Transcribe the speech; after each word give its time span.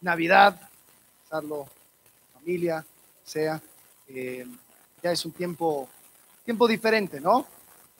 Navidad, 0.00 0.60
pasarlo 1.22 1.68
familia, 2.32 2.84
sea. 3.24 3.60
Eh, 4.08 4.46
ya 5.02 5.12
es 5.12 5.24
un 5.24 5.32
tiempo, 5.32 5.88
tiempo 6.44 6.66
diferente, 6.66 7.20
¿no? 7.20 7.46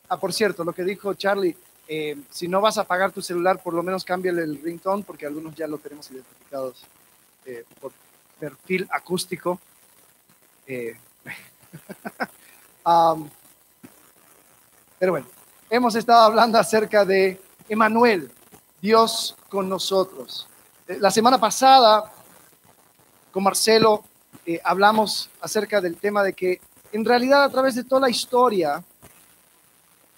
Ah, 0.08 0.18
por 0.18 0.32
cierto, 0.32 0.64
lo 0.64 0.72
que 0.72 0.82
dijo 0.82 1.14
Charlie, 1.14 1.56
eh, 1.86 2.16
si 2.30 2.48
no 2.48 2.60
vas 2.60 2.78
a 2.78 2.84
pagar 2.84 3.12
tu 3.12 3.22
celular, 3.22 3.62
por 3.62 3.74
lo 3.74 3.82
menos 3.82 4.04
cámbiale 4.04 4.42
el 4.42 4.60
ringtone, 4.60 5.04
porque 5.04 5.26
algunos 5.26 5.54
ya 5.54 5.66
lo 5.66 5.78
tenemos 5.78 6.10
identificados 6.10 6.82
eh, 7.46 7.64
por 7.80 7.92
perfil 8.38 8.88
acústico. 8.90 9.60
pero 14.98 15.12
bueno, 15.12 15.26
hemos 15.68 15.94
estado 15.96 16.20
hablando 16.24 16.58
acerca 16.58 17.04
de 17.04 17.40
Emanuel, 17.68 18.30
Dios 18.80 19.36
con 19.48 19.68
nosotros. 19.68 20.49
La 20.98 21.10
semana 21.10 21.38
pasada, 21.38 22.10
con 23.30 23.44
Marcelo, 23.44 24.04
hablamos 24.64 25.30
acerca 25.40 25.80
del 25.80 25.96
tema 25.96 26.22
de 26.22 26.32
que 26.32 26.60
en 26.92 27.04
realidad 27.04 27.44
a 27.44 27.50
través 27.50 27.76
de 27.76 27.84
toda 27.84 28.02
la 28.02 28.10
historia, 28.10 28.82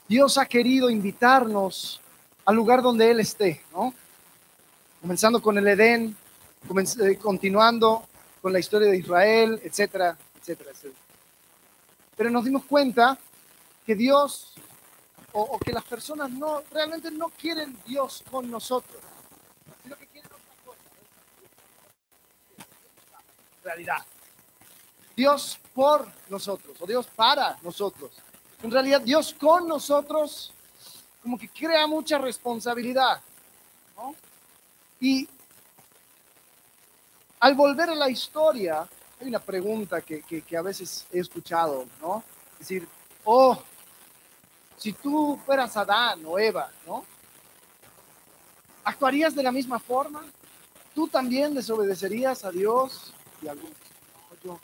Dios 0.09 0.39
ha 0.39 0.47
querido 0.47 0.89
invitarnos 0.89 2.01
al 2.45 2.57
lugar 2.57 2.83
donde 2.83 3.11
Él 3.11 3.21
esté, 3.21 3.63
¿no? 3.73 3.93
Comenzando 5.01 5.43
con 5.43 5.59
el 5.59 5.69
Edén, 5.69 6.17
eh, 7.03 7.17
continuando 7.17 8.07
con 8.41 8.53
la 8.53 8.59
historia 8.59 8.89
de 8.89 8.99
Israel, 8.99 9.61
etcétera, 9.63 10.17
etcétera, 10.41 10.71
etcétera. 10.71 10.99
Pero 12.17 12.31
nos 12.31 12.45
dimos 12.45 12.65
cuenta 12.65 13.19
que 13.85 13.95
Dios 13.95 14.55
o, 15.33 15.59
que 15.59 15.73
las 15.73 15.85
personas 15.85 16.31
no 16.31 16.63
realmente 16.71 17.11
no 17.11 17.29
quieren 17.31 17.77
Dios 17.87 18.23
con 18.31 18.51
nosotros, 18.51 19.01
sino 19.83 19.97
que 19.97 20.07
quieren 20.07 20.31
otra 20.31 20.55
cosa. 20.65 20.79
Realidad. 23.63 23.99
Dios 25.17 25.59
por 25.75 26.09
nosotros 26.29 26.77
o 26.81 26.87
Dios 26.87 27.07
para 27.15 27.59
nosotros. 27.63 28.11
En 28.63 28.71
realidad 28.71 29.01
Dios 29.01 29.35
con 29.39 29.69
nosotros 29.69 30.53
como 31.23 31.39
que 31.39 31.49
crea 31.49 31.87
mucha 31.87 32.19
responsabilidad. 32.19 33.21
Y 35.01 35.29
al 37.41 37.55
volver 37.55 37.91
a 37.91 37.95
la 37.95 38.09
historia, 38.09 38.89
hay 39.21 39.29
una 39.29 39.41
pregunta 39.41 40.01
que, 40.01 40.23
que, 40.23 40.57
a 40.57 40.63
veces 40.63 41.07
he 41.13 41.19
escuchado, 41.19 41.87
¿no? 42.01 42.23
Es 42.55 42.61
decir, 42.61 42.89
oh, 43.25 43.61
si 44.77 44.93
tú 44.93 45.39
fueras 45.45 45.77
Adán 45.77 46.25
o 46.27 46.39
Eva, 46.39 46.71
¿no? 46.87 47.05
¿Actuarías 48.85 49.35
de 49.35 49.43
la 49.43 49.53
misma 49.53 49.79
forma? 49.79 50.25
¿Tú 50.95 51.09
también 51.09 51.55
desobedecerías 51.55 52.45
a 52.45 52.51
Dios 52.51 53.13
y 53.43 53.49
a 53.49 53.55
yo 54.45 54.61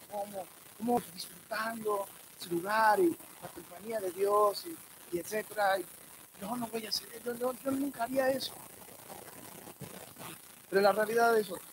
como, 0.79 1.03
disfrutando 1.13 2.07
su 2.39 2.51
lugar 2.51 3.01
y 3.01 3.11
la 3.43 3.49
compañía 3.49 4.01
de 4.01 4.11
Dios 4.11 4.65
y, 5.13 5.19
etcétera. 5.19 5.79
no, 6.41 6.57
no 6.57 6.67
voy 6.69 6.87
a 6.87 6.89
hacer 6.89 7.09
eso, 7.15 7.35
yo, 7.35 7.71
nunca 7.71 8.05
haría 8.05 8.31
eso. 8.31 8.53
Pero 10.69 10.83
la 10.83 10.93
realidad 10.93 11.37
es 11.39 11.51
otra. 11.51 11.67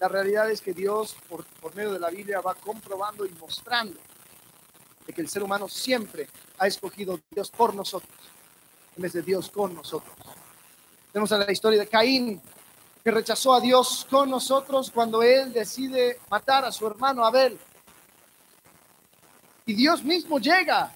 La 0.00 0.08
realidad 0.08 0.50
es 0.50 0.60
que 0.60 0.72
Dios, 0.72 1.16
por, 1.28 1.44
por 1.60 1.74
medio 1.74 1.92
de 1.92 2.00
la 2.00 2.10
Biblia, 2.10 2.40
va 2.40 2.54
comprobando 2.54 3.24
y 3.24 3.30
mostrando 3.34 3.98
de 5.06 5.12
que 5.12 5.20
el 5.20 5.28
ser 5.28 5.42
humano 5.42 5.68
siempre 5.68 6.28
ha 6.58 6.66
escogido 6.66 7.20
Dios 7.30 7.50
por 7.50 7.74
nosotros, 7.74 8.12
en 8.96 9.02
vez 9.02 9.12
de 9.12 9.22
Dios 9.22 9.48
con 9.50 9.74
nosotros. 9.74 10.14
Tenemos 11.12 11.30
la 11.30 11.52
historia 11.52 11.80
de 11.80 11.86
Caín, 11.86 12.42
que 13.04 13.10
rechazó 13.10 13.52
a 13.52 13.60
Dios 13.60 14.06
con 14.08 14.30
nosotros 14.30 14.90
cuando 14.90 15.22
él 15.22 15.52
decide 15.52 16.18
matar 16.30 16.64
a 16.64 16.72
su 16.72 16.86
hermano 16.86 17.22
Abel. 17.22 17.58
Y 19.66 19.74
Dios 19.74 20.02
mismo 20.02 20.38
llega 20.38 20.90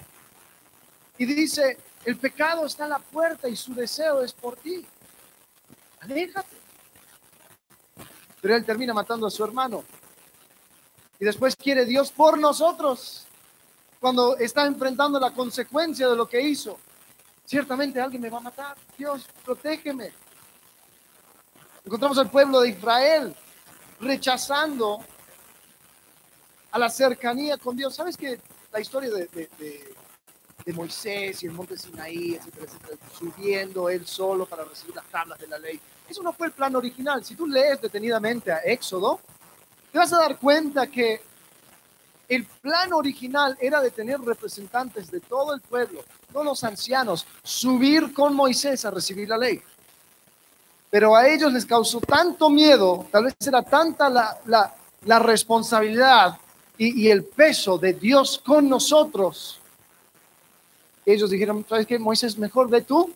y 1.18 1.26
dice, 1.26 1.76
el 2.06 2.16
pecado 2.16 2.64
está 2.64 2.86
a 2.86 2.88
la 2.88 2.98
puerta 2.98 3.46
y 3.46 3.56
su 3.56 3.74
deseo 3.74 4.22
es 4.22 4.32
por 4.32 4.56
ti. 4.56 4.86
Aléjate. 6.00 6.56
Pero 8.40 8.56
él 8.56 8.64
termina 8.64 8.94
matando 8.94 9.26
a 9.26 9.30
su 9.30 9.44
hermano. 9.44 9.84
Y 11.20 11.26
después 11.26 11.56
quiere 11.56 11.84
Dios 11.84 12.10
por 12.10 12.38
nosotros 12.38 13.26
cuando 14.00 14.38
está 14.38 14.64
enfrentando 14.64 15.20
la 15.20 15.32
consecuencia 15.32 16.08
de 16.08 16.16
lo 16.16 16.26
que 16.26 16.40
hizo. 16.40 16.78
Ciertamente 17.44 18.00
alguien 18.00 18.22
me 18.22 18.30
va 18.30 18.38
a 18.38 18.42
matar. 18.42 18.76
Dios, 18.96 19.26
protégeme. 19.44 20.27
Encontramos 21.88 22.18
al 22.18 22.30
pueblo 22.30 22.60
de 22.60 22.68
Israel 22.68 23.34
rechazando 23.98 25.00
a 26.70 26.78
la 26.78 26.90
cercanía 26.90 27.56
con 27.56 27.78
Dios. 27.78 27.94
¿Sabes 27.94 28.14
que 28.14 28.38
la 28.70 28.78
historia 28.78 29.08
de, 29.08 29.94
Moisés 30.74 31.42
y 31.42 31.46
el 31.46 31.52
monte 31.52 31.78
Sinaí, 31.78 32.34
etcétera, 32.34 32.66
etcétera, 32.66 32.96
subiendo 33.18 33.88
él 33.88 34.06
solo 34.06 34.44
para 34.44 34.64
recibir 34.64 34.94
las 34.96 35.06
tablas 35.06 35.38
de 35.38 35.46
la 35.46 35.58
ley? 35.58 35.80
Eso 36.06 36.22
no 36.22 36.34
fue 36.34 36.48
el 36.48 36.52
plan 36.52 36.76
original. 36.76 37.24
Si 37.24 37.34
tú 37.34 37.46
lees 37.46 37.80
detenidamente 37.80 38.52
a 38.52 38.58
Éxodo, 38.58 39.18
te 39.90 39.96
vas 39.96 40.12
a 40.12 40.18
dar 40.18 40.36
cuenta 40.36 40.88
que 40.88 41.22
el 42.28 42.44
plan 42.44 42.92
original 42.92 43.56
era 43.58 43.80
de 43.80 43.90
tener 43.90 44.20
representantes 44.20 45.10
de 45.10 45.20
todo 45.20 45.54
el 45.54 45.62
pueblo, 45.62 46.04
todos 46.30 46.44
los 46.44 46.64
ancianos, 46.64 47.26
subir 47.42 48.12
con 48.12 48.34
Moisés 48.34 48.84
a 48.84 48.90
recibir 48.90 49.30
la 49.30 49.38
ley 49.38 49.62
pero 50.90 51.14
a 51.14 51.28
ellos 51.28 51.52
les 51.52 51.66
causó 51.66 52.00
tanto 52.00 52.48
miedo, 52.48 53.06
tal 53.10 53.24
vez 53.24 53.34
era 53.46 53.62
tanta 53.62 54.08
la, 54.08 55.18
responsabilidad 55.18 56.38
y, 56.76 57.08
el 57.08 57.24
peso 57.24 57.78
de 57.78 57.92
Dios 57.92 58.40
con 58.44 58.68
nosotros. 58.68 59.60
Ellos 61.04 61.30
dijeron, 61.30 61.64
¿sabes 61.68 61.86
qué? 61.86 61.98
Moisés, 61.98 62.38
mejor 62.38 62.68
ve 62.68 62.82
tú, 62.82 63.12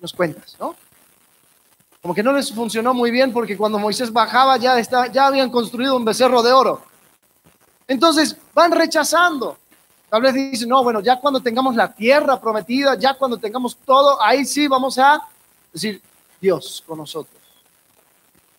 nos 0.00 0.12
cuentas, 0.12 0.56
¿no? 0.58 0.74
Como 2.02 2.14
que 2.14 2.22
no 2.22 2.32
les 2.32 2.52
funcionó 2.52 2.92
muy 2.92 3.10
bien 3.10 3.32
porque 3.32 3.56
cuando 3.56 3.78
Moisés 3.78 4.12
bajaba 4.12 4.56
ya, 4.58 4.78
ya 4.80 5.26
habían 5.26 5.50
construido 5.50 5.96
un 5.96 6.04
becerro 6.04 6.42
de 6.42 6.52
oro. 6.52 6.82
Entonces 7.88 8.36
van 8.52 8.72
rechazando. 8.72 9.58
Tal 10.10 10.22
vez 10.22 10.34
dicen, 10.34 10.68
no, 10.68 10.82
bueno, 10.82 11.00
ya 11.00 11.18
cuando 11.18 11.40
tengamos 11.40 11.74
la 11.74 11.92
tierra 11.92 12.40
prometida, 12.40 12.94
ya 12.96 13.14
cuando 13.14 13.38
tengamos 13.38 13.76
todo, 13.76 14.22
ahí 14.22 14.44
sí 14.44 14.68
vamos 14.68 14.98
a 14.98 15.20
decir, 15.72 16.00
Dios 16.44 16.84
con 16.86 16.98
nosotros. 16.98 17.40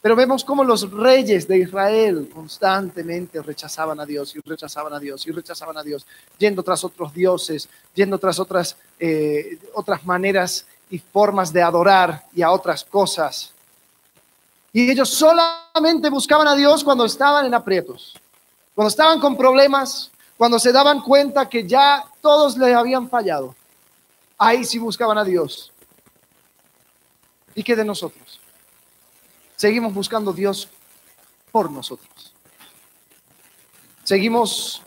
Pero 0.02 0.16
vemos 0.16 0.44
cómo 0.44 0.64
los 0.64 0.92
reyes 0.92 1.48
de 1.48 1.60
Israel 1.60 2.30
constantemente 2.34 3.42
rechazaban 3.42 4.00
a 4.00 4.06
Dios 4.06 4.36
y 4.36 4.40
rechazaban 4.40 4.94
a 4.94 5.00
Dios 5.00 5.26
y 5.28 5.32
rechazaban 5.32 5.78
a 5.78 5.84
Dios, 5.84 6.06
yendo 6.40 6.64
tras 6.64 6.84
otros 6.84 7.14
dioses, 7.14 7.70
yendo 7.94 8.18
tras 8.18 8.40
otras, 8.40 8.76
eh, 9.00 9.60
otras 9.74 10.04
maneras 10.04 10.66
y 10.90 10.98
formas 10.98 11.54
de 11.54 11.62
adorar 11.62 12.26
y 12.36 12.42
a 12.42 12.52
otras 12.52 12.84
cosas. 12.84 13.52
Y 14.74 14.90
ellos 14.90 15.10
solamente 15.10 16.10
buscaban 16.10 16.48
a 16.48 16.56
Dios 16.56 16.84
cuando 16.84 17.06
estaban 17.06 17.46
en 17.46 17.54
aprietos, 17.54 18.14
cuando 18.74 18.90
estaban 18.90 19.20
con 19.20 19.38
problemas, 19.38 20.12
cuando 20.38 20.58
se 20.60 20.72
daban 20.72 21.02
cuenta 21.02 21.48
que 21.48 21.68
ya 21.68 22.04
todos 22.22 22.58
le 22.58 22.74
habían 22.74 23.10
fallado. 23.10 23.56
Ahí 24.38 24.66
sí 24.66 24.80
buscaban 24.80 25.18
a 25.18 25.24
Dios. 25.24 25.72
¿Y 27.56 27.64
qué 27.64 27.76
de 27.76 27.86
nosotros? 27.86 28.40
Seguimos 29.56 29.94
buscando 29.94 30.34
Dios 30.34 30.68
por 31.52 31.72
nosotros. 31.72 32.34
Seguimos, 34.04 34.82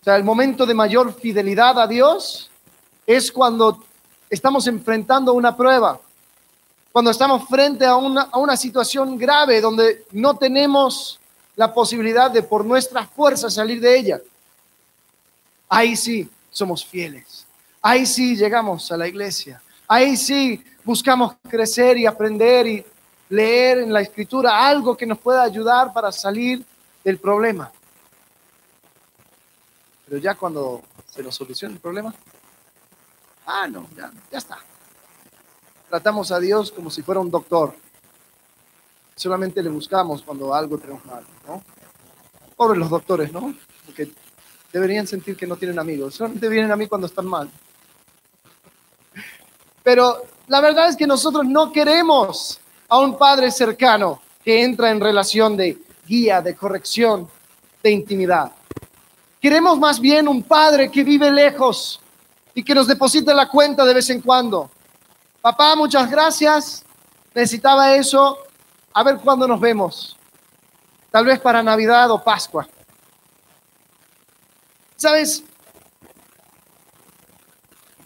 o 0.00 0.04
sea, 0.04 0.16
el 0.16 0.24
momento 0.24 0.66
de 0.66 0.74
mayor 0.74 1.14
fidelidad 1.14 1.78
a 1.78 1.86
Dios 1.86 2.50
es 3.06 3.30
cuando 3.30 3.84
estamos 4.28 4.66
enfrentando 4.66 5.32
una 5.32 5.56
prueba, 5.56 6.00
cuando 6.92 7.12
estamos 7.12 7.48
frente 7.48 7.86
a 7.86 7.96
una, 7.96 8.22
a 8.22 8.38
una 8.38 8.56
situación 8.56 9.16
grave 9.16 9.60
donde 9.60 10.04
no 10.10 10.36
tenemos 10.36 11.20
la 11.54 11.72
posibilidad 11.72 12.30
de 12.30 12.42
por 12.42 12.64
nuestra 12.64 13.06
fuerza 13.06 13.48
salir 13.48 13.80
de 13.80 13.98
ella. 13.98 14.20
Ahí 15.68 15.96
sí 15.96 16.28
somos 16.50 16.84
fieles. 16.84 17.46
Ahí 17.80 18.04
sí 18.04 18.36
llegamos 18.36 18.90
a 18.90 18.96
la 18.96 19.06
iglesia. 19.06 19.62
Ahí 19.86 20.16
sí 20.16 20.62
buscamos 20.84 21.36
crecer 21.48 21.98
y 21.98 22.06
aprender 22.06 22.66
y 22.66 22.84
leer 23.28 23.78
en 23.78 23.92
la 23.92 24.00
escritura 24.00 24.66
algo 24.66 24.96
que 24.96 25.06
nos 25.06 25.18
pueda 25.18 25.42
ayudar 25.42 25.92
para 25.92 26.10
salir 26.12 26.64
del 27.04 27.18
problema. 27.18 27.70
Pero 30.06 30.18
ya 30.18 30.34
cuando 30.34 30.82
se 31.08 31.22
nos 31.22 31.34
soluciona 31.34 31.74
el 31.74 31.80
problema, 31.80 32.14
ah, 33.46 33.68
no, 33.68 33.88
ya, 33.96 34.10
ya 34.30 34.38
está. 34.38 34.58
Tratamos 35.88 36.30
a 36.32 36.40
Dios 36.40 36.72
como 36.72 36.90
si 36.90 37.02
fuera 37.02 37.20
un 37.20 37.30
doctor. 37.30 37.74
Solamente 39.14 39.62
le 39.62 39.70
buscamos 39.70 40.22
cuando 40.22 40.54
algo 40.54 40.78
tenemos 40.78 41.04
mal, 41.04 41.24
¿no? 41.46 41.62
Pobres 42.56 42.78
los 42.78 42.90
doctores, 42.90 43.32
¿no? 43.32 43.54
Porque 43.86 44.12
deberían 44.72 45.06
sentir 45.06 45.36
que 45.36 45.46
no 45.46 45.56
tienen 45.56 45.78
amigos. 45.78 46.14
Solamente 46.14 46.48
vienen 46.48 46.72
a 46.72 46.76
mí 46.76 46.86
cuando 46.86 47.06
están 47.06 47.26
mal. 47.26 47.50
Pero 49.82 50.22
la 50.50 50.60
verdad 50.60 50.88
es 50.88 50.96
que 50.96 51.06
nosotros 51.06 51.46
no 51.46 51.70
queremos 51.70 52.58
a 52.88 52.98
un 52.98 53.16
padre 53.16 53.52
cercano 53.52 54.20
que 54.44 54.64
entra 54.64 54.90
en 54.90 54.98
relación 54.98 55.56
de 55.56 55.78
guía, 56.04 56.42
de 56.42 56.56
corrección, 56.56 57.30
de 57.80 57.92
intimidad. 57.92 58.50
Queremos 59.40 59.78
más 59.78 60.00
bien 60.00 60.26
un 60.26 60.42
padre 60.42 60.90
que 60.90 61.04
vive 61.04 61.30
lejos 61.30 62.00
y 62.52 62.64
que 62.64 62.74
nos 62.74 62.88
deposite 62.88 63.32
la 63.32 63.48
cuenta 63.48 63.84
de 63.84 63.94
vez 63.94 64.10
en 64.10 64.20
cuando. 64.20 64.68
Papá, 65.40 65.76
muchas 65.76 66.10
gracias. 66.10 66.82
Necesitaba 67.32 67.94
eso. 67.94 68.36
A 68.92 69.04
ver 69.04 69.18
cuándo 69.18 69.46
nos 69.46 69.60
vemos. 69.60 70.16
Tal 71.12 71.26
vez 71.26 71.38
para 71.38 71.62
Navidad 71.62 72.10
o 72.10 72.24
Pascua. 72.24 72.66
¿Sabes? 74.96 75.44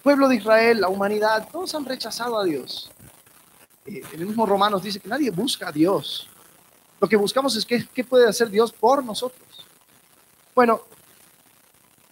Pueblo 0.04 0.28
de 0.28 0.36
Israel, 0.36 0.82
la 0.82 0.88
humanidad, 0.88 1.48
todos 1.50 1.74
han 1.74 1.86
rechazado 1.86 2.38
a 2.38 2.44
Dios. 2.44 2.90
Eh, 3.86 4.02
el 4.12 4.26
mismo 4.26 4.44
Romanos 4.44 4.82
dice 4.82 5.00
que 5.00 5.08
nadie 5.08 5.30
busca 5.30 5.68
a 5.68 5.72
Dios. 5.72 6.28
Lo 7.00 7.08
que 7.08 7.16
buscamos 7.16 7.56
es 7.56 7.64
qué, 7.64 7.88
qué 7.92 8.04
puede 8.04 8.28
hacer 8.28 8.50
Dios 8.50 8.70
por 8.70 9.02
nosotros. 9.02 9.48
Bueno, 10.54 10.82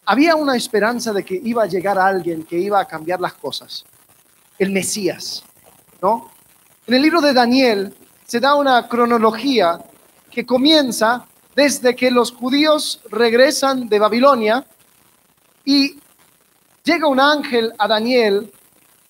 había 0.07 0.37
una 0.37 0.57
esperanza 0.57 1.13
de 1.13 1.23
que 1.23 1.39
iba 1.45 1.65
a 1.65 1.67
llegar 1.67 1.99
alguien 1.99 2.45
que 2.45 2.59
iba 2.59 2.81
a 2.81 2.87
cambiar 2.87 3.21
las 3.21 3.35
cosas, 3.35 3.85
el 4.59 4.71
Mesías, 4.71 5.45
¿no? 6.01 6.31
En 6.87 6.95
el 6.95 7.03
libro 7.03 7.21
de 7.21 7.35
Daniel 7.35 7.95
se 8.27 8.41
da 8.41 8.55
una 8.55 8.89
cronología 8.89 9.79
que 10.31 10.47
comienza 10.47 11.27
desde 11.55 11.95
que 11.95 12.11
los 12.11 12.33
judíos 12.33 13.03
regresan 13.11 13.87
de 13.91 13.99
Babilonia 13.99 14.65
y 15.67 16.02
llega 16.85 17.07
un 17.07 17.21
ángel 17.21 17.73
a 17.79 17.89
Daniel 17.89 18.53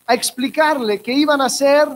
a 0.07 0.15
explicarle 0.15 1.01
que 1.01 1.13
iban 1.13 1.41
a 1.41 1.49
ser 1.49 1.89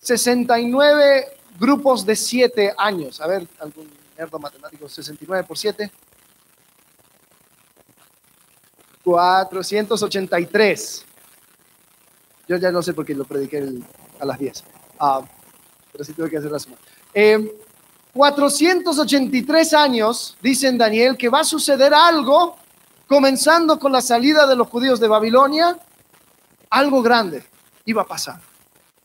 69 0.00 1.26
grupos 1.58 2.04
de 2.04 2.16
7 2.16 2.74
años. 2.76 3.20
A 3.20 3.26
ver, 3.26 3.46
algún 3.60 3.88
nerdo 4.16 4.38
matemático, 4.38 4.88
69 4.88 5.44
por 5.44 5.58
7. 5.58 5.90
483. 9.04 11.04
Yo 12.48 12.56
ya 12.56 12.70
no 12.70 12.82
sé 12.82 12.94
por 12.94 13.04
qué 13.04 13.14
lo 13.14 13.24
prediqué 13.24 13.68
a 14.20 14.24
las 14.24 14.38
10. 14.38 14.64
Ah, 14.98 15.22
pero 15.90 16.04
sí 16.04 16.12
tuve 16.12 16.30
que 16.30 16.38
hacer 16.38 16.50
la 16.50 16.58
suma. 16.58 16.76
483 18.14 19.72
eh, 19.72 19.76
años, 19.76 20.36
dicen 20.40 20.78
Daniel, 20.78 21.16
que 21.16 21.28
va 21.28 21.40
a 21.40 21.44
suceder 21.44 21.92
algo, 21.92 22.56
comenzando 23.12 23.78
con 23.78 23.92
la 23.92 24.00
salida 24.00 24.46
de 24.46 24.56
los 24.56 24.68
judíos 24.68 24.98
de 24.98 25.06
Babilonia, 25.06 25.78
algo 26.70 27.02
grande 27.02 27.44
iba 27.84 28.00
a 28.00 28.06
pasar. 28.06 28.40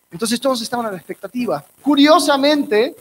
Entonces 0.10 0.40
todos 0.40 0.62
estaban 0.62 0.86
a 0.86 0.92
la 0.92 0.96
expectativa. 0.96 1.66
Curiosamente, 1.82 2.96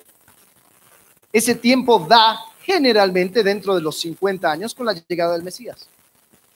ese 1.32 1.54
tiempo 1.54 2.00
da 2.00 2.40
generalmente 2.60 3.44
dentro 3.44 3.76
de 3.76 3.82
los 3.82 4.00
50 4.00 4.50
años 4.50 4.74
con 4.74 4.84
la 4.84 4.94
llegada 4.94 5.34
del 5.34 5.44
Mesías. 5.44 5.88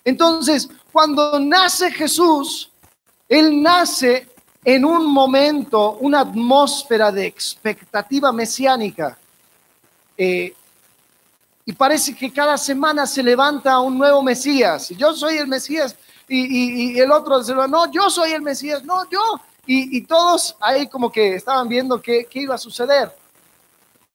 Entonces, 0.04 0.68
cuando 0.92 1.38
nace 1.38 1.92
Jesús, 1.92 2.72
Él 3.28 3.62
nace 3.62 4.28
en 4.64 4.84
un 4.84 5.06
momento, 5.12 5.92
una 6.00 6.22
atmósfera 6.22 7.12
de 7.12 7.24
expectativa 7.24 8.32
mesiánica. 8.32 9.16
Eh, 10.18 10.54
y 11.70 11.72
parece 11.72 12.16
que 12.16 12.32
cada 12.32 12.58
semana 12.58 13.06
se 13.06 13.22
levanta 13.22 13.78
un 13.78 13.96
nuevo 13.96 14.24
Mesías. 14.24 14.88
Yo 14.88 15.14
soy 15.14 15.38
el 15.38 15.46
Mesías. 15.46 15.94
Y, 16.26 16.98
el 16.98 17.12
otro 17.12 17.38
dice, 17.38 17.54
no, 17.54 17.88
yo 17.92 18.10
soy 18.10 18.32
el 18.32 18.42
Mesías. 18.42 18.82
No, 18.82 19.08
yo. 19.08 19.20
Y, 19.66 20.00
todos 20.00 20.56
ahí 20.58 20.88
como 20.88 21.12
que 21.12 21.36
estaban 21.36 21.68
viendo 21.68 22.02
qué, 22.02 22.26
qué 22.28 22.40
iba 22.40 22.56
a 22.56 22.58
suceder. 22.58 23.16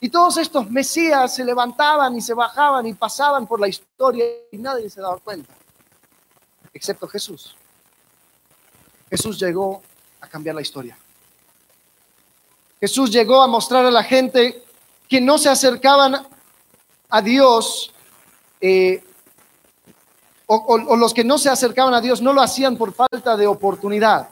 Y 0.01 0.09
todos 0.09 0.35
estos 0.35 0.69
Mesías 0.69 1.33
se 1.33 1.45
levantaban 1.45 2.13
y 2.17 2.19
se 2.19 2.33
bajaban 2.33 2.87
y 2.87 2.93
pasaban 2.93 3.47
por 3.47 3.61
la 3.61 3.69
historia 3.69 4.25
y 4.51 4.57
nadie 4.57 4.89
se 4.89 4.99
daba 4.99 5.17
cuenta 5.19 5.53
excepto 6.73 7.07
Jesús. 7.07 7.55
Jesús 9.09 9.39
llegó 9.39 9.81
a 10.19 10.27
cambiar 10.27 10.55
la 10.55 10.61
historia. 10.61 10.97
Jesús 12.81 13.09
llegó 13.11 13.41
a 13.41 13.47
mostrar 13.47 13.85
a 13.85 13.91
la 13.91 14.03
gente 14.03 14.61
que 15.07 15.21
no 15.21 15.37
se 15.37 15.47
acercaban 15.47 16.27
a 17.15 17.21
Dios, 17.21 17.94
eh, 18.59 19.01
o, 20.47 20.97
los 20.97 21.13
que 21.13 21.23
no 21.23 21.38
se 21.38 21.50
acercaban 21.50 21.94
a 21.94 22.01
Dios 22.01 22.21
no 22.21 22.33
lo 22.33 22.41
hacían 22.41 22.75
por 22.75 22.94
falta 22.94 23.38
de 23.38 23.47
oportunidad, 23.47 24.29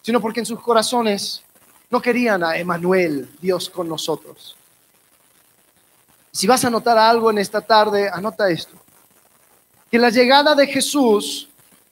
sino 0.00 0.20
porque 0.20 0.40
en 0.40 0.46
sus 0.46 0.60
corazones 0.60 1.42
no 1.90 2.00
querían 2.00 2.44
a 2.44 2.56
Emanuel, 2.56 3.28
Dios 3.40 3.68
con 3.68 3.88
nosotros. 3.88 4.56
Si 6.30 6.46
vas 6.46 6.62
a 6.64 6.68
anotar 6.68 6.96
algo 6.96 7.30
en 7.30 7.38
esta 7.38 7.60
tarde, 7.60 8.08
anota 8.08 8.48
esto 8.48 8.76
que 9.90 9.98
la 9.98 10.10
llegada 10.10 10.54
de 10.54 10.66
Jesús 10.66 11.48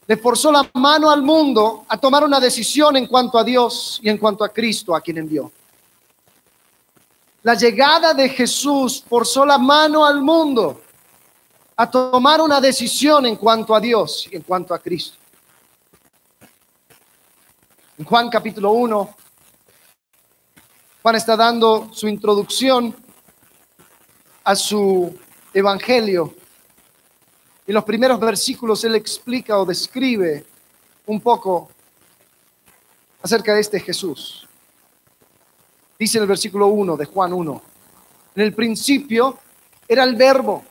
le 0.07 0.17
forzó 0.17 0.53
la 0.53 0.69
mano 0.75 1.11
al 1.11 1.23
mundo 1.23 1.85
a 1.89 1.99
tomar 1.99 2.23
una 2.23 2.39
decisión 2.39 2.97
en 2.97 3.07
cuanto 3.07 3.39
a 3.39 3.43
Dios 3.43 3.99
y 4.03 4.09
en 4.09 4.19
cuanto 4.19 4.45
a 4.45 4.51
Cristo 4.51 4.95
a 4.95 5.01
quien 5.01 5.19
envió. 5.19 5.51
La 7.47 7.55
llegada 7.55 8.13
de 8.13 8.29
Jesús 8.29 9.05
forzó 9.09 9.47
la 9.47 9.57
mano 9.57 10.05
al 10.05 10.21
mundo 10.21 10.83
a 11.77 11.89
tomar 11.89 12.41
una 12.41 12.61
decisión 12.61 13.25
en 13.25 13.37
cuanto 13.37 13.73
a 13.73 13.79
Dios 13.79 14.27
y 14.29 14.35
en 14.35 14.43
cuanto 14.43 14.75
a 14.75 14.81
Cristo. 14.81 15.17
En 17.99 18.05
Juan 18.05 18.29
capítulo 18.31 18.73
1, 18.73 19.17
Juan 21.03 21.15
está 21.15 21.37
dando 21.37 21.89
su 21.93 22.09
introducción 22.09 22.97
a 24.43 24.57
su 24.57 25.17
evangelio 25.55 26.35
en 27.65 27.75
los 27.75 27.85
primeros 27.85 28.19
versículos 28.19 28.83
él 28.83 28.97
explica 28.97 29.57
o 29.57 29.65
describe 29.65 30.45
un 31.07 31.21
poco 31.21 31.71
acerca 33.23 33.55
de 33.55 33.61
este 33.61 33.79
Jesús. 33.79 34.46
Dice 35.99 36.19
en 36.19 36.23
el 36.23 36.29
versículo 36.29 36.67
1 36.69 36.97
de 36.97 37.07
Juan 37.07 37.33
1, 37.33 37.63
en 38.35 38.43
el 38.43 38.53
principio 38.53 39.39
era 39.89 40.05
el 40.05 40.15
verbo, 40.15 40.65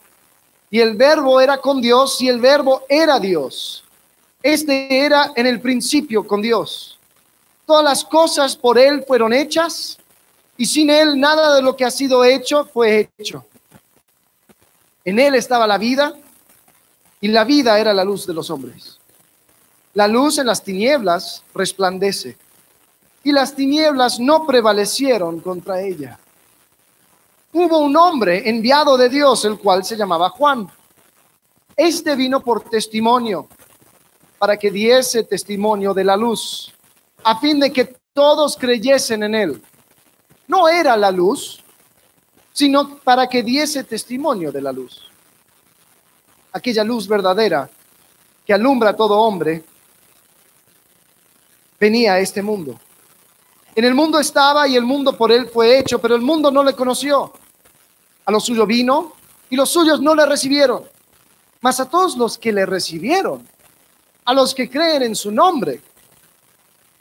y 0.69 0.79
el 0.79 0.95
verbo 0.95 1.41
era 1.41 1.57
con 1.57 1.81
Dios, 1.81 2.21
y 2.21 2.29
el 2.29 2.39
verbo 2.39 2.83
era 2.87 3.19
Dios. 3.19 3.83
Este 4.43 4.99
era 4.99 5.31
en 5.35 5.47
el 5.47 5.59
principio 5.59 6.27
con 6.27 6.41
Dios. 6.41 6.99
Todas 7.65 7.83
las 7.83 8.05
cosas 8.05 8.55
por 8.55 8.77
Él 8.77 9.03
fueron 9.07 9.33
hechas, 9.33 9.97
y 10.57 10.65
sin 10.65 10.89
Él 10.89 11.19
nada 11.19 11.55
de 11.55 11.61
lo 11.63 11.75
que 11.75 11.85
ha 11.85 11.91
sido 11.91 12.23
hecho 12.23 12.65
fue 12.65 13.09
hecho. 13.17 13.45
En 15.03 15.17
Él 15.19 15.33
estaba 15.33 15.65
la 15.65 15.79
vida, 15.79 16.13
y 17.19 17.29
la 17.29 17.43
vida 17.43 17.79
era 17.79 17.93
la 17.93 18.03
luz 18.03 18.27
de 18.27 18.33
los 18.33 18.51
hombres. 18.51 18.99
La 19.95 20.07
luz 20.07 20.37
en 20.37 20.45
las 20.45 20.63
tinieblas 20.63 21.43
resplandece 21.55 22.37
y 23.25 23.33
las 23.33 23.53
tinieblas 23.53 24.21
no 24.21 24.45
prevalecieron 24.45 25.41
contra 25.41 25.81
ella. 25.81 26.17
Hubo 27.51 27.79
un 27.79 27.97
hombre 27.97 28.47
enviado 28.47 28.95
de 28.95 29.09
Dios, 29.09 29.43
el 29.43 29.57
cual 29.57 29.83
se 29.83 29.97
llamaba 29.97 30.29
Juan. 30.29 30.69
Este 31.75 32.15
vino 32.15 32.39
por 32.39 32.69
testimonio, 32.69 33.49
para 34.37 34.55
que 34.55 34.71
diese 34.71 35.23
testimonio 35.23 35.93
de 35.93 36.05
la 36.05 36.15
luz, 36.15 36.73
a 37.23 37.37
fin 37.37 37.59
de 37.59 37.73
que 37.73 37.97
todos 38.13 38.55
creyesen 38.55 39.23
en 39.23 39.35
él. 39.35 39.61
No 40.47 40.69
era 40.69 40.95
la 40.95 41.11
luz, 41.11 41.61
sino 42.53 42.97
para 42.99 43.27
que 43.27 43.43
diese 43.43 43.83
testimonio 43.83 44.53
de 44.53 44.61
la 44.61 44.71
luz 44.71 45.05
aquella 46.55 46.85
luz 46.85 47.05
verdadera 47.05 47.69
que 48.45 48.53
alumbra 48.53 48.91
a 48.91 48.95
todo 48.95 49.19
hombre, 49.19 49.61
venía 51.77 52.13
a 52.13 52.19
este 52.19 52.41
mundo. 52.41 52.79
En 53.75 53.83
el 53.83 53.93
mundo 53.93 54.19
estaba 54.19 54.69
y 54.69 54.77
el 54.77 54.83
mundo 54.83 55.17
por 55.17 55.33
él 55.33 55.47
fue 55.47 55.77
hecho, 55.77 55.99
pero 55.99 56.15
el 56.15 56.21
mundo 56.21 56.49
no 56.49 56.63
le 56.63 56.73
conoció. 56.73 57.33
A 58.25 58.31
lo 58.31 58.39
suyo 58.39 58.65
vino 58.65 59.11
y 59.49 59.57
los 59.57 59.69
suyos 59.69 59.99
no 59.99 60.15
le 60.15 60.25
recibieron. 60.25 60.83
Mas 61.59 61.81
a 61.81 61.89
todos 61.89 62.15
los 62.15 62.37
que 62.37 62.53
le 62.53 62.65
recibieron, 62.65 63.45
a 64.23 64.33
los 64.33 64.55
que 64.55 64.69
creen 64.69 65.03
en 65.03 65.15
su 65.15 65.29
nombre, 65.29 65.81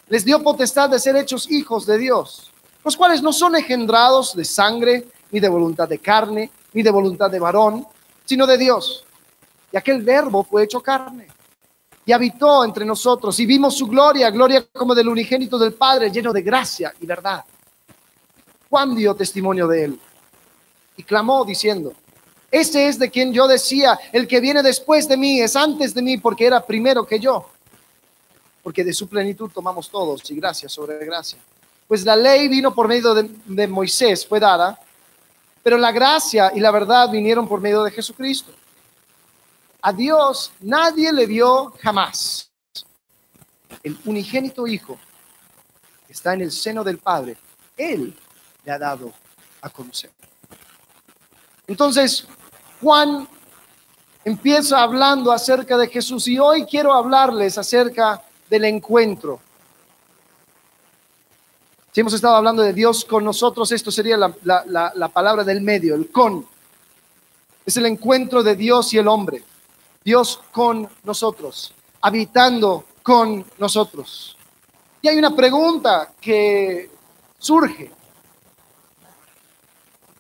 les 0.09 0.25
dio 0.25 0.43
potestad 0.43 0.91
de 0.91 0.99
ser 0.99 1.15
hechos 1.15 1.49
hijos 1.49 1.87
de 1.87 1.97
Dios, 1.97 2.51
los 2.85 2.97
cuales 2.97 3.23
no 3.23 3.33
son 3.33 3.55
engendrados 3.55 4.35
de 4.35 4.45
sangre, 4.45 5.07
ni 5.31 5.39
de 5.39 5.49
voluntad 5.49 5.89
de 5.89 6.01
carne, 6.01 6.51
ni 6.73 6.83
de 6.83 6.91
voluntad 6.91 7.31
de 7.31 7.39
varón, 7.39 7.87
sino 8.25 8.49
de 8.49 8.59
Dios. 8.59 9.05
Y 9.71 9.77
aquel 9.77 10.03
verbo 10.03 10.43
fue 10.43 10.65
hecho 10.65 10.81
carne 10.81 11.34
y 12.07 12.13
habitó 12.13 12.65
entre 12.65 12.85
nosotros 12.85 13.39
y 13.41 13.47
vimos 13.47 13.77
su 13.77 13.87
gloria, 13.87 14.31
gloria 14.31 14.67
como 14.73 14.95
del 14.95 15.09
unigénito 15.09 15.59
del 15.59 15.73
Padre, 15.75 16.11
lleno 16.11 16.33
de 16.33 16.43
gracia 16.43 16.93
y 17.01 17.07
verdad. 17.07 17.45
Juan 18.69 18.95
dio 18.95 19.15
testimonio 19.15 19.67
de 19.67 19.85
él 19.85 20.01
y 20.97 21.03
clamó 21.03 21.45
diciendo, 21.45 21.93
ese 22.51 22.89
es 22.89 22.99
de 22.99 23.11
quien 23.11 23.33
yo 23.33 23.49
decía, 23.49 23.99
el 24.13 24.29
que 24.29 24.41
viene 24.41 24.63
después 24.63 25.09
de 25.09 25.17
mí 25.17 25.41
es 25.41 25.57
antes 25.57 25.95
de 25.95 26.03
mí 26.03 26.19
porque 26.19 26.47
era 26.47 26.65
primero 26.65 27.07
que 27.07 27.19
yo, 27.19 27.49
porque 28.63 28.85
de 28.85 28.93
su 28.93 29.09
plenitud 29.09 29.51
tomamos 29.53 29.89
todos 29.89 30.31
y 30.31 30.37
gracia 30.37 30.69
sobre 30.69 31.05
gracia. 31.05 31.39
pues 31.89 32.05
la 32.05 32.17
ley 32.17 32.49
vino 32.49 32.75
por 32.75 32.89
medio 32.89 33.15
de, 33.15 33.31
de 33.47 33.67
Moisés, 33.67 34.27
fue 34.27 34.41
dada, 34.41 34.79
pero 35.63 35.79
la 35.79 35.93
gracia 35.93 36.53
y 36.55 36.61
la 36.61 36.71
verdad 36.71 37.11
vinieron 37.11 37.49
por 37.49 37.61
medio 37.61 37.83
de 37.83 37.91
Jesucristo. 37.91 38.53
A 39.87 39.93
Dios 39.93 40.51
nadie 40.61 41.13
le 41.13 41.27
dio 41.27 41.75
jamás. 41.83 42.51
El 43.83 43.99
unigénito 44.07 44.67
Hijo 44.67 44.99
que 46.07 46.13
está 46.15 46.33
en 46.33 46.41
el 46.41 46.53
seno 46.53 46.83
del 46.83 46.97
Padre, 46.97 47.37
Él 47.77 48.17
le 48.65 48.73
ha 48.73 48.79
dado 48.79 49.13
a 49.61 49.69
conocer. 49.69 50.11
Entonces, 51.67 52.27
Juan 52.81 53.29
empieza 54.25 54.83
hablando 54.83 55.31
acerca 55.31 55.77
de 55.77 55.89
Jesús 55.89 56.29
y 56.29 56.39
hoy 56.39 56.65
quiero 56.65 56.95
hablarles 56.95 57.59
acerca 57.59 58.23
del 58.49 58.65
encuentro. 58.65 59.39
Si 61.93 62.01
hemos 62.01 62.15
estado 62.15 62.37
hablando 62.37 62.63
de 62.63 62.73
Dios 62.73 63.05
con 63.05 63.23
nosotros, 63.23 63.71
esto 63.71 63.91
sería 63.91 64.17
la, 64.17 64.35
la 64.95 65.09
palabra 65.09 65.45
del 65.45 65.61
medio, 65.61 65.95
el 65.95 66.11
con. 66.11 66.47
Es 67.67 67.77
el 67.77 67.85
encuentro 67.85 68.43
de 68.43 68.57
Dios 68.57 68.95
y 68.95 68.99
el 68.99 69.09
hombre. 69.09 69.45
Dios 70.05 70.43
con 70.53 70.87
nosotros, 71.03 71.73
habitando 72.03 72.85
con 73.03 73.43
nosotros. 73.57 74.37
Y 75.01 75.09
hay 75.09 75.17
una 75.17 75.35
pregunta 75.35 76.13
que 76.21 76.91
surge. 77.39 77.91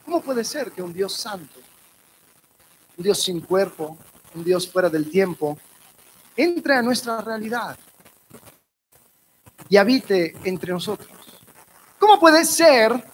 ¿Cómo 0.06 0.22
puede 0.22 0.42
ser 0.42 0.72
que 0.72 0.82
un 0.82 0.92
Dios 0.92 1.12
santo, 1.12 1.60
un 2.96 3.04
Dios 3.04 3.22
sin 3.22 3.42
cuerpo, 3.42 3.98
un 4.34 4.42
Dios 4.42 4.66
fuera 4.70 4.88
del 4.88 5.10
tiempo, 5.10 5.58
entre 6.34 6.76
a 6.76 6.82
nuestra 6.82 7.20
realidad 7.20 7.78
y 9.68 9.76
habite 9.76 10.34
entre 10.44 10.72
nosotros? 10.72 11.10
¿Cómo 11.98 12.18
puede 12.18 12.46
ser 12.46 13.04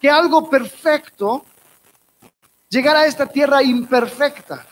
que 0.00 0.08
algo 0.08 0.48
perfecto 0.48 1.44
llegara 2.68 3.00
a 3.00 3.06
esta 3.06 3.26
tierra 3.26 3.64
imperfecta? 3.64 4.64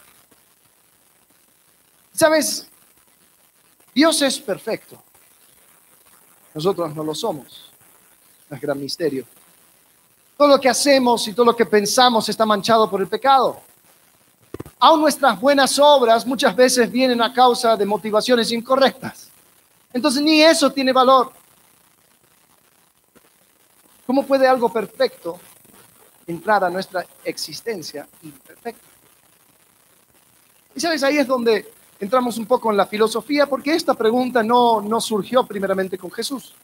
¿Sabes? 2.15 2.69
Dios 3.93 4.23
es 4.23 4.39
perfecto. 4.39 5.03
Nosotros 6.55 6.95
no 6.95 7.03
lo 7.03 7.15
somos. 7.15 7.73
Es 8.49 8.61
gran 8.61 8.81
misterio. 8.81 9.27
Todo 10.37 10.49
lo 10.49 10.61
que 10.61 10.69
hacemos 10.69 11.27
y 11.27 11.33
todo 11.33 11.47
lo 11.47 11.57
que 11.57 11.67
pensamos 11.67 12.29
está 12.29 12.47
manchado 12.47 12.89
por 12.89 13.01
el 13.01 13.09
pecado. 13.09 13.61
Aún 14.79 15.01
nuestras 15.01 15.41
buenas 15.41 15.79
obras 15.79 16.25
muchas 16.27 16.55
veces 16.55 16.91
vienen 16.91 17.21
a 17.21 17.33
causa 17.33 17.77
de 17.77 17.85
motivaciones 17.85 18.53
incorrectas. 18.53 19.29
Entonces 19.93 20.23
ni 20.23 20.43
eso 20.43 20.71
tiene 20.73 20.93
valor. 20.93 21.33
¿Cómo 24.07 24.25
puede 24.25 24.47
algo 24.47 24.73
perfecto 24.73 25.41
entrar 26.27 26.63
a 26.63 26.71
nuestra 26.71 27.05
existencia 27.25 28.07
imperfecta? 28.23 28.87
Y 30.75 30.81
sabes, 30.81 31.03
ahí 31.03 31.19
es 31.19 31.27
donde 31.27 31.73
entramos 32.05 32.39
un 32.39 32.47
poco 32.47 32.71
en 32.71 32.77
la 32.77 32.87
filosofía, 32.87 33.47
porque 33.47 33.75
esta 33.75 33.95
pregunta 33.95 34.43
no, 34.43 34.81
no 34.81 35.01
surgió 35.01 35.45
primeramente 35.45 35.99
con 35.99 36.11
Jesús. 36.11 36.55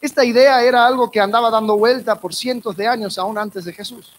Esta 0.00 0.24
idea 0.24 0.62
era 0.62 0.86
algo 0.86 1.10
que 1.10 1.20
andaba 1.20 1.50
dando 1.50 1.76
vuelta 1.76 2.20
por 2.20 2.34
cientos 2.34 2.76
de 2.76 2.86
años 2.86 3.18
aún 3.18 3.36
antes 3.36 3.64
de 3.64 3.72
Jesús. 3.72 4.12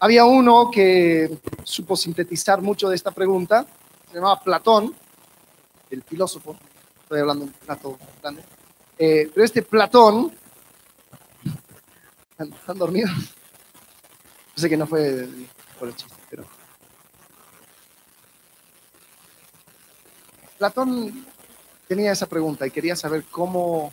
Había 0.00 0.24
uno 0.24 0.70
que 0.70 1.38
supo 1.64 1.96
sintetizar 1.96 2.60
mucho 2.60 2.88
de 2.88 2.96
esta 2.96 3.12
pregunta, 3.12 3.64
se 4.08 4.14
llamaba 4.14 4.40
Platón, 4.40 4.94
el 5.90 6.02
filósofo, 6.02 6.56
estoy 7.02 7.20
hablando 7.20 7.44
en 7.44 7.52
plato 7.52 7.98
grande, 8.20 8.42
eh, 8.98 9.30
pero 9.32 9.44
este 9.44 9.62
Platón, 9.62 10.32
¿están 12.38 12.78
dormidos? 12.78 13.12
Sé 14.56 14.68
que 14.68 14.76
no 14.76 14.86
fue 14.86 15.28
por 15.78 15.88
el 15.88 15.96
chiste, 15.96 16.16
pero... 16.28 16.44
Platón 20.58 21.26
tenía 21.86 22.12
esa 22.12 22.26
pregunta 22.26 22.66
y 22.66 22.70
quería 22.70 22.96
saber 22.96 23.24
cómo 23.30 23.92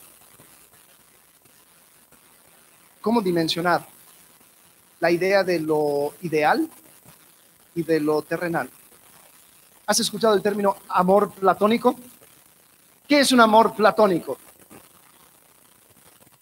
cómo 3.02 3.22
dimensionar 3.22 3.86
la 5.02 5.12
idea 5.12 5.44
de 5.44 5.60
lo 5.60 6.14
ideal 6.22 6.70
y 7.76 7.84
de 7.84 8.00
lo 8.00 8.22
terrenal. 8.22 8.70
¿Has 9.86 10.00
escuchado 10.00 10.34
el 10.34 10.42
término 10.42 10.78
amor 10.88 11.32
platónico? 11.32 11.96
¿Qué 13.06 13.20
es 13.20 13.34
un 13.34 13.42
amor 13.42 13.76
platónico? 13.76 14.38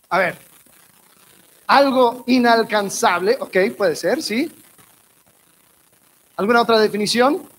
A 0.10 0.20
ver, 0.20 0.38
algo 1.66 2.24
inalcanzable, 2.28 3.38
ok, 3.40 3.58
puede 3.75 3.96
ser, 3.96 4.22
sí. 4.22 4.51
¿Alguna 6.36 6.62
otra 6.62 6.80
definición? 6.80 7.50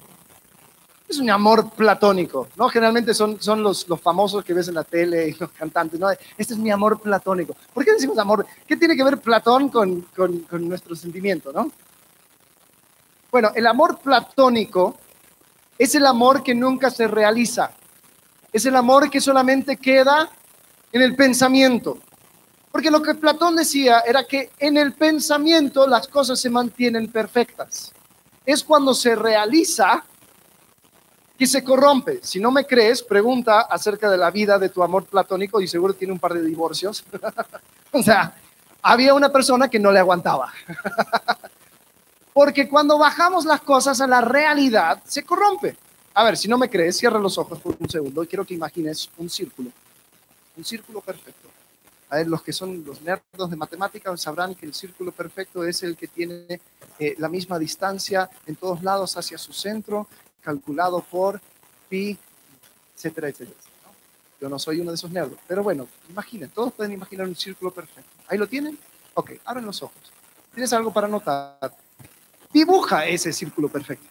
Es 1.12 1.18
un 1.18 1.30
amor 1.30 1.70
platónico, 1.70 2.48
¿no? 2.56 2.68
Generalmente 2.68 3.14
son, 3.14 3.40
son 3.40 3.62
los, 3.62 3.88
los 3.88 4.00
famosos 4.00 4.44
que 4.44 4.54
ves 4.54 4.68
en 4.68 4.74
la 4.74 4.84
tele 4.84 5.28
y 5.28 5.32
los 5.34 5.50
cantantes, 5.50 6.00
¿no? 6.00 6.10
Este 6.10 6.54
es 6.54 6.58
mi 6.58 6.70
amor 6.70 7.00
platónico. 7.00 7.54
¿Por 7.72 7.84
qué 7.84 7.92
decimos 7.92 8.18
amor? 8.18 8.46
¿Qué 8.66 8.76
tiene 8.76 8.96
que 8.96 9.04
ver 9.04 9.18
Platón 9.18 9.68
con, 9.68 10.02
con, 10.16 10.40
con 10.40 10.68
nuestro 10.68 10.96
sentimiento, 10.96 11.52
no? 11.52 11.70
Bueno, 13.30 13.52
el 13.54 13.66
amor 13.66 13.98
platónico 13.98 14.96
es 15.78 15.94
el 15.94 16.06
amor 16.06 16.42
que 16.42 16.54
nunca 16.54 16.90
se 16.90 17.06
realiza. 17.06 17.72
Es 18.52 18.66
el 18.66 18.76
amor 18.76 19.10
que 19.10 19.20
solamente 19.20 19.76
queda 19.76 20.30
en 20.92 21.02
el 21.02 21.14
pensamiento. 21.14 21.98
Porque 22.70 22.90
lo 22.90 23.02
que 23.02 23.14
Platón 23.14 23.56
decía 23.56 24.00
era 24.00 24.24
que 24.24 24.50
en 24.58 24.78
el 24.78 24.92
pensamiento 24.94 25.86
las 25.86 26.08
cosas 26.08 26.40
se 26.40 26.48
mantienen 26.48 27.12
perfectas. 27.12 27.92
Es 28.46 28.64
cuando 28.64 28.94
se 28.94 29.14
realiza 29.14 30.04
y 31.42 31.46
se 31.48 31.64
corrompe. 31.64 32.20
Si 32.22 32.38
no 32.38 32.52
me 32.52 32.64
crees, 32.64 33.02
pregunta 33.02 33.62
acerca 33.62 34.08
de 34.08 34.16
la 34.16 34.30
vida 34.30 34.60
de 34.60 34.68
tu 34.68 34.80
amor 34.80 35.06
platónico 35.06 35.60
y 35.60 35.66
seguro 35.66 35.92
tiene 35.92 36.12
un 36.12 36.20
par 36.20 36.34
de 36.34 36.40
divorcios. 36.40 37.04
o 37.90 38.00
sea, 38.00 38.32
había 38.80 39.12
una 39.12 39.28
persona 39.28 39.68
que 39.68 39.80
no 39.80 39.90
le 39.90 39.98
aguantaba. 39.98 40.52
Porque 42.32 42.68
cuando 42.68 42.96
bajamos 42.96 43.44
las 43.44 43.60
cosas 43.60 44.00
a 44.00 44.06
la 44.06 44.20
realidad, 44.20 45.02
se 45.04 45.24
corrompe. 45.24 45.76
A 46.14 46.22
ver, 46.22 46.36
si 46.36 46.46
no 46.46 46.56
me 46.58 46.70
crees, 46.70 46.96
cierra 46.98 47.18
los 47.18 47.36
ojos 47.36 47.58
por 47.58 47.74
un 47.76 47.90
segundo 47.90 48.22
y 48.22 48.28
quiero 48.28 48.44
que 48.44 48.54
imagines 48.54 49.10
un 49.16 49.28
círculo. 49.28 49.70
Un 50.56 50.64
círculo 50.64 51.00
perfecto. 51.00 51.48
A 52.10 52.18
ver, 52.18 52.28
los 52.28 52.42
que 52.42 52.52
son 52.52 52.84
los 52.84 53.02
nerdos 53.02 53.50
de 53.50 53.56
matemáticas 53.56 54.20
sabrán 54.20 54.54
que 54.54 54.66
el 54.66 54.74
círculo 54.74 55.10
perfecto 55.10 55.64
es 55.64 55.82
el 55.82 55.96
que 55.96 56.06
tiene 56.06 56.60
eh, 57.00 57.16
la 57.18 57.28
misma 57.28 57.58
distancia 57.58 58.30
en 58.46 58.54
todos 58.54 58.80
lados 58.84 59.16
hacia 59.16 59.38
su 59.38 59.52
centro 59.52 60.06
calculado 60.42 61.00
por 61.02 61.40
pi, 61.88 62.18
etcétera, 62.94 63.28
etcétera. 63.28 63.58
Yo 64.40 64.48
no 64.48 64.58
soy 64.58 64.80
uno 64.80 64.90
de 64.90 64.96
esos 64.96 65.10
nerdos, 65.10 65.38
pero 65.46 65.62
bueno, 65.62 65.86
imaginen, 66.10 66.50
todos 66.50 66.72
pueden 66.72 66.92
imaginar 66.92 67.28
un 67.28 67.36
círculo 67.36 67.70
perfecto. 67.70 68.10
¿Ahí 68.28 68.36
lo 68.36 68.48
tienen? 68.48 68.76
Ok, 69.14 69.32
abren 69.44 69.64
los 69.64 69.82
ojos. 69.82 70.12
¿Tienes 70.52 70.72
algo 70.72 70.92
para 70.92 71.06
anotar? 71.06 71.72
Dibuja 72.52 73.06
ese 73.06 73.32
círculo 73.32 73.68
perfecto. 73.68 74.06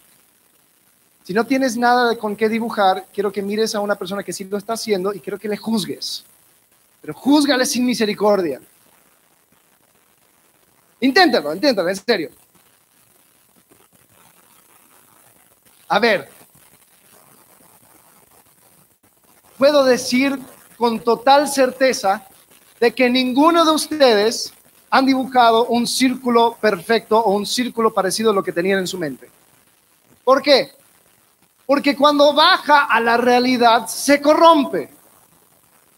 Si 1.24 1.34
no 1.34 1.46
tienes 1.46 1.78
nada 1.78 2.18
con 2.18 2.36
qué 2.36 2.50
dibujar, 2.50 3.06
quiero 3.14 3.32
que 3.32 3.42
mires 3.42 3.76
a 3.76 3.80
una 3.80 3.96
persona 3.96 4.24
que 4.24 4.34
sí 4.34 4.46
lo 4.46 4.58
está 4.58 4.74
haciendo 4.74 5.14
y 5.14 5.20
quiero 5.20 5.38
que 5.38 5.48
le 5.48 5.58
juzgues. 5.58 6.24
Pero 7.02 7.14
júzgale 7.14 7.66
sin 7.66 7.86
misericordia. 7.86 8.60
Inténtalo, 11.00 11.54
inténtalo, 11.54 11.90
en 11.90 11.96
serio. 11.96 12.30
A 15.92 16.00
ver, 16.00 16.30
puedo 19.58 19.84
decir 19.84 20.40
con 20.78 21.02
total 21.02 21.50
certeza 21.50 22.26
de 22.80 22.94
que 22.96 23.10
ninguno 23.10 23.66
de 23.66 23.72
ustedes 23.72 24.54
han 24.90 25.06
dibujado 25.06 25.66
un 25.66 25.86
círculo 25.86 26.56
perfecto 26.62 27.20
o 27.20 27.34
un 27.34 27.46
círculo 27.46 27.94
parecido 27.94 28.32
a 28.32 28.34
lo 28.34 28.42
que 28.42 28.54
tenían 28.54 28.80
en 28.80 28.88
su 28.88 28.98
mente. 28.98 29.30
¿Por 30.24 30.42
qué? 30.42 30.72
Porque 31.66 31.94
cuando 31.98 32.34
baja 32.34 32.86
a 32.86 33.02
la 33.02 33.18
realidad 33.18 33.88
se 33.88 34.22
corrompe. 34.22 34.90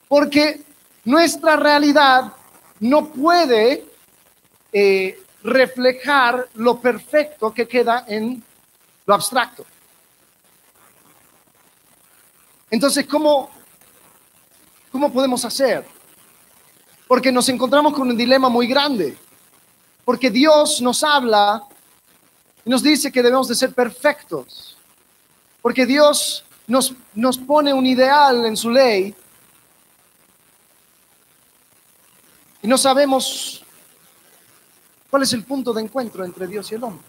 Porque 0.07 0.63
nuestra 1.05 1.55
realidad 1.55 2.33
no 2.79 3.09
puede 3.09 3.85
eh, 4.71 5.21
reflejar 5.43 6.49
lo 6.55 6.79
perfecto 6.79 7.53
que 7.53 7.67
queda 7.67 8.05
en 8.07 8.43
lo 9.05 9.13
abstracto. 9.13 9.63
Entonces, 12.73 13.05
¿cómo, 13.05 13.51
¿cómo 14.91 15.13
podemos 15.13 15.45
hacer? 15.45 15.85
Porque 17.07 17.31
nos 17.31 17.47
encontramos 17.49 17.93
con 17.93 18.09
un 18.09 18.17
dilema 18.17 18.49
muy 18.49 18.65
grande. 18.65 19.15
Porque 20.03 20.31
Dios 20.31 20.81
nos 20.81 21.03
habla 21.03 21.61
y 22.65 22.71
nos 22.71 22.81
dice 22.81 23.11
que 23.11 23.21
debemos 23.21 23.47
de 23.47 23.53
ser 23.53 23.75
perfectos. 23.75 24.75
Porque 25.61 25.85
Dios 25.85 26.45
nos, 26.65 26.95
nos 27.13 27.37
pone 27.37 27.71
un 27.71 27.85
ideal 27.85 28.43
en 28.43 28.57
su 28.57 28.71
ley. 28.71 29.13
Y 32.63 32.67
no 32.67 32.79
sabemos 32.79 33.63
cuál 35.11 35.21
es 35.21 35.33
el 35.33 35.43
punto 35.43 35.73
de 35.73 35.83
encuentro 35.83 36.25
entre 36.25 36.47
Dios 36.47 36.71
y 36.71 36.75
el 36.75 36.83
hombre. 36.85 37.05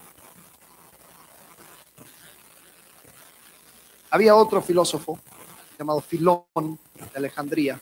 Había 4.11 4.37
otro 4.37 4.61
filósofo 4.61 5.19
llamado 5.79 6.01
Filón 6.01 6.45
de 6.95 7.17
Alejandría, 7.17 7.81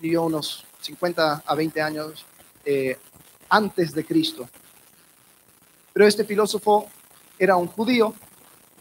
vivió 0.00 0.22
unos 0.22 0.64
50 0.80 1.42
a 1.46 1.54
20 1.54 1.82
años 1.82 2.24
eh, 2.64 2.98
antes 3.48 3.92
de 3.92 4.04
Cristo. 4.04 4.48
Pero 5.92 6.06
este 6.06 6.24
filósofo 6.24 6.88
era 7.38 7.56
un 7.56 7.66
judío 7.66 8.14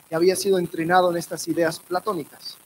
y 0.09 0.15
había 0.15 0.35
sido 0.35 0.59
entrenado 0.59 1.11
en 1.11 1.17
estas 1.17 1.47
ideas 1.47 1.79
platónicas. 1.79 2.57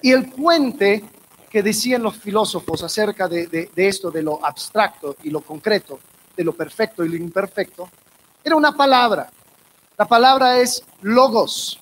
Y 0.00 0.12
el 0.12 0.28
puente 0.30 1.04
que 1.50 1.62
decían 1.62 2.02
los 2.02 2.16
filósofos 2.16 2.82
acerca 2.82 3.26
de, 3.26 3.70
esto, 3.76 4.10
de 4.10 4.22
lo 4.22 4.44
abstracto 4.44 5.16
y 5.22 5.30
lo 5.30 5.40
concreto, 5.40 5.98
de 6.36 6.44
lo 6.44 6.52
perfecto 6.52 7.04
y 7.04 7.08
lo 7.08 7.16
imperfecto, 7.16 7.88
era 8.44 8.54
una 8.54 8.76
palabra. 8.76 9.30
La 9.96 10.06
palabra 10.06 10.58
es 10.58 10.84
logos. 11.02 11.80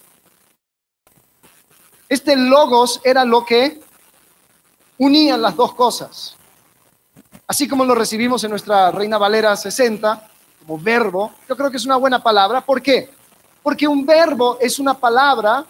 Este 2.09 2.37
logos 2.37 3.01
era 3.03 3.25
lo 3.25 3.45
que 3.45 3.81
unía 4.99 5.37
las 5.37 5.57
dos 5.57 5.75
cosas. 5.75 6.37
Así 7.47 7.69
como 7.69 7.85
lo 7.85 7.95
recibimos 7.95 8.43
en 8.45 8.51
nuestra 8.51 8.91
Reina 8.91 9.19
Valera 9.19 9.57
60 9.57 10.31
como 10.61 10.79
verbo, 10.79 11.33
yo 11.49 11.57
creo 11.57 11.71
que 11.71 11.77
es 11.77 11.85
una 11.85 11.97
buena 11.97 12.23
palabra. 12.23 12.61
¿Por 12.61 12.83
qué? 12.83 13.11
Porque 13.63 13.87
un 13.87 14.07
verbo 14.07 14.59
es 14.61 14.79
una 14.79 14.95
palabra 14.95 15.65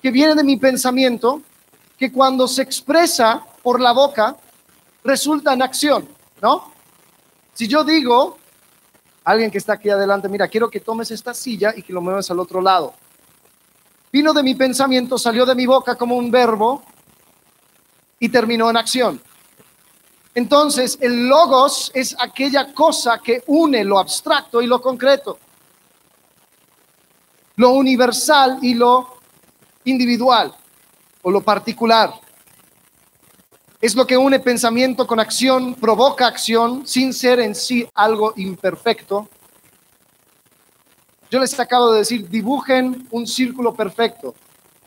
que 0.00 0.10
viene 0.10 0.34
de 0.34 0.44
mi 0.44 0.56
pensamiento, 0.56 1.40
que 1.98 2.12
cuando 2.12 2.46
se 2.46 2.62
expresa 2.62 3.44
por 3.62 3.80
la 3.80 3.92
boca 3.92 4.36
resulta 5.02 5.52
en 5.52 5.62
acción, 5.62 6.08
¿no? 6.42 6.72
Si 7.54 7.68
yo 7.68 7.84
digo, 7.84 8.36
alguien 9.24 9.50
que 9.50 9.58
está 9.58 9.74
aquí 9.74 9.90
adelante, 9.90 10.28
mira, 10.28 10.48
quiero 10.48 10.68
que 10.68 10.80
tomes 10.80 11.10
esta 11.10 11.32
silla 11.32 11.72
y 11.76 11.82
que 11.82 11.92
lo 11.92 12.00
muevas 12.00 12.30
al 12.30 12.40
otro 12.40 12.60
lado. 12.60 12.94
Vino 14.14 14.32
de 14.32 14.44
mi 14.44 14.54
pensamiento, 14.54 15.18
salió 15.18 15.44
de 15.44 15.56
mi 15.56 15.66
boca 15.66 15.96
como 15.96 16.14
un 16.14 16.30
verbo 16.30 16.84
y 18.20 18.28
terminó 18.28 18.70
en 18.70 18.76
acción. 18.76 19.20
Entonces, 20.36 20.96
el 21.00 21.26
logos 21.26 21.90
es 21.92 22.14
aquella 22.20 22.72
cosa 22.72 23.18
que 23.18 23.42
une 23.48 23.82
lo 23.82 23.98
abstracto 23.98 24.62
y 24.62 24.68
lo 24.68 24.80
concreto, 24.80 25.36
lo 27.56 27.70
universal 27.70 28.60
y 28.62 28.74
lo 28.74 29.18
individual 29.82 30.54
o 31.22 31.32
lo 31.32 31.40
particular. 31.40 32.14
Es 33.80 33.96
lo 33.96 34.06
que 34.06 34.16
une 34.16 34.38
pensamiento 34.38 35.08
con 35.08 35.18
acción, 35.18 35.74
provoca 35.74 36.28
acción 36.28 36.86
sin 36.86 37.12
ser 37.12 37.40
en 37.40 37.56
sí 37.56 37.84
algo 37.94 38.32
imperfecto. 38.36 39.28
Yo 41.34 41.40
les 41.40 41.58
acabo 41.58 41.90
de 41.90 41.98
decir, 41.98 42.28
dibujen 42.28 43.08
un 43.10 43.26
círculo 43.26 43.74
perfecto. 43.74 44.36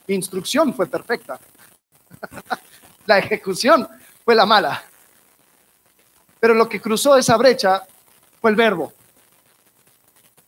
Mi 0.07 0.15
instrucción 0.15 0.73
fue 0.73 0.87
perfecta. 0.87 1.37
la 3.05 3.17
ejecución 3.17 3.85
fue 4.23 4.33
la 4.33 4.45
mala. 4.45 4.81
Pero 6.39 6.53
lo 6.53 6.69
que 6.69 6.79
cruzó 6.79 7.17
esa 7.17 7.35
brecha 7.35 7.83
fue 8.39 8.51
el 8.51 8.55
verbo. 8.55 8.93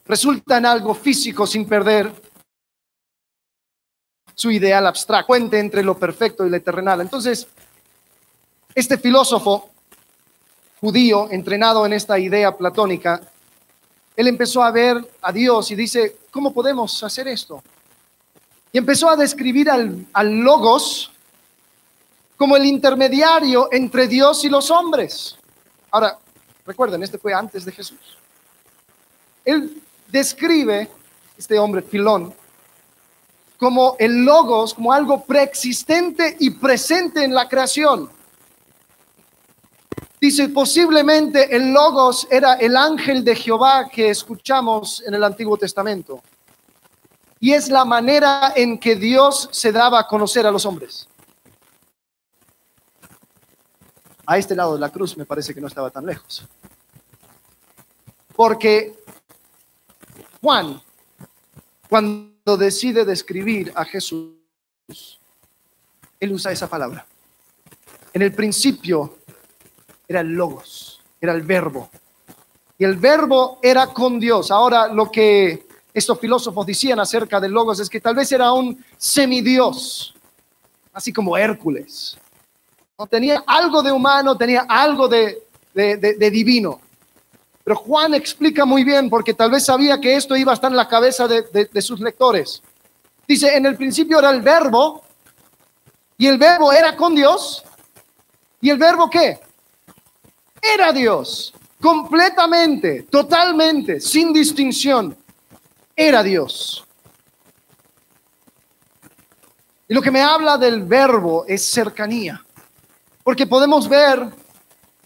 Resulta 0.06 0.60
en 0.60 0.68
algo 0.68 0.96
físico 0.96 1.46
sin 1.46 1.68
perder 1.68 2.14
su 4.34 4.52
ideal 4.52 4.88
abstracto, 4.88 5.28
puente 5.28 5.60
entre 5.60 5.84
lo 5.84 6.00
perfecto 6.00 6.46
y 6.46 6.50
lo 6.50 6.62
terrenal. 6.62 7.02
Entonces, 7.02 7.46
este 8.74 8.98
filósofo 8.98 9.70
judío, 10.80 11.30
entrenado 11.30 11.86
en 11.86 11.92
esta 11.92 12.18
idea 12.18 12.56
platónica, 12.56 13.22
él 14.20 14.28
empezó 14.28 14.62
a 14.62 14.70
ver 14.70 14.98
a 15.22 15.32
Dios 15.32 15.72
y 15.72 15.76
dice, 15.76 16.18
¿cómo 16.30 16.54
podemos 16.54 17.02
hacer 17.06 17.30
esto? 17.30 17.64
Y 18.70 18.78
empezó 18.78 19.10
a 19.10 19.16
describir 19.16 19.70
al, 19.70 20.06
al 20.12 20.40
logos 20.42 21.10
como 22.36 22.58
el 22.58 22.66
intermediario 22.66 23.70
entre 23.72 24.10
Dios 24.10 24.44
y 24.44 24.50
los 24.50 24.70
hombres. 24.72 25.38
Ahora, 25.90 26.20
recuerden, 26.66 27.02
este 27.02 27.18
fue 27.18 27.34
antes 27.34 27.64
de 27.64 27.72
Jesús. 27.72 28.18
Él 29.46 29.82
describe, 30.10 30.90
este 31.38 31.58
hombre, 31.58 31.82
Filón, 31.82 32.34
como 33.58 33.96
el 34.00 34.26
logos, 34.26 34.74
como 34.74 34.92
algo 34.92 35.24
preexistente 35.24 36.36
y 36.42 36.50
presente 36.50 37.24
en 37.24 37.34
la 37.34 37.48
creación. 37.48 38.10
Dice, 40.20 40.50
posiblemente 40.50 41.56
el 41.56 41.72
logos 41.72 42.28
era 42.30 42.54
el 42.56 42.76
ángel 42.76 43.24
de 43.24 43.36
Jehová 43.36 43.90
que 43.90 44.10
escuchamos 44.10 45.02
en 45.06 45.14
el 45.14 45.24
Antiguo 45.24 45.58
Testamento. 45.58 46.22
Y 47.40 47.54
es 47.54 47.70
la 47.70 47.86
manera 47.86 48.52
en 48.56 48.78
que 48.78 48.96
Dios 48.96 49.48
se 49.52 49.72
daba 49.72 50.00
a 50.00 50.08
conocer 50.08 50.46
a 50.46 50.52
los 50.52 50.66
hombres. 50.66 51.10
a 54.30 54.38
este 54.38 54.56
lado 54.56 54.76
de 54.76 54.80
la 54.80 54.92
cruz 54.92 55.18
me 55.18 55.26
parece 55.26 55.56
que 55.56 55.60
no 55.60 55.66
estaba 55.66 55.90
tan 55.90 56.06
lejos. 56.06 56.48
Porque 58.36 59.04
Juan, 60.40 60.80
cuando 61.90 62.56
decide 62.56 63.06
describir 63.06 63.74
a 63.76 63.84
Jesús, 63.86 64.38
él 66.20 66.32
usa 66.32 66.52
esa 66.52 66.68
palabra. 66.68 67.08
En 68.14 68.22
el 68.22 68.32
principio 68.32 69.18
era 70.10 70.20
el 70.20 70.34
logos, 70.34 71.00
era 71.22 71.32
el 71.32 71.44
verbo. 71.44 71.90
Y 72.78 72.84
el 72.84 72.98
verbo 72.98 73.60
era 73.64 73.88
con 73.88 74.20
Dios. 74.20 74.52
Ahora 74.52 74.88
lo 74.88 75.10
que 75.10 75.66
estos 75.94 76.20
filósofos 76.20 76.66
decían 76.66 77.00
acerca 77.00 77.40
del 77.40 77.54
logos 77.54 77.80
es 77.80 77.90
que 77.90 78.02
tal 78.02 78.16
vez 78.16 78.30
era 78.34 78.52
un 78.52 78.84
semidios, 78.98 80.14
así 80.92 81.14
como 81.14 81.38
Hércules 81.38 82.18
tenía 83.08 83.44
algo 83.46 83.82
de 83.82 83.92
humano, 83.92 84.36
tenía 84.38 84.66
algo 84.68 85.08
de, 85.08 85.44
divino. 85.74 86.82
Pero 87.64 87.76
Juan 87.78 88.14
explica 88.14 88.66
muy 88.66 88.84
bien, 88.84 89.10
porque 89.10 89.34
tal 89.34 89.52
vez 89.52 89.66
sabía 89.66 90.00
que 90.00 90.16
esto 90.16 90.36
iba 90.36 90.52
a 90.52 90.56
estar 90.56 90.72
en 90.72 90.78
la 90.78 90.88
cabeza 90.88 91.28
de, 91.28 91.82
sus 91.82 92.00
lectores. 92.00 92.62
Dice, 93.28 93.56
en 93.56 93.66
el 93.66 93.76
principio 93.76 94.20
era 94.20 94.32
el 94.32 94.42
verbo, 94.42 95.04
y 96.18 96.28
el 96.28 96.38
verbo 96.38 96.74
era 96.74 96.96
con 96.96 97.16
Dios, 97.16 97.64
y 98.60 98.70
el 98.70 98.78
verbo 98.78 99.10
qué? 99.10 99.40
Era 100.62 100.92
Dios, 100.92 101.54
completamente, 101.80 103.04
totalmente, 103.04 104.00
sin 104.00 104.34
distinción, 104.34 105.16
era 105.96 106.24
Dios. 106.24 106.86
Y 109.88 109.94
lo 109.94 110.02
que 110.02 110.12
me 110.12 110.22
habla 110.22 110.58
del 110.58 110.84
verbo 110.84 111.46
es 111.48 111.66
cercanía. 111.66 112.44
Porque 113.24 113.48
podemos 113.48 113.90
ver 113.90 114.30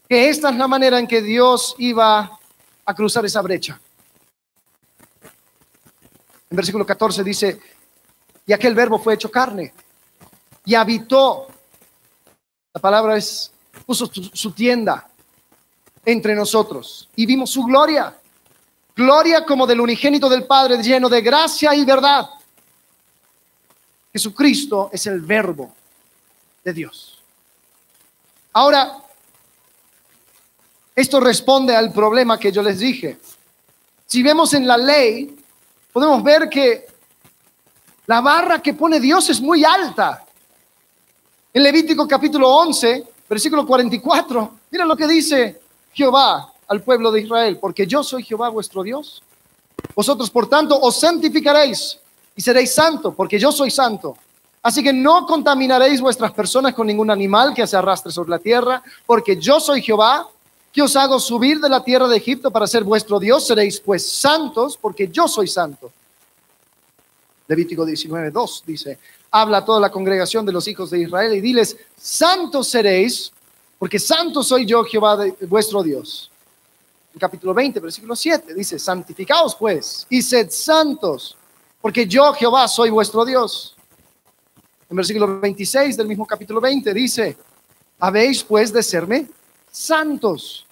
que 0.09 0.29
esta 0.29 0.49
es 0.49 0.57
la 0.57 0.67
manera 0.67 0.99
en 0.99 1.07
que 1.07 1.21
Dios 1.21 1.75
iba 1.77 2.39
a 2.85 2.93
cruzar 2.93 3.25
esa 3.25 3.41
brecha. 3.41 3.79
En 6.49 6.57
versículo 6.57 6.85
14 6.85 7.23
dice, 7.23 7.59
y 8.45 8.53
aquel 8.53 8.75
verbo 8.75 8.99
fue 8.99 9.13
hecho 9.13 9.31
carne 9.31 9.73
y 10.65 10.75
habitó. 10.75 11.47
La 12.73 12.81
palabra 12.81 13.17
es, 13.17 13.51
puso 13.85 14.09
su, 14.11 14.51
tienda 14.51 15.07
entre 16.05 16.35
nosotros 16.35 17.09
y 17.15 17.25
vimos 17.25 17.51
su 17.51 17.63
gloria. 17.63 18.15
Gloria 18.95 19.45
como 19.45 19.65
del 19.65 19.81
unigénito 19.81 20.29
del 20.29 20.45
Padre, 20.45 20.81
lleno 20.81 21.09
de 21.09 21.21
gracia 21.21 21.73
y 21.73 21.83
verdad. 21.83 22.29
Jesucristo 24.11 24.89
es 24.93 25.07
el 25.07 25.21
verbo 25.21 25.73
de 26.63 26.73
Dios. 26.73 27.19
Ahora, 28.53 28.97
esto 30.95 31.19
responde 31.19 31.75
al 31.75 31.91
problema 31.91 32.37
que 32.37 32.51
yo 32.51 32.61
les 32.61 32.77
dije. 32.77 33.17
Si 34.05 34.21
vemos 34.21 34.53
en 34.53 34.67
la 34.67 34.77
ley, 34.77 35.35
podemos 35.91 36.21
ver 36.21 36.47
que 36.47 36.85
la 38.05 38.21
barra 38.21 38.61
que 38.61 38.75
pone 38.75 38.99
Dios 38.99 39.27
es 39.31 39.41
muy 39.41 39.65
alta. 39.65 40.23
En 41.51 41.63
Levítico 41.63 42.07
capítulo 42.07 42.47
11, 42.49 43.03
versículo 43.27 43.65
44, 43.65 44.59
mira 44.69 44.85
lo 44.85 44.95
que 44.95 45.07
dice 45.07 45.62
Jehová 45.93 46.51
al 46.67 46.81
pueblo 46.81 47.11
de 47.11 47.21
Israel, 47.21 47.57
porque 47.59 47.85
yo 47.85 48.03
soy 48.03 48.23
Jehová 48.23 48.49
vuestro 48.49 48.83
Dios. 48.83 49.21
Vosotros, 49.95 50.29
por 50.29 50.47
tanto, 50.47 50.79
os 50.79 50.99
santificaréis 50.99 51.99
y 52.35 52.41
seréis 52.41 52.73
santo, 52.73 53.13
porque 53.13 53.37
yo 53.37 53.51
soy 53.51 53.69
santo. 53.69 54.17
Así 54.61 54.81
que 54.81 54.93
no 54.93 55.25
contaminaréis 55.25 55.99
vuestras 55.99 56.31
personas 56.31 56.73
con 56.73 56.87
ningún 56.87 57.11
animal 57.11 57.53
que 57.53 57.67
se 57.67 57.75
arrastre 57.75 58.11
sobre 58.11 58.29
la 58.29 58.39
tierra, 58.39 58.81
porque 59.05 59.35
yo 59.35 59.59
soy 59.59 59.81
Jehová, 59.81 60.27
que 60.71 60.81
os 60.81 60.95
hago 60.95 61.19
subir 61.19 61.59
de 61.59 61.69
la 61.69 61.83
tierra 61.83 62.07
de 62.07 62.17
Egipto 62.17 62.49
para 62.49 62.65
ser 62.65 62.83
vuestro 62.83 63.19
Dios. 63.19 63.45
Seréis 63.45 63.79
pues 63.79 64.09
santos, 64.09 64.77
porque 64.81 65.09
yo 65.09 65.27
soy 65.27 65.47
santo. 65.47 65.91
Levítico 67.47 67.85
19, 67.85 68.31
2 68.31 68.63
dice, 68.65 68.97
habla 69.29 69.57
a 69.57 69.65
toda 69.65 69.79
la 69.79 69.91
congregación 69.91 70.45
de 70.45 70.53
los 70.53 70.67
hijos 70.67 70.89
de 70.89 71.01
Israel 71.01 71.33
y 71.33 71.41
diles, 71.41 71.75
santos 71.99 72.69
seréis, 72.69 73.33
porque 73.83 73.99
santo 73.99 74.41
soy 74.41 74.65
yo, 74.65 74.81
Jehová, 74.85 75.25
vuestro 75.41 75.83
Dios. 75.83 76.31
En 77.13 77.19
capítulo 77.19 77.53
20, 77.53 77.81
versículo 77.81 78.15
7, 78.15 78.53
dice, 78.53 78.79
santificaos 78.79 79.55
pues 79.55 80.07
y 80.09 80.21
sed 80.21 80.49
santos, 80.49 81.35
porque 81.81 82.07
yo, 82.07 82.31
Jehová, 82.31 82.65
soy 82.69 82.91
vuestro 82.91 83.25
Dios. 83.25 83.75
En 84.89 84.95
versículo 84.95 85.37
26 85.37 85.97
del 85.97 86.07
mismo 86.07 86.25
capítulo 86.25 86.61
20 86.61 86.93
dice, 86.93 87.37
habéis 87.99 88.41
pues 88.41 88.71
de 88.71 88.81
serme 88.81 89.27
santos, 89.69 90.65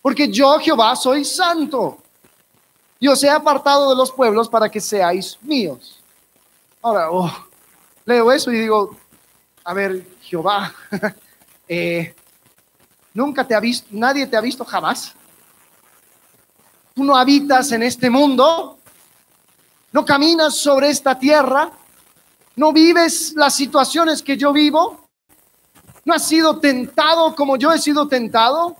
porque 0.00 0.30
yo, 0.32 0.58
Jehová, 0.58 0.96
soy 0.96 1.22
santo. 1.22 1.98
Y 2.98 3.08
os 3.08 3.22
he 3.22 3.28
apartado 3.28 3.90
de 3.90 3.96
los 3.96 4.10
pueblos 4.10 4.48
para 4.48 4.70
que 4.70 4.80
seáis 4.80 5.38
míos. 5.42 6.02
Ahora, 6.80 7.10
oh, 7.10 7.30
leo 8.06 8.32
eso 8.32 8.50
y 8.50 8.60
digo, 8.60 8.96
a 9.64 9.74
ver, 9.74 10.06
Jehová, 10.22 10.74
eh, 11.68 12.14
nunca 13.14 13.46
te 13.46 13.54
ha 13.54 13.60
visto, 13.60 13.88
nadie 13.92 14.26
te 14.26 14.36
ha 14.36 14.40
visto 14.40 14.64
jamás. 14.64 15.14
Tú 16.94 17.04
no 17.04 17.16
habitas 17.16 17.72
en 17.72 17.82
este 17.82 18.10
mundo, 18.10 18.78
no 19.92 20.04
caminas 20.04 20.56
sobre 20.56 20.90
esta 20.90 21.18
tierra, 21.18 21.70
no 22.56 22.72
vives 22.72 23.32
las 23.36 23.54
situaciones 23.54 24.22
que 24.22 24.36
yo 24.36 24.52
vivo, 24.52 25.08
no 26.04 26.14
has 26.14 26.26
sido 26.26 26.58
tentado 26.58 27.34
como 27.34 27.56
yo 27.56 27.72
he 27.72 27.78
sido 27.78 28.06
tentado. 28.06 28.76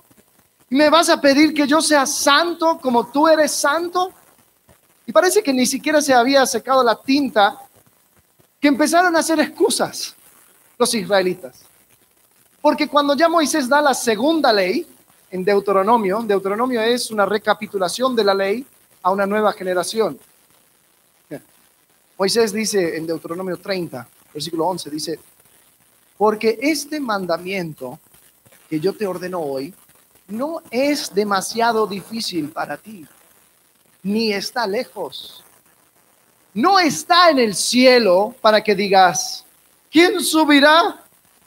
¿Me 0.68 0.90
vas 0.90 1.09
a 1.09 1.20
pedir 1.20 1.55
que 1.55 1.66
yo 1.66 1.81
sea 1.81 2.05
santo 2.05 2.79
como 2.79 3.07
tú 3.07 3.29
eres 3.29 3.53
santo? 3.53 4.12
Y 5.07 5.12
parece 5.12 5.42
que 5.42 5.53
ni 5.53 5.66
siquiera 5.66 6.01
se 6.01 6.12
había 6.12 6.44
secado 6.47 6.83
la 6.83 7.01
tinta, 7.01 7.59
que 8.61 8.68
empezaron 8.68 9.14
a 9.14 9.20
hacer 9.20 9.38
excusas 9.40 10.14
los 10.79 10.94
israelitas. 10.94 11.64
Porque 12.64 12.88
cuando 12.88 13.14
ya 13.14 13.29
Moisés 13.29 13.68
da 13.68 13.83
la 13.83 13.92
segunda 13.92 14.50
ley, 14.50 14.87
en 15.31 15.44
Deuteronomio, 15.44 16.22
Deuteronomio 16.22 16.81
es 16.81 17.11
una 17.11 17.27
recapitulación 17.27 18.16
de 18.16 18.24
la 18.24 18.33
ley 18.33 18.64
a 19.03 19.11
una 19.11 19.27
nueva 19.27 19.53
generación. 19.53 20.18
Moisés 22.16 22.55
dice 22.55 22.96
en 22.96 23.07
Deuteronomio 23.07 23.59
30, 23.59 24.09
versículo 24.33 24.64
11, 24.68 24.90
dice, 24.90 25.20
porque 26.16 26.59
este 26.59 26.98
mandamiento 27.00 27.98
que 28.70 28.81
yo 28.81 28.94
te 28.94 29.07
ordeno 29.07 29.40
hoy 29.40 29.74
no 30.29 30.62
es 30.70 31.12
demasiado 31.12 31.87
difícil 31.87 32.48
para 32.48 32.79
ti, 32.79 33.07
ni 34.03 34.33
está 34.33 34.66
lejos. 34.66 35.44
No 36.55 36.79
está 36.79 37.29
en 37.29 37.40
el 37.40 37.55
cielo 37.55 38.35
para 38.40 38.64
que 38.64 38.74
digas, 38.74 39.44
¿quién 39.90 40.18
subirá 40.22 41.04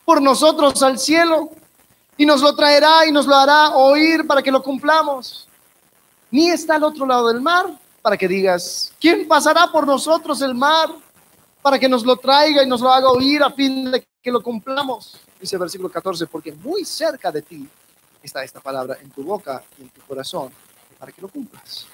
por 0.08 0.22
nosotros 0.22 0.82
al 0.84 0.98
cielo? 0.98 1.50
Y 2.15 2.26
nos 2.26 2.41
lo 2.41 2.56
traerá 2.56 3.06
y 3.06 3.12
nos 3.12 3.28
lo 3.28 3.36
hará 3.36 3.76
oír 3.76 4.26
para 4.26 4.41
que 4.41 4.50
lo 4.50 4.63
cumplamos. 4.63 5.50
Ni 6.32 6.50
está 6.50 6.76
al 6.76 6.86
otro 6.86 7.06
lado 7.06 7.28
del 7.28 7.41
mar 7.41 7.78
para 8.02 8.15
que 8.15 8.26
digas, 8.26 8.93
¿quién 9.02 9.28
pasará 9.28 9.67
por 9.67 9.86
nosotros 9.86 10.41
el 10.41 10.56
mar 10.56 10.89
para 11.62 11.78
que 11.78 11.89
nos 11.89 12.06
lo 12.06 12.15
traiga 12.15 12.63
y 12.63 12.67
nos 12.67 12.80
lo 12.80 12.89
haga 12.89 13.10
oír 13.10 13.43
a 13.43 13.52
fin 13.52 13.91
de 13.91 14.08
que 14.24 14.32
lo 14.32 14.41
cumplamos? 14.41 15.20
Dice 15.41 15.58
el 15.58 15.60
versículo 15.60 15.89
14, 15.89 16.26
porque 16.28 16.54
muy 16.54 16.86
cerca 16.86 17.30
de 17.30 17.41
ti 17.41 17.67
está 18.24 18.46
esta 18.46 18.62
palabra 18.62 18.98
en 19.02 19.12
tu 19.12 19.24
boca 19.24 19.62
y 19.78 19.82
en 19.82 19.89
tu 19.89 20.00
corazón 20.04 20.54
para 20.98 21.12
que 21.12 21.22
lo 21.22 21.28
cumplas. 21.28 21.86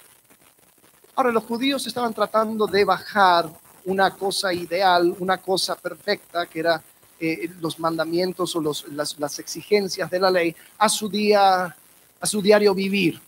Ahora, 1.16 1.32
los 1.32 1.44
judíos 1.46 1.88
estaban 1.88 2.14
tratando 2.14 2.68
de 2.68 2.86
bajar 2.86 3.50
una 3.86 4.12
cosa 4.12 4.54
ideal, 4.54 5.16
una 5.18 5.40
cosa 5.40 5.76
perfecta, 5.76 6.46
que 6.46 6.60
era 6.60 6.82
eh, 7.26 7.50
los 7.62 7.80
mandamientos 7.80 8.54
o 8.54 8.62
las, 8.62 9.40
exigencias 9.40 10.12
de 10.12 10.20
la 10.20 10.30
ley, 10.30 10.54
a 10.78 10.90
su, 10.90 11.08
día, 11.08 11.74
a 12.20 12.26
su 12.26 12.42
diario 12.42 12.76
vivir. 12.76 13.22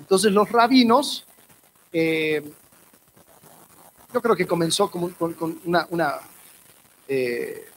Entonces 0.00 0.32
los 0.32 0.50
rabinos 0.50 1.24
eh, 1.92 2.42
yo 4.12 4.20
creo 4.20 4.34
que 4.34 4.48
comenzó 4.48 4.90
con, 4.90 5.14
una, 5.64 6.18
eh, 7.06 7.68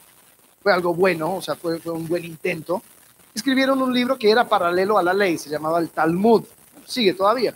fue 0.60 0.72
algo 0.72 0.92
bueno, 0.92 1.36
o 1.36 1.40
sea, 1.40 1.54
fue, 1.54 1.78
un 1.84 2.08
buen 2.08 2.24
intento. 2.24 2.82
Escribieron 3.32 3.80
un 3.80 3.94
libro 3.94 4.18
que 4.18 4.28
era 4.28 4.48
paralelo 4.48 4.98
a 4.98 5.04
la 5.04 5.14
ley, 5.14 5.38
se 5.38 5.50
llamaba 5.50 5.78
el 5.78 5.90
Talmud, 5.90 6.42
sigue 6.84 7.14
todavía. 7.14 7.54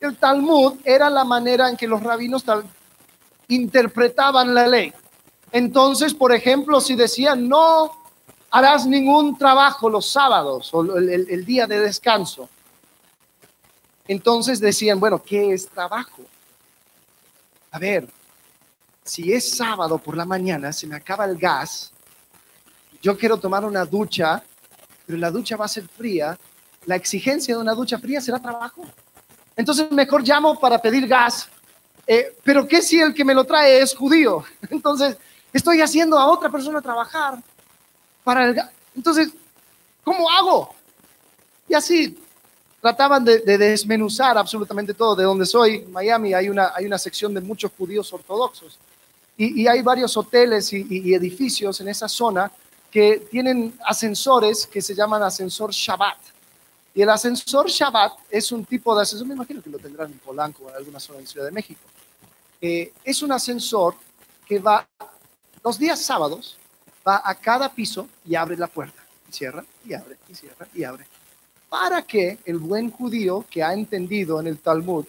El 0.00 0.16
Talmud 0.16 0.76
era 0.82 1.10
la 1.10 1.24
manera 1.24 1.68
en 1.68 1.76
que 1.76 1.86
los 1.86 2.02
rabinos 2.02 2.42
interpretaban 3.48 4.54
la 4.54 4.66
ley. 4.66 4.94
Entonces, 5.52 6.14
por 6.14 6.32
ejemplo, 6.32 6.80
si 6.80 6.94
decían, 6.94 7.48
no 7.48 7.92
harás 8.50 8.86
ningún 8.86 9.36
trabajo 9.36 9.88
los 9.88 10.06
sábados 10.10 10.70
o 10.72 10.82
el 10.96 11.44
día 11.44 11.66
de 11.66 11.80
descanso, 11.80 12.48
entonces 14.10 14.58
decían, 14.58 14.98
bueno, 14.98 15.22
¿qué 15.22 15.52
es 15.52 15.68
trabajo? 15.68 16.22
A 17.70 17.78
ver, 17.78 18.08
si 19.04 19.32
es 19.32 19.56
sábado 19.56 19.98
por 19.98 20.16
la 20.16 20.24
mañana, 20.24 20.72
se 20.72 20.86
me 20.86 20.96
acaba 20.96 21.24
el 21.24 21.38
gas, 21.38 21.92
yo 23.00 23.16
quiero 23.16 23.38
tomar 23.38 23.64
una 23.64 23.84
ducha, 23.84 24.42
pero 25.06 25.16
la 25.16 25.30
ducha 25.30 25.56
va 25.56 25.66
a 25.66 25.68
ser 25.68 25.86
fría, 25.86 26.36
la 26.86 26.96
exigencia 26.96 27.54
de 27.54 27.60
una 27.60 27.72
ducha 27.72 27.98
fría 27.98 28.20
será 28.20 28.40
trabajo. 28.40 28.84
Entonces 29.56 29.90
mejor 29.92 30.22
llamo 30.26 30.58
para 30.58 30.82
pedir 30.82 31.06
gas, 31.06 31.48
eh, 32.06 32.36
pero 32.42 32.66
¿qué 32.66 32.82
si 32.82 33.00
el 33.00 33.14
que 33.14 33.24
me 33.24 33.34
lo 33.34 33.44
trae 33.44 33.80
es 33.80 33.94
judío? 33.94 34.44
Entonces 34.70 35.16
estoy 35.52 35.80
haciendo 35.80 36.18
a 36.18 36.26
otra 36.26 36.50
persona 36.50 36.80
trabajar 36.80 37.38
para 38.24 38.46
el. 38.46 38.60
Entonces, 38.94 39.30
¿cómo 40.04 40.28
hago? 40.30 40.74
Y 41.68 41.74
así 41.74 42.18
trataban 42.80 43.24
de, 43.24 43.40
desmenuzar 43.40 44.36
absolutamente 44.38 44.94
todo. 44.94 45.14
De 45.14 45.24
donde 45.24 45.46
soy, 45.46 45.82
Miami, 45.86 46.34
hay 46.34 46.48
una, 46.48 46.72
hay 46.74 46.86
una 46.86 46.98
sección 46.98 47.34
de 47.34 47.40
muchos 47.40 47.70
judíos 47.76 48.12
ortodoxos. 48.12 48.78
Y, 49.36 49.66
hay 49.66 49.80
varios 49.80 50.14
hoteles 50.18 50.70
y, 50.72 51.14
edificios 51.14 51.80
en 51.80 51.88
esa 51.88 52.08
zona 52.08 52.52
que 52.90 53.26
tienen 53.30 53.72
ascensores 53.86 54.66
que 54.66 54.82
se 54.82 54.94
llaman 54.94 55.22
ascensor 55.22 55.70
Shabbat. 55.70 56.18
Y 56.94 57.02
el 57.02 57.08
ascensor 57.08 57.68
Shabbat 57.68 58.12
es 58.28 58.52
un 58.52 58.64
tipo 58.64 58.94
de 58.94 59.02
ascensor, 59.02 59.26
me 59.26 59.34
imagino 59.34 59.62
que 59.62 59.70
lo 59.70 59.78
tendrán 59.78 60.10
en 60.10 60.18
Polanco 60.18 60.64
o 60.64 60.70
en 60.70 60.76
alguna 60.76 61.00
zona 61.00 61.20
de 61.20 61.26
Ciudad 61.26 61.46
de 61.46 61.52
México. 61.52 61.80
Es 62.60 63.22
un 63.22 63.32
ascensor 63.32 63.94
que 64.46 64.58
va 64.58 64.86
los 65.64 65.78
días 65.78 66.00
sábados, 66.00 66.56
va 67.06 67.22
a 67.24 67.34
cada 67.34 67.68
piso 67.68 68.08
y 68.24 68.34
abre 68.34 68.56
la 68.56 68.66
puerta. 68.66 69.02
Y 69.28 69.32
cierra, 69.32 69.64
y 69.84 69.94
abre, 69.94 70.16
y 70.28 70.34
cierra, 70.34 70.66
y 70.74 70.84
abre 70.84 71.06
para 71.70 72.02
que 72.02 72.40
el 72.44 72.58
buen 72.58 72.90
judío 72.90 73.46
que 73.48 73.62
ha 73.62 73.72
entendido 73.72 74.40
en 74.40 74.48
el 74.48 74.58
Talmud 74.58 75.06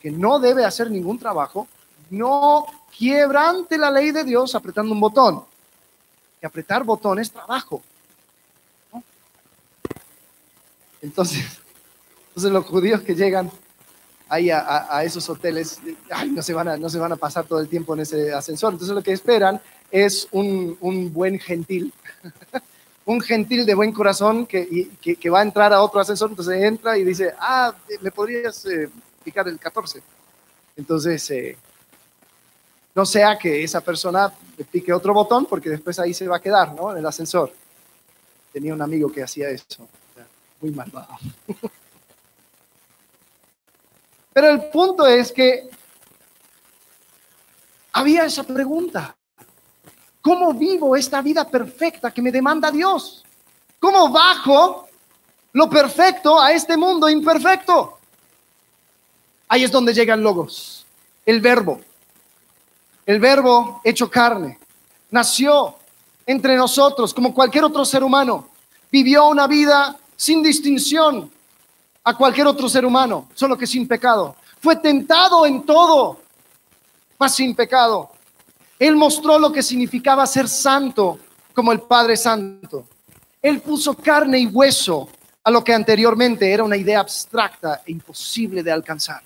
que 0.00 0.12
no 0.12 0.38
debe 0.38 0.64
hacer 0.64 0.90
ningún 0.92 1.18
trabajo, 1.18 1.66
no 2.08 2.66
quiebrante 2.96 3.76
la 3.76 3.90
ley 3.90 4.12
de 4.12 4.22
Dios 4.22 4.54
apretando 4.54 4.94
un 4.94 5.00
botón. 5.00 5.44
Y 6.40 6.46
apretar 6.46 6.84
botón 6.84 7.18
es 7.18 7.32
trabajo. 7.32 7.82
Entonces, 11.02 11.44
entonces 12.28 12.52
los 12.52 12.64
judíos 12.64 13.00
que 13.02 13.16
llegan 13.16 13.50
ahí 14.28 14.50
a, 14.50 15.02
esos 15.02 15.28
hoteles, 15.28 15.80
no, 16.30 16.42
se 16.42 16.54
van 16.54 16.68
a, 16.68 16.76
no 16.76 16.88
se 16.88 16.98
van 16.98 17.10
a 17.10 17.16
pasar 17.16 17.44
todo 17.44 17.58
el 17.58 17.68
tiempo 17.68 17.94
en 17.94 18.00
ese 18.00 18.32
ascensor. 18.32 18.74
Entonces 18.74 18.94
lo 18.94 19.02
que 19.02 19.12
esperan 19.12 19.60
es 19.90 20.28
un, 20.32 20.76
un 20.80 21.12
buen 21.12 21.38
gentil 21.38 21.92
un 23.08 23.22
gentil 23.22 23.64
de 23.64 23.74
buen 23.74 23.90
corazón 23.90 24.46
que, 24.46 24.90
que, 25.00 25.30
va 25.30 25.40
a 25.40 25.42
entrar 25.42 25.72
a 25.72 25.80
otro 25.80 25.98
ascensor, 25.98 26.28
entonces 26.28 26.62
entra 26.62 26.98
y 26.98 27.04
dice, 27.04 27.32
ah, 27.38 27.74
¿me 28.02 28.10
podrías 28.10 28.66
eh, 28.66 28.90
picar 29.24 29.48
el 29.48 29.58
14? 29.58 30.02
Entonces, 30.76 31.30
eh, 31.30 31.56
no 32.94 33.06
sea 33.06 33.38
que 33.38 33.64
esa 33.64 33.80
persona 33.80 34.30
pique 34.70 34.92
otro 34.92 35.14
botón 35.14 35.46
porque 35.46 35.70
después 35.70 35.98
ahí 35.98 36.12
se 36.12 36.28
va 36.28 36.36
a 36.36 36.40
quedar, 36.40 36.74
¿no? 36.74 36.92
En 36.92 36.98
el 36.98 37.06
ascensor. 37.06 37.50
Tenía 38.52 38.74
un 38.74 38.82
amigo 38.82 39.10
que 39.10 39.22
hacía 39.22 39.48
eso, 39.48 39.88
muy 40.60 40.70
malvado. 40.72 41.16
Pero 44.34 44.50
el 44.50 44.68
punto 44.68 45.06
es 45.06 45.32
que 45.32 45.70
había 47.92 48.26
esa 48.26 48.42
pregunta. 48.42 49.16
¿Cómo 50.20 50.52
vivo 50.52 50.96
esta 50.96 51.22
vida 51.22 51.48
perfecta 51.48 52.10
que 52.10 52.22
me 52.22 52.32
demanda 52.32 52.70
Dios? 52.70 53.24
¿Cómo 53.78 54.10
bajo 54.10 54.88
lo 55.52 55.70
perfecto 55.70 56.40
a 56.40 56.52
este 56.52 56.76
mundo 56.76 57.08
imperfecto? 57.08 57.98
Ahí 59.48 59.64
es 59.64 59.72
donde 59.72 59.94
llegan 59.94 60.22
logos, 60.22 60.84
el 61.24 61.40
verbo. 61.40 61.80
El 63.06 63.20
verbo 63.20 63.80
hecho 63.84 64.10
carne. 64.10 64.58
Nació 65.10 65.76
entre 66.26 66.56
nosotros 66.56 67.14
como 67.14 67.32
cualquier 67.32 67.64
otro 67.64 67.84
ser 67.84 68.04
humano. 68.04 68.50
Vivió 68.92 69.28
una 69.28 69.46
vida 69.46 69.96
sin 70.14 70.42
distinción 70.42 71.30
a 72.04 72.16
cualquier 72.16 72.46
otro 72.46 72.68
ser 72.68 72.84
humano, 72.84 73.28
solo 73.34 73.56
que 73.56 73.66
sin 73.66 73.88
pecado. 73.88 74.36
Fue 74.60 74.76
tentado 74.76 75.46
en 75.46 75.64
todo, 75.64 76.20
mas 77.18 77.34
sin 77.34 77.54
pecado. 77.54 78.10
Él 78.78 78.96
mostró 78.96 79.38
lo 79.38 79.52
que 79.52 79.62
significaba 79.62 80.26
ser 80.26 80.48
santo 80.48 81.18
como 81.52 81.72
el 81.72 81.80
Padre 81.80 82.16
Santo. 82.16 82.86
Él 83.42 83.60
puso 83.60 83.94
carne 83.94 84.38
y 84.38 84.46
hueso 84.46 85.08
a 85.42 85.50
lo 85.50 85.64
que 85.64 85.72
anteriormente 85.72 86.52
era 86.52 86.62
una 86.62 86.76
idea 86.76 87.00
abstracta 87.00 87.82
e 87.86 87.92
imposible 87.92 88.62
de 88.62 88.70
alcanzar. 88.70 89.22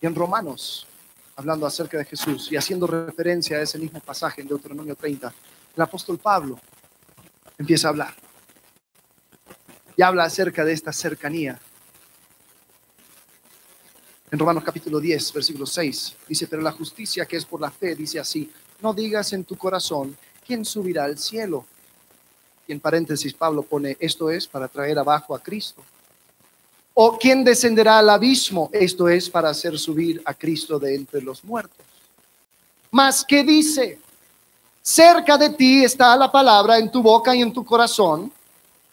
Y 0.00 0.06
en 0.06 0.14
Romanos, 0.14 0.86
hablando 1.36 1.64
acerca 1.64 1.96
de 1.96 2.04
Jesús 2.04 2.50
y 2.50 2.56
haciendo 2.56 2.86
referencia 2.86 3.56
a 3.56 3.62
ese 3.62 3.78
mismo 3.78 4.00
pasaje 4.00 4.42
en 4.42 4.48
Deuteronomio 4.48 4.96
30, 4.96 5.32
el 5.76 5.82
apóstol 5.82 6.18
Pablo 6.18 6.58
empieza 7.56 7.88
a 7.88 7.90
hablar. 7.90 8.14
Y 9.96 10.02
habla 10.02 10.24
acerca 10.24 10.64
de 10.64 10.72
esta 10.72 10.92
cercanía. 10.92 11.58
En 14.32 14.38
Romanos 14.38 14.64
capítulo 14.64 14.98
10, 14.98 15.34
versículo 15.34 15.66
6, 15.66 16.14
dice, 16.26 16.46
pero 16.46 16.62
la 16.62 16.72
justicia 16.72 17.26
que 17.26 17.36
es 17.36 17.44
por 17.44 17.60
la 17.60 17.70
fe, 17.70 17.94
dice 17.94 18.18
así, 18.18 18.50
no 18.80 18.94
digas 18.94 19.30
en 19.34 19.44
tu 19.44 19.58
corazón, 19.58 20.16
¿quién 20.46 20.64
subirá 20.64 21.04
al 21.04 21.18
cielo? 21.18 21.66
Y 22.66 22.72
en 22.72 22.80
paréntesis 22.80 23.34
Pablo 23.34 23.62
pone, 23.62 23.94
esto 24.00 24.30
es 24.30 24.46
para 24.46 24.68
traer 24.68 24.98
abajo 24.98 25.34
a 25.34 25.38
Cristo. 25.38 25.82
¿O 26.94 27.18
quién 27.18 27.44
descenderá 27.44 27.98
al 27.98 28.08
abismo? 28.08 28.70
Esto 28.72 29.06
es 29.06 29.28
para 29.28 29.50
hacer 29.50 29.78
subir 29.78 30.22
a 30.24 30.32
Cristo 30.32 30.78
de 30.78 30.94
entre 30.94 31.20
los 31.20 31.44
muertos. 31.44 31.84
Mas, 32.90 33.26
¿qué 33.28 33.44
dice? 33.44 33.98
Cerca 34.80 35.36
de 35.36 35.50
ti 35.50 35.84
está 35.84 36.16
la 36.16 36.32
palabra 36.32 36.78
en 36.78 36.90
tu 36.90 37.02
boca 37.02 37.36
y 37.36 37.42
en 37.42 37.52
tu 37.52 37.66
corazón 37.66 38.32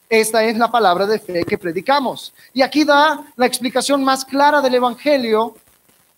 esta 0.09 0.43
es 0.43 0.57
la 0.57 0.71
palabra 0.71 1.05
de 1.05 1.19
fe 1.19 1.43
que 1.43 1.57
predicamos. 1.57 2.33
Y 2.51 2.63
aquí 2.63 2.83
da 2.83 3.23
la 3.35 3.45
explicación 3.45 4.03
más 4.03 4.25
clara 4.25 4.59
del 4.59 4.73
Evangelio 4.73 5.55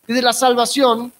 y 0.07 0.13
de 0.13 0.21
la 0.21 0.31
salvación 0.31 1.11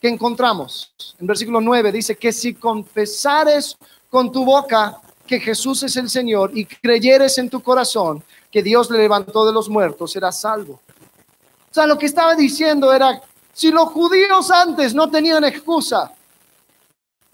que 0.00 0.08
encontramos. 0.08 0.92
En 1.18 1.26
versículo 1.26 1.60
9 1.60 1.90
dice 1.90 2.14
que 2.14 2.32
si 2.32 2.54
confesares 2.54 3.76
con 4.08 4.30
tu 4.30 4.44
boca 4.44 5.00
que 5.26 5.40
Jesús 5.40 5.82
es 5.82 5.96
el 5.96 6.08
Señor 6.08 6.52
y 6.54 6.64
creyeres 6.64 7.38
en 7.38 7.50
tu 7.50 7.60
corazón 7.60 8.22
que 8.52 8.62
Dios 8.62 8.88
le 8.88 8.98
levantó 8.98 9.44
de 9.44 9.52
los 9.52 9.68
muertos, 9.68 10.12
serás 10.12 10.40
salvo. 10.40 10.74
O 10.74 11.74
sea, 11.74 11.88
lo 11.88 11.98
que 11.98 12.06
estaba 12.06 12.36
diciendo 12.36 12.92
era, 12.92 13.20
si 13.52 13.72
los 13.72 13.88
judíos 13.88 14.48
antes 14.52 14.94
no 14.94 15.10
tenían 15.10 15.42
excusa, 15.42 16.12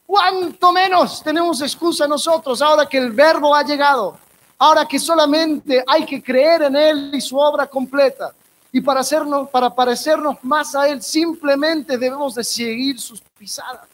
¿cuánto 0.06 0.72
menos 0.72 1.22
tenemos 1.22 1.60
excusa 1.60 2.08
nosotros 2.08 2.62
ahora 2.62 2.86
que 2.86 2.96
el 2.96 3.10
verbo 3.10 3.54
ha 3.54 3.62
llegado? 3.62 4.16
Ahora 4.62 4.86
que 4.86 4.98
solamente 4.98 5.82
hay 5.86 6.04
que 6.04 6.22
creer 6.22 6.64
en 6.64 6.76
Él 6.76 7.10
y 7.14 7.20
su 7.22 7.38
obra 7.38 7.66
completa. 7.66 8.34
Y 8.70 8.82
para, 8.82 9.00
hacernos, 9.00 9.48
para 9.48 9.74
parecernos 9.74 10.36
más 10.42 10.74
a 10.74 10.86
Él, 10.86 11.02
simplemente 11.02 11.96
debemos 11.96 12.34
de 12.34 12.44
seguir 12.44 13.00
sus 13.00 13.22
pisadas. 13.38 13.88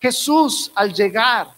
Jesús 0.00 0.72
al 0.74 0.94
llegar 0.94 1.48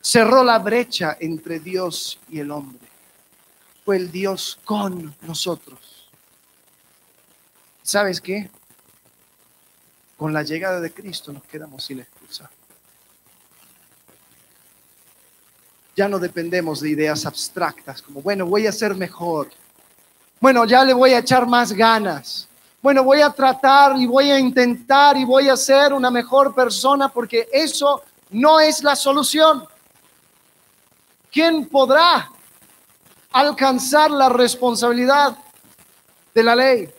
cerró 0.00 0.42
la 0.42 0.58
brecha 0.58 1.18
entre 1.20 1.60
Dios 1.60 2.18
y 2.30 2.40
el 2.40 2.52
hombre. 2.52 2.88
Fue 3.84 3.98
el 3.98 4.10
Dios 4.10 4.58
con 4.64 5.14
nosotros. 5.20 6.08
¿Sabes 7.82 8.22
qué? 8.22 8.48
Con 10.16 10.32
la 10.32 10.42
llegada 10.42 10.80
de 10.80 10.90
Cristo 10.90 11.34
nos 11.34 11.42
quedamos 11.42 11.84
sin 11.84 12.00
excusa. 12.00 12.50
Ya 15.96 16.08
no 16.08 16.18
dependemos 16.18 16.82
de 16.82 16.90
ideas 16.90 17.24
abstractas 17.24 18.02
como, 18.02 18.20
bueno, 18.20 18.44
voy 18.44 18.66
a 18.66 18.72
ser 18.72 18.94
mejor. 18.94 19.48
Bueno, 20.38 20.66
ya 20.66 20.84
le 20.84 20.92
voy 20.92 21.14
a 21.14 21.18
echar 21.18 21.46
más 21.46 21.72
ganas. 21.72 22.46
Bueno, 22.82 23.02
voy 23.02 23.22
a 23.22 23.30
tratar 23.30 23.96
y 23.96 24.06
voy 24.06 24.30
a 24.30 24.38
intentar 24.38 25.16
y 25.16 25.24
voy 25.24 25.48
a 25.48 25.56
ser 25.56 25.94
una 25.94 26.10
mejor 26.10 26.54
persona 26.54 27.08
porque 27.08 27.48
eso 27.50 28.02
no 28.30 28.60
es 28.60 28.82
la 28.82 28.94
solución. 28.94 29.66
¿Quién 31.32 31.66
podrá 31.66 32.30
alcanzar 33.32 34.10
la 34.10 34.28
responsabilidad 34.28 35.38
de 36.34 36.42
la 36.42 36.54
ley? 36.54 36.90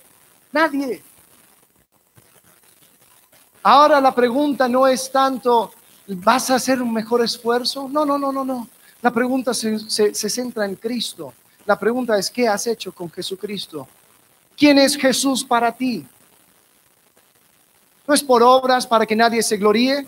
Nadie. 0.52 1.04
Ahora 3.62 4.02
la 4.02 4.14
pregunta 4.16 4.68
no 4.68 4.88
es 4.88 5.12
tanto, 5.12 5.72
¿vas 6.08 6.50
a 6.50 6.56
hacer 6.56 6.82
un 6.82 6.92
mejor 6.92 7.24
esfuerzo? 7.24 7.88
No, 7.88 8.04
no, 8.04 8.18
no, 8.18 8.32
no, 8.32 8.44
no. 8.44 8.68
La 9.02 9.12
pregunta 9.12 9.54
se, 9.54 10.14
centra 10.14 10.66
en 10.66 10.76
Cristo. 10.76 11.34
La 11.66 11.78
pregunta 11.78 12.18
es, 12.18 12.32
¿qué 12.32 12.48
has 12.48 12.66
hecho 12.68 12.92
con 12.92 13.12
Jesucristo? 13.12 13.88
¿Quién 14.56 14.80
es 14.80 14.96
Jesús 14.96 15.44
para 15.44 15.72
ti? 15.72 16.06
No 18.08 18.14
es 18.14 18.24
por 18.24 18.42
obras 18.42 18.88
para 18.88 19.06
que 19.06 19.16
nadie 19.16 19.44
se 19.44 19.58
gloríe, 19.58 20.08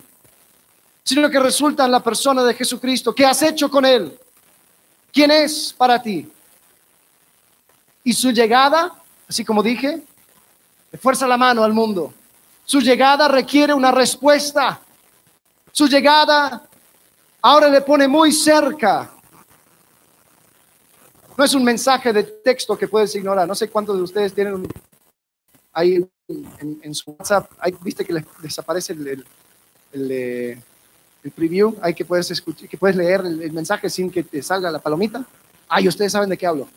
sino 1.04 1.30
que 1.30 1.38
resulta 1.38 1.84
en 1.84 1.92
la 1.92 2.02
persona 2.02 2.42
de 2.42 2.54
Jesucristo. 2.54 3.14
¿Qué 3.14 3.24
has 3.24 3.42
hecho 3.42 3.70
con 3.70 3.84
Él? 3.84 4.18
¿Quién 5.12 5.30
es 5.30 5.72
para 5.76 6.02
ti? 6.02 6.30
Y 8.02 8.12
su 8.12 8.30
llegada, 8.30 8.94
así 9.28 9.44
como 9.44 9.62
dije, 9.62 10.02
le 10.90 10.98
fuerza 10.98 11.26
la 11.26 11.36
mano 11.36 11.62
al 11.62 11.72
mundo. 11.72 12.12
Su 12.64 12.80
llegada 12.80 13.28
requiere 13.28 13.74
una 13.74 13.90
respuesta. 13.90 14.80
Su 15.72 15.86
llegada 15.86 16.68
ahora 17.42 17.68
le 17.68 17.80
pone 17.80 18.06
muy 18.08 18.32
cerca. 18.32 19.10
No 21.36 21.44
es 21.44 21.54
un 21.54 21.64
mensaje 21.64 22.12
de 22.12 22.22
texto 22.22 22.76
que 22.76 22.88
puedes 22.88 23.14
ignorar. 23.14 23.48
No 23.48 23.54
sé 23.54 23.68
cuántos 23.68 23.96
de 23.96 24.02
ustedes 24.02 24.34
tienen 24.34 24.66
ahí 25.72 26.06
en, 26.82 26.94
su 26.94 27.12
WhatsApp, 27.12 27.50
ahí 27.58 27.74
viste 27.80 28.04
que 28.04 28.12
les 28.12 28.24
desaparece 28.42 28.92
el, 28.92 29.24
el, 29.92 30.62
preview, 31.34 31.76
hay 31.82 31.94
que 31.94 32.04
puedes 32.04 32.30
escuchar, 32.30 32.68
que 32.68 32.76
puedes 32.76 32.96
leer 32.96 33.20
el, 33.20 33.52
mensaje 33.52 33.90
sin 33.90 34.10
que 34.10 34.22
te 34.22 34.42
salga 34.42 34.70
la 34.70 34.78
palomita. 34.78 35.24
Ay, 35.68 35.88
ustedes 35.88 36.12
saben 36.12 36.28
de 36.28 36.36
qué 36.36 36.46
hablo. 36.46 36.68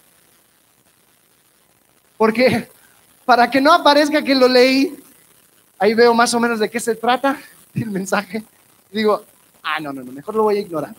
Porque 2.17 2.69
para 3.26 3.49
que 3.49 3.62
no 3.62 3.73
aparezca 3.73 4.23
que 4.23 4.36
lo 4.36 4.47
leí, 4.47 4.97
ahí 5.78 5.93
veo 5.93 6.13
más 6.13 6.34
o 6.34 6.39
menos 6.39 6.60
de 6.60 6.69
qué 6.69 6.80
se 6.80 6.95
trata 6.95 7.38
el 7.73 7.89
mensaje. 7.89 8.43
Digo, 8.91 9.23
Ah, 9.63 9.80
no, 9.80 9.93
no, 9.93 10.04
no, 10.04 10.12
mejor 10.12 10.36
lo 10.36 10.43
voy 10.43 10.58
a 10.58 10.60
ignorar. 10.60 10.93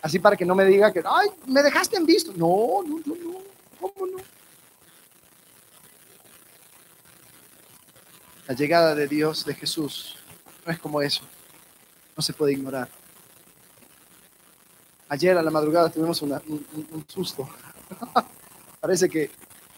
Así 0.00 0.20
para 0.20 0.36
que 0.36 0.44
no 0.44 0.54
me 0.54 0.64
diga 0.64 0.92
que, 0.92 1.02
ay, 1.04 1.28
me 1.46 1.62
dejaste 1.62 1.96
en 1.96 2.06
visto. 2.06 2.32
No, 2.36 2.82
no, 2.86 3.00
no, 3.04 3.14
no, 3.16 3.38
¿cómo 3.80 4.06
no? 4.06 4.18
La 8.46 8.54
llegada 8.54 8.94
de 8.94 9.08
Dios, 9.08 9.44
de 9.44 9.54
Jesús, 9.54 10.16
no 10.64 10.72
es 10.72 10.78
como 10.78 11.02
eso. 11.02 11.22
No 12.16 12.22
se 12.22 12.32
puede 12.32 12.52
ignorar. 12.52 12.88
Ayer 15.08 15.36
a 15.36 15.42
la 15.42 15.50
madrugada 15.50 15.90
tuvimos 15.90 16.22
un, 16.22 16.32
un 16.32 17.04
susto. 17.08 17.48
Parece 18.80 19.08
que 19.08 19.30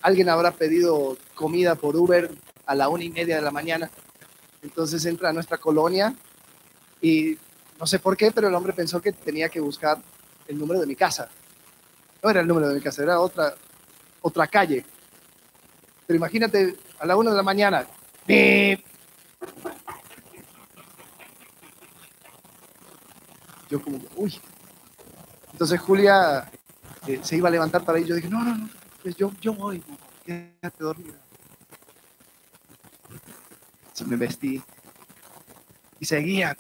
alguien 0.03 0.29
habrá 0.29 0.51
pedido 0.51 1.17
comida 1.35 1.75
por 1.75 1.97
Uber 1.97 2.31
a 2.67 2.75
la 2.75 2.91
una 2.91 3.05
y 3.05 3.11
media 3.11 3.37
de 3.37 3.43
la 3.43 3.51
mañana. 3.51 3.91
Entonces 4.63 5.05
entra 5.07 5.31
a 5.31 5.33
nuestra 5.33 5.57
colonia 5.57 6.15
y 7.01 7.39
no 7.79 7.87
sé 7.87 7.99
por 7.99 8.17
qué, 8.17 8.31
pero 8.33 8.49
el 8.49 8.55
hombre 8.55 8.73
pensó 8.73 9.01
que 9.01 9.13
tenía 9.13 9.49
que 9.49 9.61
buscar 9.61 9.99
el 10.47 10.59
número 10.59 10.81
de 10.81 10.87
mi 10.87 10.97
casa. 10.97 11.29
No 12.23 12.31
era 12.31 12.41
el 12.41 12.47
número 12.47 12.69
de 12.69 12.75
mi 12.75 12.81
casa, 12.81 13.03
era 13.03 13.21
otra, 13.21 13.55
otra 14.21 14.47
calle. 14.47 14.85
Pero 16.07 16.17
imagínate, 16.17 16.77
a 16.99 17.07
la 17.07 17.17
una 17.17 17.31
de 17.31 17.37
la 17.37 17.43
mañana, 17.43 17.87
Yo 23.71 23.83
como, 23.83 24.01
uy. 24.17 24.35
Entonces 25.53 25.79
Julia 25.81 26.51
eh, 27.07 27.21
se 27.23 27.37
iba 27.37 27.49
a 27.49 27.53
levantar 27.53 27.85
para 27.85 27.99
ir. 27.99 28.07
Yo 28.07 28.15
dije, 28.15 28.29
no, 28.29 28.43
no, 28.43 28.57
no, 28.57 28.69
pues 29.03 29.17
yo, 29.17 29.31
yo 29.41 29.53
voy, 29.53 29.83
quédate 30.25 30.85
dormida. 30.85 31.19
Se 33.93 34.05
me 34.05 34.17
vestí 34.17 34.63
y 36.01 36.05
seguía. 36.05 36.57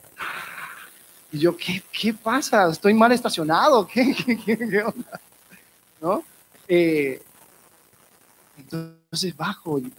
Y 1.31 1.39
yo, 1.39 1.57
¿qué, 1.57 1.83
qué 1.93 2.15
pasa? 2.15 2.71
Estoy 2.71 2.95
mal 2.95 3.13
estacionado. 3.13 3.87
¿Qué, 3.93 4.15
qué, 4.15 4.83
onda? 4.83 5.21
¿No? 6.01 6.25
Eh, 6.67 7.23
entonces 8.57 9.37
bajo 9.37 9.79
y 9.79 9.93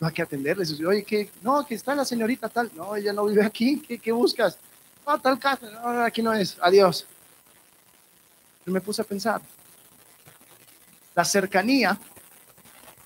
no 0.00 0.06
hay 0.06 0.12
que 0.12 0.22
atenderles. 0.22 0.80
Oye, 0.80 1.04
¿qué? 1.04 1.30
No, 1.42 1.64
que 1.66 1.74
está 1.74 1.94
la 1.94 2.04
señorita 2.04 2.48
tal. 2.48 2.70
No, 2.74 2.96
ella 2.96 3.12
no 3.12 3.26
vive 3.26 3.44
aquí. 3.44 3.80
¿Qué, 3.80 3.98
qué 3.98 4.12
buscas? 4.12 4.58
No, 5.06 5.18
tal 5.20 5.38
casa. 5.38 5.70
No, 5.70 6.02
aquí 6.02 6.22
no 6.22 6.32
es. 6.32 6.56
Adiós. 6.60 7.06
Y 8.66 8.70
me 8.70 8.80
puse 8.80 9.02
a 9.02 9.04
pensar. 9.04 9.40
La 11.14 11.24
cercanía, 11.24 11.98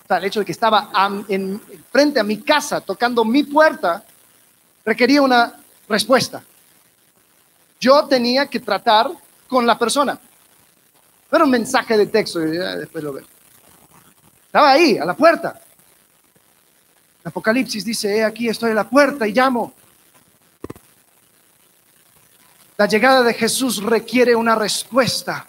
el 0.09 0.23
hecho 0.25 0.39
de 0.39 0.45
que 0.45 0.51
estaba 0.51 0.91
en, 1.27 1.59
frente 1.91 2.19
a 2.19 2.23
mi 2.23 2.41
casa, 2.41 2.81
tocando 2.81 3.25
mi 3.25 3.43
puerta, 3.43 4.03
requería 4.85 5.21
una 5.21 5.59
respuesta 5.87 6.43
yo 7.83 8.05
tenía 8.07 8.47
que 8.47 8.61
tratar 8.61 9.11
con 9.45 9.67
la 9.67 9.77
persona. 9.77 10.17
Era 11.29 11.43
un 11.43 11.49
mensaje 11.49 11.97
de 11.97 12.05
texto, 12.05 12.39
después 12.39 13.03
lo 13.03 13.11
veo. 13.11 13.25
Estaba 14.45 14.71
ahí, 14.71 14.97
a 14.97 15.03
la 15.03 15.15
puerta. 15.15 15.59
Apocalipsis 17.25 17.83
dice, 17.83 18.23
aquí 18.23 18.47
estoy 18.47 18.71
a 18.71 18.75
la 18.75 18.89
puerta 18.89 19.27
y 19.27 19.33
llamo. 19.33 19.73
La 22.77 22.85
llegada 22.85 23.21
de 23.21 23.33
Jesús 23.33 23.83
requiere 23.83 24.33
una 24.35 24.55
respuesta. 24.55 25.47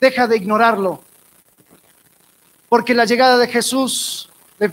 Deja 0.00 0.26
de 0.26 0.36
ignorarlo. 0.36 1.04
Porque 2.68 2.94
la 2.94 3.04
llegada 3.04 3.38
de 3.38 3.46
Jesús 3.46 4.28
le 4.58 4.72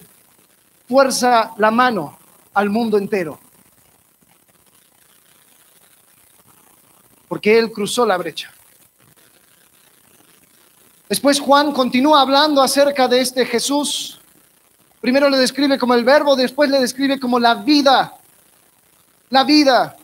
fuerza 0.87 1.51
la 1.57 1.69
mano 1.69 2.17
al 2.53 2.69
mundo 2.71 2.97
entero. 2.97 3.39
Porque 7.31 7.57
Él 7.57 7.71
cruzó 7.71 8.05
la 8.05 8.17
brecha. 8.17 8.51
Después 11.07 11.39
Juan 11.39 11.71
continúa 11.71 12.19
hablando 12.19 12.61
acerca 12.61 13.07
de 13.07 13.21
este 13.21 13.45
Jesús. 13.45 14.19
Primero 14.99 15.29
le 15.29 15.37
describe 15.37 15.79
como 15.79 15.93
el 15.93 16.03
verbo, 16.03 16.35
después 16.35 16.69
le 16.69 16.81
describe 16.81 17.21
como 17.21 17.39
la 17.39 17.55
vida. 17.55 18.17
La 19.29 19.45
vida. 19.45 19.95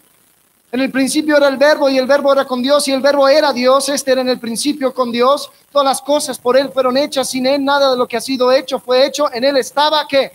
En 0.72 0.80
el 0.80 0.90
principio 0.90 1.36
era 1.36 1.50
el 1.50 1.58
verbo 1.58 1.90
y 1.90 1.98
el 1.98 2.08
verbo 2.08 2.32
era 2.32 2.46
con 2.46 2.62
Dios 2.62 2.88
y 2.88 2.94
el 2.94 3.02
verbo 3.02 3.28
era 3.28 3.52
Dios. 3.52 3.90
Este 3.90 4.14
era 4.14 4.22
en 4.22 4.30
el 4.30 4.40
principio 4.40 4.94
con 4.94 5.12
Dios. 5.12 5.52
Todas 5.70 5.86
las 5.86 6.02
cosas 6.02 6.40
por 6.40 6.56
Él 6.56 6.72
fueron 6.72 6.96
hechas. 6.96 7.30
Sin 7.30 7.46
Él 7.46 7.62
nada 7.62 7.92
de 7.92 7.98
lo 7.98 8.08
que 8.08 8.16
ha 8.16 8.22
sido 8.22 8.54
hecho 8.54 8.80
fue 8.80 9.06
hecho. 9.06 9.30
En 9.34 9.44
Él 9.44 9.58
estaba 9.58 10.08
qué? 10.08 10.32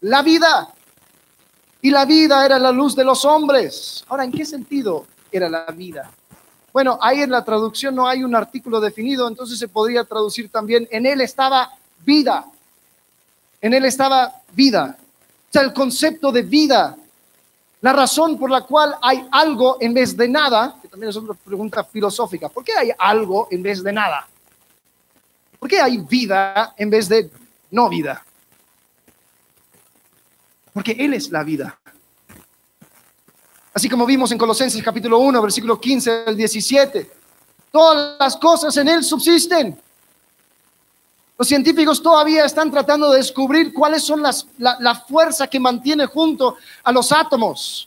La 0.00 0.22
vida. 0.22 0.68
Y 1.80 1.90
la 1.90 2.04
vida 2.04 2.44
era 2.44 2.58
la 2.58 2.72
luz 2.72 2.96
de 2.96 3.04
los 3.04 3.24
hombres. 3.24 4.04
Ahora, 4.08 4.24
¿en 4.24 4.32
qué 4.32 4.44
sentido 4.44 5.06
era 5.36 5.48
la 5.48 5.66
vida? 5.66 6.10
Bueno, 6.72 6.98
ahí 7.00 7.22
en 7.22 7.30
la 7.30 7.44
traducción 7.44 7.94
no 7.94 8.06
hay 8.06 8.22
un 8.22 8.34
artículo 8.34 8.80
definido, 8.80 9.28
entonces 9.28 9.58
se 9.58 9.68
podría 9.68 10.04
traducir 10.04 10.50
también, 10.50 10.86
en 10.90 11.06
Él 11.06 11.20
estaba 11.20 11.70
vida. 12.04 12.44
En 13.60 13.72
Él 13.72 13.84
estaba 13.84 14.32
vida. 14.52 14.96
O 15.48 15.52
sea, 15.52 15.62
el 15.62 15.72
concepto 15.72 16.30
de 16.30 16.42
vida 16.42 16.96
la 17.86 17.92
razón 17.92 18.38
por 18.38 18.50
la 18.50 18.62
cual 18.62 18.96
hay 19.02 19.28
algo 19.30 19.76
en 19.80 19.94
vez 19.94 20.16
de 20.16 20.28
nada, 20.28 20.76
que 20.80 20.88
también 20.88 21.10
es 21.10 21.16
otra 21.16 21.34
pregunta 21.34 21.84
filosófica, 21.84 22.48
¿por 22.48 22.64
qué 22.64 22.72
hay 22.72 22.90
algo 22.98 23.48
en 23.50 23.62
vez 23.62 23.82
de 23.82 23.92
nada? 23.92 24.26
¿Por 25.58 25.68
qué 25.68 25.80
hay 25.80 25.98
vida 25.98 26.74
en 26.76 26.90
vez 26.90 27.08
de 27.08 27.30
no 27.70 27.88
vida? 27.88 28.24
Porque 30.72 30.96
Él 30.98 31.14
es 31.14 31.30
la 31.30 31.44
vida. 31.44 31.78
Así 33.76 33.90
como 33.90 34.06
vimos 34.06 34.32
en 34.32 34.38
Colosenses 34.38 34.82
capítulo 34.82 35.18
1, 35.18 35.42
versículo 35.42 35.78
15 35.78 36.24
al 36.28 36.34
17, 36.34 37.10
todas 37.70 38.16
las 38.18 38.34
cosas 38.38 38.74
en 38.78 38.88
Él 38.88 39.04
subsisten. 39.04 39.78
Los 41.36 41.46
científicos 41.46 42.02
todavía 42.02 42.46
están 42.46 42.70
tratando 42.70 43.10
de 43.10 43.18
descubrir 43.18 43.74
cuáles 43.74 44.02
son 44.02 44.22
las, 44.22 44.46
la, 44.56 44.94
fuerza 44.94 45.46
que 45.46 45.60
mantiene 45.60 46.06
junto 46.06 46.56
a 46.82 46.90
los 46.90 47.12
átomos, 47.12 47.86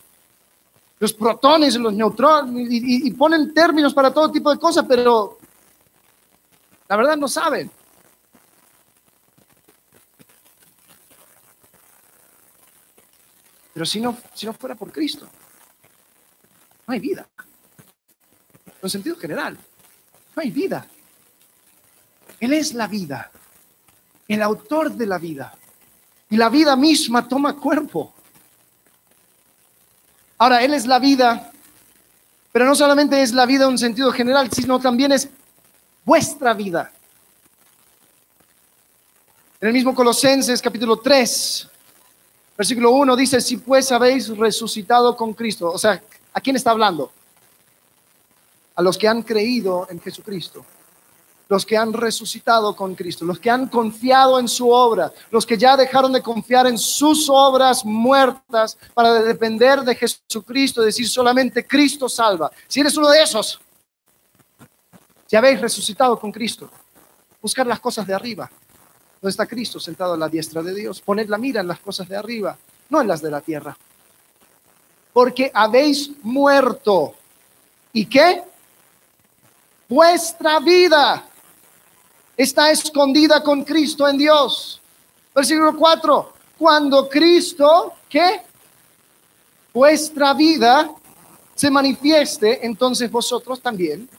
los 1.00 1.12
protones 1.12 1.74
y 1.74 1.80
los 1.80 1.94
neutrones, 1.94 2.68
y, 2.70 3.10
ponen 3.10 3.52
términos 3.52 3.92
para 3.92 4.14
todo 4.14 4.32
tipo 4.32 4.52
de 4.52 4.60
cosas, 4.60 4.86
pero 4.88 5.40
la 6.88 6.96
verdad 6.98 7.18
no 7.18 7.28
saben. 7.28 7.72
Pero 13.74 13.88
si 13.88 14.00
no, 14.00 14.16
si 14.36 14.46
no 14.46 14.54
fuera 14.54 14.76
por 14.76 14.92
Cristo, 14.92 15.28
no 16.90 16.94
hay 16.94 17.00
vida. 17.00 17.30
En 18.82 18.90
sentido 18.90 19.16
general, 19.16 19.58
no 20.36 20.42
hay 20.42 20.50
vida. 20.50 20.86
Él 22.40 22.54
es 22.54 22.74
la 22.74 22.88
vida 22.88 23.32
el 24.30 24.44
autor 24.44 24.92
de 24.92 25.08
la 25.08 25.18
vida. 25.18 25.54
Y 26.30 26.38
la 26.38 26.50
vida 26.50 26.76
misma 26.76 27.28
toma 27.28 27.56
cuerpo. 27.56 28.14
Ahora, 30.38 30.64
Él 30.64 30.74
es 30.76 30.86
la 30.86 31.00
vida, 31.00 31.52
pero 32.52 32.66
no 32.66 32.76
solamente 32.76 33.22
es 33.22 33.34
la 33.34 33.48
vida 33.48 33.66
en 33.66 33.72
un 33.72 33.78
sentido 33.80 34.12
general, 34.12 34.50
sino 34.52 34.80
también 34.80 35.12
es 35.12 35.28
vuestra 36.06 36.54
vida. 36.54 36.92
En 39.60 39.68
el 39.68 39.74
mismo 39.74 39.94
Colosenses 39.94 40.62
capítulo 40.62 40.98
3, 40.98 41.68
versículo 42.56 42.92
1 42.92 43.16
dice, 43.16 43.42
si 43.42 43.58
pues 43.58 43.92
habéis 43.92 44.30
resucitado 44.30 45.18
con 45.18 45.34
Cristo. 45.34 45.72
O 45.72 45.78
sea, 45.80 46.02
¿a 46.40 46.42
quién 46.42 46.56
está 46.56 46.72
hablando? 46.72 47.12
A 48.76 48.82
los 48.82 48.98
que 48.98 49.08
han 49.08 49.24
creído 49.24 49.88
en 49.90 50.00
Jesucristo 50.00 50.66
los 51.50 51.66
que 51.66 51.76
han 51.76 51.92
resucitado 51.94 52.76
con 52.76 52.94
Cristo, 52.94 53.26
los 53.26 53.40
que 53.40 53.50
han 53.50 53.68
confiado 53.70 54.40
en 54.40 54.48
su 54.48 54.70
obra, 54.70 55.12
los 55.32 55.48
que 55.48 55.58
ya 55.58 55.76
dejaron 55.76 56.14
de 56.14 56.22
confiar 56.22 56.68
en 56.68 56.78
sus 56.78 57.28
obras 57.28 57.84
muertas 57.84 58.78
para 58.94 59.16
depender 59.24 59.82
de 59.82 59.96
Jesucristo, 59.96 60.84
decir 60.84 61.10
solamente 61.10 61.66
Cristo 61.66 62.08
salva. 62.08 62.52
Si 62.68 62.80
eres 62.80 62.96
uno 62.98 63.10
de 63.10 63.24
esos, 63.24 63.60
si 65.26 65.36
habéis 65.36 65.60
resucitado 65.60 66.20
con 66.20 66.32
Cristo, 66.32 66.70
buscar 67.42 67.66
las 67.66 67.80
cosas 67.80 68.06
de 68.06 68.14
arriba, 68.14 68.50
donde 69.20 69.32
está 69.32 69.48
Cristo 69.48 69.80
sentado 69.80 70.14
a 70.14 70.18
la 70.18 70.30
diestra 70.30 70.62
de 70.62 70.76
Dios, 70.76 71.02
poned 71.02 71.28
la 71.30 71.40
mira 71.40 71.62
en 71.62 71.68
las 71.68 71.80
cosas 71.80 72.08
de 72.08 72.16
arriba, 72.16 72.56
no 72.90 73.02
en 73.02 73.08
las 73.08 73.24
de 73.24 73.32
la 73.32 73.42
tierra. 73.42 73.76
Porque 75.14 75.52
habéis 75.54 76.12
muerto. 76.24 77.16
¿Y 77.94 78.06
qué? 78.06 78.44
Vuestra 79.88 80.60
vida 80.60 81.28
está 82.38 82.72
escondida 82.72 83.44
con 83.44 83.64
Cristo 83.64 84.08
en 84.08 84.18
Dios. 84.18 84.80
Versículo 85.34 85.76
4. 85.76 86.34
Cuando 86.58 87.10
Cristo, 87.10 87.94
¿qué? 88.08 88.42
Vuestra 89.74 90.34
vida 90.34 90.92
se 91.56 91.70
manifieste, 91.70 92.66
entonces 92.66 93.12
vosotros 93.12 93.62
también 93.62 94.10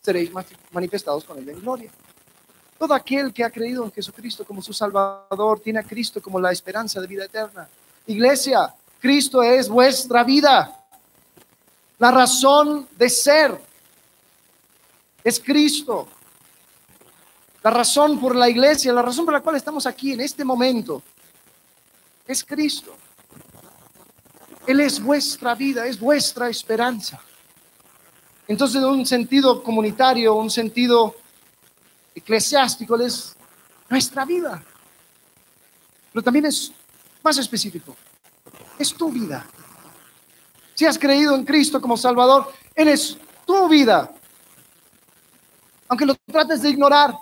seréis 0.00 0.30
manifestados 0.70 1.24
con 1.24 1.38
él 1.38 1.48
en 1.48 1.60
gloria. 1.60 1.90
Todo 2.78 2.94
aquel 2.94 3.32
que 3.32 3.42
ha 3.42 3.50
creído 3.50 3.84
en 3.84 3.92
Jesucristo 3.92 4.44
como 4.44 4.62
su 4.62 4.72
Salvador 4.72 5.60
tiene 5.60 5.80
a 5.80 5.82
Cristo 5.82 6.22
como 6.22 6.38
la 6.38 6.52
esperanza 6.52 7.00
de 7.00 7.06
vida 7.06 7.24
eterna. 7.24 7.68
Iglesia, 8.06 8.72
Cristo 9.06 9.40
es 9.40 9.68
vuestra 9.68 10.24
vida. 10.24 10.84
La 11.96 12.10
razón 12.10 12.88
de 12.98 13.08
ser 13.08 13.56
es 15.22 15.38
Cristo. 15.38 16.08
La 17.62 17.70
razón 17.70 18.18
por 18.18 18.34
la 18.34 18.48
iglesia, 18.48 18.92
la 18.92 19.02
razón 19.02 19.24
por 19.24 19.34
la 19.34 19.42
cual 19.42 19.54
estamos 19.54 19.86
aquí 19.86 20.14
en 20.14 20.22
este 20.22 20.44
momento, 20.44 21.04
es 22.26 22.42
Cristo. 22.42 22.96
Él 24.66 24.80
es 24.80 25.00
vuestra 25.00 25.54
vida, 25.54 25.86
es 25.86 26.00
vuestra 26.00 26.48
esperanza. 26.48 27.20
Entonces, 28.48 28.82
en 28.82 28.88
un 28.88 29.06
sentido 29.06 29.62
comunitario, 29.62 30.34
un 30.34 30.50
sentido 30.50 31.14
eclesiástico, 32.12 32.96
Él 32.96 33.02
es 33.02 33.36
nuestra 33.88 34.24
vida. 34.24 34.64
Pero 36.12 36.24
también 36.24 36.46
es 36.46 36.72
más 37.22 37.38
específico. 37.38 37.96
Es 38.78 38.94
tu 38.94 39.10
vida. 39.10 39.46
Si 40.74 40.84
has 40.84 40.98
creído 40.98 41.34
en 41.34 41.44
Cristo 41.44 41.80
como 41.80 41.96
Salvador, 41.96 42.52
Él 42.74 42.88
es 42.88 43.16
tu 43.46 43.68
vida. 43.68 44.10
Aunque 45.88 46.04
lo 46.04 46.14
trates 46.14 46.62
de 46.62 46.70
ignorar, 46.70 47.14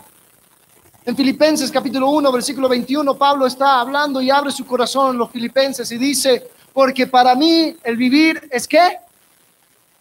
en 1.05 1.15
Filipenses 1.15 1.71
capítulo 1.71 2.09
1, 2.09 2.33
versículo 2.33 2.69
21, 2.69 3.15
Pablo 3.17 3.47
está 3.47 3.81
hablando 3.81 4.23
y 4.23 4.31
abre 4.31 4.51
su 4.51 4.65
corazón 4.65 5.19
los 5.19 5.31
filipenses 5.31 5.93
y 5.93 5.99
dice, 5.99 6.51
porque 6.73 7.07
para 7.07 7.35
mí 7.35 7.77
el 7.85 7.97
vivir 7.97 8.49
es 8.51 8.67
qué? 8.67 8.99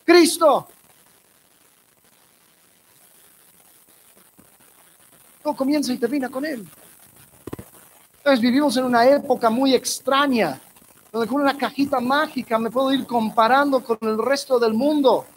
Cristo. 0.05 0.67
Todo 5.43 5.55
comienza 5.55 5.91
y 5.91 5.97
termina 5.97 6.29
con 6.29 6.45
Él. 6.45 6.65
Entonces 8.17 8.39
vivimos 8.39 8.77
en 8.77 8.85
una 8.85 9.05
época 9.05 9.49
muy 9.49 9.75
extraña, 9.75 10.59
donde 11.13 11.27
con 11.27 11.41
una 11.41 11.55
cajita 11.55 11.99
mágica 11.99 12.57
me 12.57 12.71
puedo 12.71 12.91
ir 12.91 13.05
comparando 13.05 13.83
con 13.83 13.99
el 14.01 14.17
resto 14.17 14.57
del 14.57 14.73
mundo. 14.73 15.27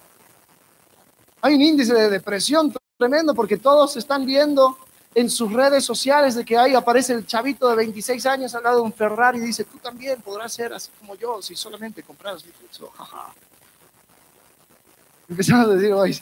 Hay 1.43 1.55
un 1.55 1.61
índice 1.61 1.93
de 1.93 2.09
depresión 2.09 2.73
tremendo 2.97 3.35
porque 3.35 3.59
todos 3.59 3.95
están 3.99 4.25
viendo 4.25 4.79
en 5.15 5.29
sus 5.29 5.53
redes 5.53 5.85
sociales 5.85 6.35
de 6.35 6.47
que 6.47 6.57
ahí 6.57 6.75
aparece 6.75 7.13
el 7.13 7.27
chavito 7.27 7.69
de 7.69 7.77
26 7.77 8.25
años 8.25 8.55
al 8.55 8.63
lado 8.63 8.77
de 8.77 8.83
un 8.85 8.93
Ferrari 8.93 9.37
y 9.37 9.43
dice, 9.43 9.65
tú 9.65 9.77
también 9.77 10.23
podrás 10.23 10.55
ser 10.55 10.73
así 10.73 10.91
como 10.99 11.15
yo 11.15 11.43
si 11.43 11.55
solamente 11.55 12.03
compraras 12.03 12.43
mi. 12.47 12.53
Empezamos 15.29 15.67
a 15.67 15.75
decir, 15.75 15.93
hoy 15.93 16.19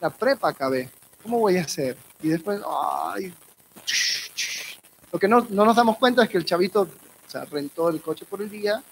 la 0.00 0.10
prepa 0.10 0.50
acabé, 0.50 0.90
¿cómo 1.24 1.40
voy 1.40 1.56
a 1.56 1.62
hacer? 1.62 1.96
Y 2.22 2.28
después, 2.28 2.60
ay, 2.68 3.34
lo 5.12 5.18
que 5.18 5.26
no, 5.26 5.44
no 5.50 5.64
nos 5.64 5.74
damos 5.74 5.98
cuenta 5.98 6.22
es 6.22 6.28
que 6.28 6.38
el 6.38 6.44
chavito 6.44 6.86
sea, 7.32 7.44
rentó 7.44 7.88
el 7.88 8.00
coche 8.00 8.24
por 8.24 8.42
el 8.42 8.50
día, 8.50 8.82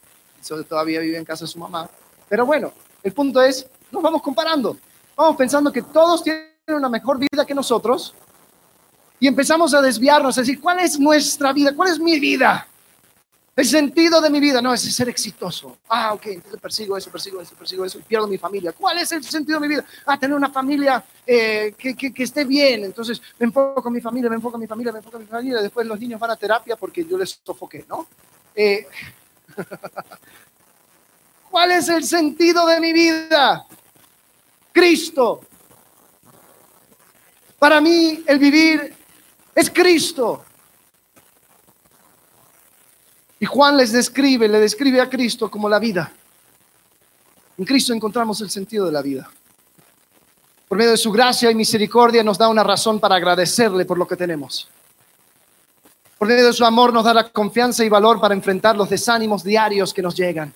y 0.40 0.64
todavía 0.64 1.00
vive 1.00 1.18
en 1.18 1.24
casa 1.24 1.44
de 1.44 1.50
su 1.50 1.58
mamá. 1.58 1.88
Pero 2.28 2.46
bueno, 2.46 2.72
el 3.02 3.12
punto 3.12 3.42
es, 3.42 3.66
nos 3.90 4.02
vamos 4.02 4.22
comparando, 4.22 4.76
vamos 5.14 5.36
pensando 5.36 5.72
que 5.72 5.82
todos 5.82 6.22
tienen 6.22 6.48
una 6.68 6.88
mejor 6.88 7.18
vida 7.18 7.44
que 7.44 7.54
nosotros, 7.54 8.14
Y 9.22 9.26
empezamos 9.26 9.74
a 9.74 9.82
desviarnos, 9.82 10.38
a 10.38 10.40
decir, 10.40 10.58
¿cuál 10.58 10.78
es 10.78 10.98
nuestra 10.98 11.52
vida? 11.52 11.76
¿Cuál 11.76 11.90
es 11.90 11.98
mi 11.98 12.18
vida? 12.18 12.66
El 13.56 13.66
sentido 13.66 14.20
de 14.20 14.30
mi 14.30 14.40
vida 14.40 14.62
no 14.62 14.72
es 14.72 14.80
ser 14.80 15.08
exitoso. 15.08 15.78
Ah, 15.88 16.14
ok, 16.14 16.26
entonces 16.26 16.60
persigo 16.60 16.96
eso, 16.96 17.10
persigo 17.10 17.40
eso, 17.40 17.54
persigo 17.56 17.84
eso 17.84 18.00
pierdo 18.00 18.26
mi 18.26 18.38
familia. 18.38 18.72
¿Cuál 18.72 18.98
es 18.98 19.10
el 19.12 19.22
sentido 19.24 19.58
de 19.58 19.68
mi 19.68 19.74
vida? 19.74 19.84
Ah, 20.06 20.18
tener 20.18 20.36
una 20.36 20.50
familia 20.50 21.04
eh, 21.26 21.74
que, 21.76 21.94
que, 21.94 22.22
esté 22.22 22.44
bien. 22.44 22.84
Entonces 22.84 23.20
me 23.38 23.46
enfoco 23.46 23.88
en 23.88 23.94
mi 23.94 24.00
familia, 24.00 24.30
me 24.30 24.36
enfoco 24.36 24.56
en 24.56 24.60
mi 24.62 24.66
familia, 24.66 24.92
me 24.92 24.98
enfoco 24.98 25.16
en 25.16 25.24
mi 25.24 25.28
familia. 25.28 25.60
Después 25.60 25.86
los 25.86 25.98
niños 25.98 26.20
van 26.20 26.30
a 26.30 26.36
terapia 26.36 26.76
porque 26.76 27.04
yo 27.04 27.18
les 27.18 27.40
sofoqué, 27.44 27.84
¿no? 27.88 28.06
Eh, 28.54 28.86
¿Cuál 31.50 31.72
es 31.72 31.88
el 31.88 32.04
sentido 32.04 32.66
de 32.66 32.80
mi 32.80 32.92
vida? 32.92 33.66
Cristo. 34.72 35.40
Para 37.58 37.80
mí 37.80 38.22
el 38.26 38.38
vivir 38.38 38.94
es 39.54 39.68
Cristo. 39.68 40.44
Y 43.42 43.46
Juan 43.46 43.78
les 43.78 43.90
describe, 43.90 44.46
le 44.48 44.60
describe 44.60 45.00
a 45.00 45.08
Cristo 45.08 45.50
como 45.50 45.66
la 45.66 45.78
vida. 45.78 46.12
En 47.56 47.64
Cristo 47.64 47.94
encontramos 47.94 48.42
el 48.42 48.50
sentido 48.50 48.84
de 48.84 48.92
la 48.92 49.00
vida. 49.00 49.30
Por 50.68 50.76
medio 50.76 50.90
de 50.90 50.98
su 50.98 51.10
gracia 51.10 51.50
y 51.50 51.54
misericordia 51.54 52.22
nos 52.22 52.36
da 52.36 52.48
una 52.48 52.62
razón 52.62 53.00
para 53.00 53.16
agradecerle 53.16 53.86
por 53.86 53.96
lo 53.96 54.06
que 54.06 54.14
tenemos. 54.14 54.68
Por 56.18 56.28
medio 56.28 56.46
de 56.46 56.52
su 56.52 56.66
amor 56.66 56.92
nos 56.92 57.04
da 57.04 57.14
la 57.14 57.30
confianza 57.30 57.82
y 57.82 57.88
valor 57.88 58.20
para 58.20 58.34
enfrentar 58.34 58.76
los 58.76 58.90
desánimos 58.90 59.42
diarios 59.42 59.94
que 59.94 60.02
nos 60.02 60.14
llegan. 60.14 60.52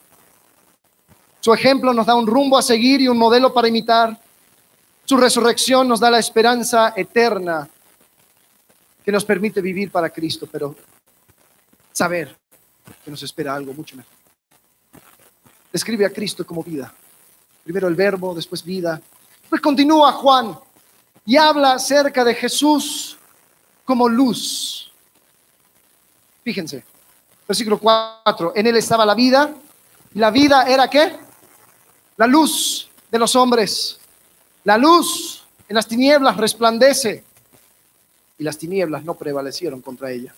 Su 1.41 1.55
ejemplo 1.55 1.95
nos 1.95 2.05
da 2.05 2.15
un 2.15 2.27
rumbo 2.27 2.59
a 2.59 2.63
seguir 2.63 3.01
y 3.01 3.09
un 3.09 3.17
modelo 3.17 3.53
para 3.53 3.69
imitar. 3.69 4.19
Su 5.07 5.17
resurrección 5.17 5.89
nos 5.89 6.01
da 6.01 6.11
la 6.11 6.19
esperanza 6.19 6.93
eterna 6.95 7.67
que 9.03 9.13
nos 9.13 9.25
permite 9.25 9.63
vivir 9.63 9.91
para 9.91 10.11
Cristo, 10.11 10.47
pero 10.51 10.77
saber 11.93 12.44
que 13.05 13.11
nos 13.11 13.23
espera 13.23 13.55
algo 13.55 13.73
mucho 13.73 13.97
mejor. 13.97 14.13
Describe 15.73 16.07
a 16.07 16.11
Cristo 16.11 16.47
como 16.47 16.63
vida. 16.63 16.93
Primero 17.65 17.89
el 17.89 17.95
verbo, 17.95 18.35
después 18.35 18.63
vida. 18.63 19.01
Pues 19.49 19.61
continúa 19.61 20.13
Juan 20.13 20.59
y 21.27 21.37
habla 21.37 21.73
acerca 21.73 22.25
de 22.25 22.35
Jesús 22.35 23.19
como 23.85 24.09
luz. 24.09 24.93
Fíjense, 26.43 26.85
versículo 27.49 27.79
4, 27.79 28.53
en 28.55 28.67
él 28.67 28.77
estaba 28.77 29.07
la 29.07 29.15
vida 29.15 29.55
y 30.15 30.19
la 30.19 30.31
vida 30.31 30.65
era 30.65 30.89
qué? 30.89 31.17
La 32.17 32.27
luz 32.27 32.89
de 33.11 33.19
los 33.19 33.35
hombres. 33.35 33.99
La 34.65 34.79
luz 34.79 35.45
en 35.69 35.77
las 35.77 35.87
tinieblas 35.87 36.37
resplandece 36.37 37.25
y 38.39 38.45
las 38.45 38.59
tinieblas 38.59 39.05
no 39.05 39.15
prevalecieron 39.15 39.81
contra 39.81 40.11
ella. 40.11 40.35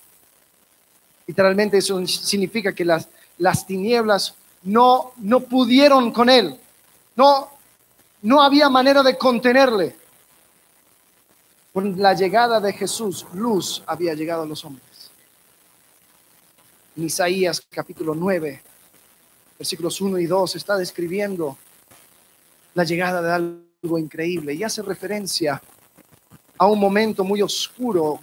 Literalmente 1.27 1.77
eso 1.77 2.05
significa 2.07 2.73
que 2.73 2.85
las, 2.85 3.09
las 3.37 3.67
tinieblas 3.67 4.33
no, 4.63 5.11
no 5.17 5.41
pudieron 5.41 6.11
con 6.11 6.29
él. 6.29 6.57
No, 7.15 7.49
no 8.21 8.41
había 8.41 8.69
manera 8.69 9.03
de 9.03 9.17
contenerle. 9.17 9.95
Con 11.73 12.01
la 12.01 12.13
llegada 12.13 12.59
de 12.59 12.73
Jesús, 12.73 13.25
luz 13.33 13.83
había 13.85 14.13
llegado 14.13 14.43
a 14.43 14.45
los 14.47 14.63
hombres. 14.65 15.11
En 16.95 17.03
Isaías 17.03 17.61
capítulo 17.69 18.15
9, 18.15 18.63
versículos 19.59 20.01
1 20.01 20.17
y 20.17 20.25
2, 20.25 20.55
está 20.55 20.77
describiendo 20.77 21.57
la 22.73 22.83
llegada 22.83 23.21
de 23.21 23.31
algo 23.31 23.99
increíble 23.99 24.53
y 24.53 24.63
hace 24.63 24.81
referencia 24.81 25.61
a 26.57 26.67
un 26.67 26.79
momento 26.79 27.23
muy 27.23 27.41
oscuro 27.41 28.19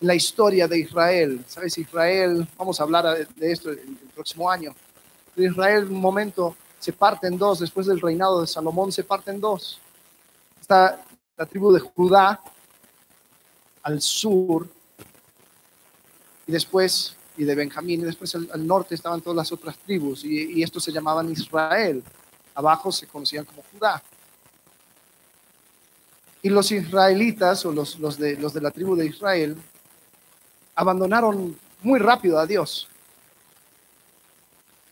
la 0.00 0.14
historia 0.14 0.68
de 0.68 0.78
Israel. 0.78 1.44
¿Sabes? 1.46 1.76
Israel, 1.78 2.46
vamos 2.56 2.80
a 2.80 2.84
hablar 2.84 3.26
de 3.28 3.52
esto 3.52 3.70
el, 3.70 3.98
próximo 4.14 4.50
año. 4.50 4.74
Israel 5.36 5.84
un 5.84 6.00
momento 6.00 6.56
se 6.80 6.92
parte 6.92 7.28
en 7.28 7.38
dos, 7.38 7.60
después 7.60 7.86
del 7.86 8.00
reinado 8.00 8.40
de 8.40 8.46
Salomón 8.46 8.90
se 8.90 9.04
parte 9.04 9.30
en 9.30 9.40
dos. 9.40 9.80
Está 10.60 11.04
la 11.36 11.46
tribu 11.46 11.72
de 11.72 11.80
Judá 11.80 12.40
al 13.82 14.00
sur 14.00 14.68
y 16.46 16.52
después, 16.52 17.16
y 17.36 17.44
de 17.44 17.54
Benjamín, 17.54 18.00
y 18.00 18.04
después 18.04 18.34
al, 18.34 18.66
norte 18.66 18.94
estaban 18.94 19.20
todas 19.20 19.36
las 19.36 19.52
otras 19.52 19.78
tribus 19.78 20.24
y, 20.24 20.58
y 20.58 20.62
estos 20.62 20.82
se 20.82 20.92
llamaban 20.92 21.30
Israel. 21.30 22.02
Abajo 22.54 22.90
se 22.90 23.06
conocían 23.06 23.44
como 23.44 23.62
Judá. 23.72 24.02
Y 26.42 26.48
los 26.50 26.70
israelitas 26.72 27.64
o 27.66 27.72
los, 27.72 27.98
los, 27.98 28.18
de, 28.18 28.36
los 28.36 28.52
de 28.52 28.60
la 28.60 28.70
tribu 28.70 28.96
de 28.96 29.06
Israel 29.06 29.56
abandonaron 30.78 31.58
muy 31.82 31.98
rápido 31.98 32.38
a 32.38 32.46
Dios. 32.46 32.86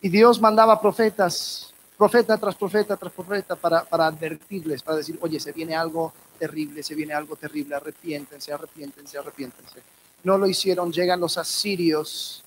Y 0.01 0.09
Dios 0.09 0.41
mandaba 0.41 0.81
profetas, 0.81 1.73
profeta 1.97 2.37
tras 2.37 2.57
profeta 2.57 2.97
tras 2.97 3.13
profeta, 3.13 3.55
para, 3.55 3.85
para 3.85 4.09
advertirles, 4.09 4.83
para 4.83 4.99
decir, 4.99 5.17
oye, 5.21 5.39
se 5.39 5.53
viene 5.53 5.77
algo 5.77 6.13
terrible, 6.41 6.83
se 6.83 6.97
viene 6.97 7.15
algo 7.15 7.37
terrible, 7.37 7.77
arrepiéntense, 7.77 8.53
arrepiéntense, 8.53 9.17
arrepiéntense. 9.17 9.81
No 10.25 10.37
lo 10.37 10.49
hicieron, 10.49 10.93
llegan 10.93 11.21
los 11.21 11.39
asirios 11.39 12.43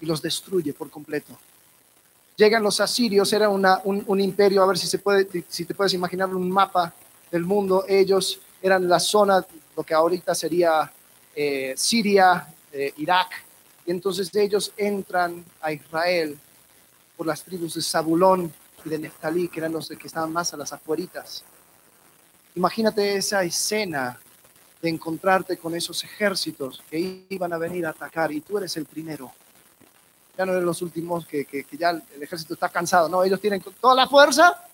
y 0.00 0.06
los 0.06 0.20
destruye 0.20 0.74
por 0.74 0.90
completo. 0.90 1.38
Llegan 2.34 2.64
los 2.64 2.80
asirios, 2.80 3.32
era 3.32 3.48
una, 3.48 3.80
un, 3.84 4.20
imperio, 4.20 4.64
a 4.64 4.66
ver 4.66 4.76
si, 4.76 4.88
se 4.88 4.98
puede, 4.98 5.44
si 5.48 5.64
te 5.66 5.74
puedes 5.74 5.94
imaginar 5.94 6.34
un 6.34 6.50
mapa 6.50 6.92
del 7.30 7.44
mundo, 7.44 7.84
ellos 7.86 8.40
eran 8.60 8.88
la 8.88 8.98
zona, 8.98 9.46
lo 9.76 9.84
que 9.84 9.94
ahorita 9.94 10.34
sería 10.34 10.92
eh, 11.34 11.74
Siria, 11.76 12.46
eh, 12.72 12.92
Irak, 12.98 13.44
y 13.86 13.90
entonces 13.90 14.34
ellos 14.34 14.72
entran 14.76 15.44
a 15.60 15.72
Israel 15.72 16.38
por 17.16 17.26
las 17.26 17.42
tribus 17.42 17.74
de 17.74 17.82
Zabulón 17.82 18.52
y 18.84 18.88
de 18.88 18.98
Neftalí, 18.98 19.48
que 19.48 19.60
eran 19.60 19.72
los 19.72 19.88
que 19.88 20.06
estaban 20.06 20.32
más 20.32 20.52
a 20.54 20.56
las 20.56 20.72
afueritas. 20.72 21.44
Imagínate 22.54 23.16
esa 23.16 23.42
escena 23.42 24.18
de 24.80 24.88
encontrarte 24.88 25.56
con 25.58 25.74
esos 25.74 26.02
ejércitos 26.04 26.82
que 26.90 27.26
iban 27.28 27.52
a 27.52 27.58
venir 27.58 27.86
a 27.86 27.90
atacar 27.90 28.32
y 28.32 28.40
tú 28.40 28.58
eres 28.58 28.76
el 28.76 28.86
primero. 28.86 29.32
Ya 30.36 30.46
no 30.46 30.52
eres 30.52 30.64
los 30.64 30.80
últimos 30.80 31.26
que, 31.26 31.44
que 31.44 31.66
ya 31.76 31.90
el 31.90 32.22
ejército 32.22 32.54
está 32.54 32.68
cansado, 32.68 33.08
no, 33.08 33.22
ellos 33.22 33.40
tienen 33.40 33.62
toda 33.80 33.94
la 33.94 34.08
fuerza 34.08 34.64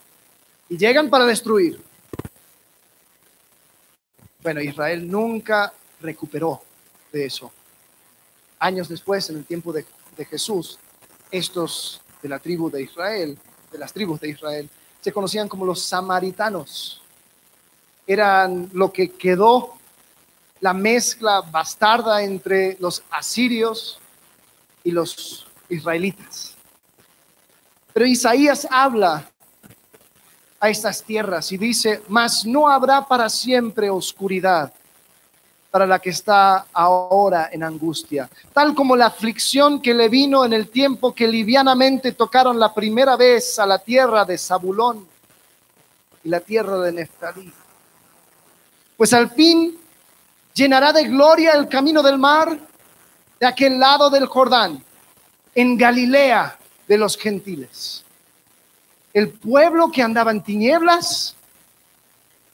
y 0.68 0.76
llegan 0.76 1.10
para 1.10 1.24
destruir. 1.24 1.80
Bueno, 4.42 4.60
Israel 4.60 5.10
nunca 5.10 5.72
recuperó 6.00 6.62
de 7.12 7.26
eso. 7.26 7.50
Años 8.58 8.88
después, 8.88 9.28
en 9.30 9.36
el 9.36 9.44
tiempo 9.44 9.72
de, 9.72 9.84
Jesús, 10.24 10.78
estos 11.30 12.00
de 12.22 12.28
la 12.28 12.38
tribu 12.38 12.70
de 12.70 12.82
Israel, 12.82 13.38
de 13.70 13.78
las 13.78 13.92
tribus 13.92 14.20
de 14.20 14.30
Israel, 14.30 14.68
se 15.00 15.12
conocían 15.12 15.48
como 15.48 15.66
los 15.66 15.82
samaritanos. 15.82 17.02
Eran 18.06 18.70
lo 18.72 18.92
que 18.92 19.10
quedó 19.10 19.74
la 20.60 20.72
mezcla 20.72 21.42
bastarda 21.42 22.22
entre 22.22 22.76
los 22.80 23.02
asirios 23.10 23.98
y 24.82 24.90
los 24.90 25.46
israelitas. 25.68 26.54
Pero 27.92 28.06
Isaías 28.06 28.66
habla 28.70 29.30
a 30.58 30.70
estas 30.70 31.02
tierras 31.02 31.52
y 31.52 31.58
dice, 31.58 32.02
mas 32.08 32.46
no 32.46 32.68
habrá 32.68 33.06
para 33.06 33.28
siempre 33.28 33.90
oscuridad 33.90 34.72
para 35.76 35.86
la 35.86 35.98
que 35.98 36.08
está 36.08 36.68
ahora 36.72 37.50
en 37.52 37.62
angustia, 37.62 38.30
tal 38.54 38.74
como 38.74 38.96
la 38.96 39.08
aflicción 39.08 39.82
que 39.82 39.92
le 39.92 40.08
vino 40.08 40.42
en 40.42 40.54
el 40.54 40.70
tiempo 40.70 41.14
que 41.14 41.28
livianamente 41.28 42.12
tocaron 42.12 42.58
la 42.58 42.72
primera 42.72 43.14
vez 43.14 43.58
a 43.58 43.66
la 43.66 43.78
tierra 43.78 44.24
de 44.24 44.38
Zabulón 44.38 45.06
y 46.24 46.30
la 46.30 46.40
tierra 46.40 46.78
de 46.78 46.92
Neftalí. 46.92 47.52
Pues 48.96 49.12
al 49.12 49.28
fin 49.32 49.78
llenará 50.54 50.94
de 50.94 51.04
gloria 51.04 51.52
el 51.52 51.68
camino 51.68 52.02
del 52.02 52.16
mar 52.16 52.58
de 53.38 53.46
aquel 53.46 53.78
lado 53.78 54.08
del 54.08 54.24
Jordán, 54.24 54.82
en 55.54 55.76
Galilea 55.76 56.58
de 56.88 56.96
los 56.96 57.18
gentiles. 57.18 58.02
El 59.12 59.28
pueblo 59.28 59.90
que 59.90 60.02
andaba 60.02 60.30
en 60.30 60.42
tinieblas 60.42 61.36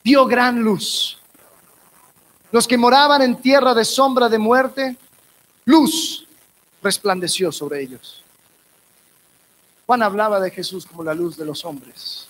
vio 0.03 0.27
gran 0.27 0.59
luz 0.59 1.22
los 2.53 2.69
que 2.69 2.77
moraban 2.77 3.23
en 3.23 3.37
tierra 3.37 3.75
de 3.75 3.85
sombra 3.85 4.29
de 4.29 4.39
muerte, 4.39 4.97
luz 5.65 6.29
resplandeció 6.83 7.51
sobre 7.51 7.83
ellos. 7.83 8.23
Juan 9.87 10.03
hablaba 10.03 10.39
de 10.39 10.51
Jesús 10.51 10.85
como 10.85 11.03
la 11.03 11.15
luz 11.15 11.37
de 11.37 11.47
los 11.47 11.65
hombres. 11.65 12.29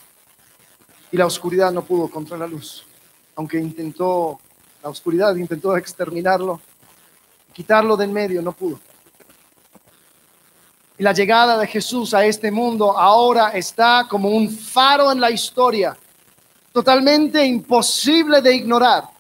Y 1.11 1.17
la 1.17 1.27
oscuridad 1.27 1.73
no 1.73 1.83
pudo 1.83 2.09
contra 2.09 2.39
la 2.39 2.47
luz. 2.47 2.87
Aunque 3.35 3.59
intentó, 3.59 4.41
la 4.83 4.91
oscuridad 4.91 5.35
intentó 5.35 5.77
exterminarlo, 5.77 6.61
quitarlo 7.53 7.97
del 7.97 8.11
medio, 8.11 8.41
no 8.43 8.53
pudo. 8.53 8.79
Y 10.99 11.03
la 11.03 11.13
llegada 11.13 11.59
de 11.59 11.67
Jesús 11.67 12.15
a 12.15 12.25
este 12.25 12.53
mundo 12.53 12.97
ahora 12.97 13.49
está 13.49 14.07
como 14.09 14.29
un 14.29 14.49
faro 14.49 15.11
en 15.11 15.21
la 15.21 15.33
historia, 15.33 15.97
totalmente 16.73 17.45
imposible 17.45 18.41
de 18.41 18.55
ignorar 18.55 19.12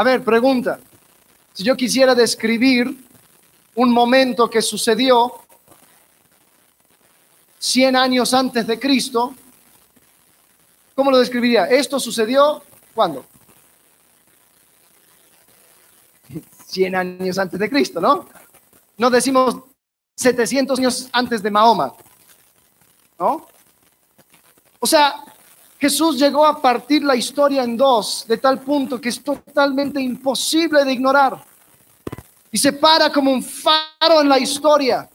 A 0.00 0.02
ver, 0.02 0.24
pregunta. 0.24 0.80
Si 1.52 1.62
yo 1.62 1.76
quisiera 1.76 2.14
describir 2.14 3.06
un 3.74 3.92
momento 3.92 4.48
que 4.48 4.62
sucedió 4.62 5.30
100 7.58 7.96
años 7.96 8.32
antes 8.32 8.66
de 8.66 8.80
Cristo, 8.80 9.34
¿cómo 10.94 11.10
lo 11.10 11.18
describiría? 11.18 11.66
Esto 11.66 12.00
sucedió 12.00 12.62
¿cuándo? 12.94 13.26
100 16.64 16.96
años 16.96 17.36
antes 17.36 17.60
de 17.60 17.68
Cristo, 17.68 18.00
¿no? 18.00 18.26
No 18.96 19.10
decimos 19.10 19.54
700 20.16 20.78
años 20.78 21.10
antes 21.12 21.42
de 21.42 21.50
Mahoma, 21.50 21.92
¿no? 23.18 23.46
O 24.78 24.86
sea, 24.86 25.22
Jesús 25.80 26.18
llegó 26.18 26.44
a 26.44 26.60
partir 26.60 27.02
la 27.02 27.16
historia 27.16 27.64
en 27.64 27.74
dos, 27.74 28.26
de 28.28 28.36
tal 28.36 28.60
punto 28.60 29.00
que 29.00 29.08
es 29.08 29.24
totalmente 29.24 29.98
imposible 29.98 30.84
de 30.84 30.92
ignorar. 30.92 31.42
Y 32.52 32.58
se 32.58 32.74
para 32.74 33.10
como 33.10 33.32
un 33.32 33.42
faro 33.42 34.20
en 34.20 34.28
la 34.28 34.38
historia, 34.38 35.08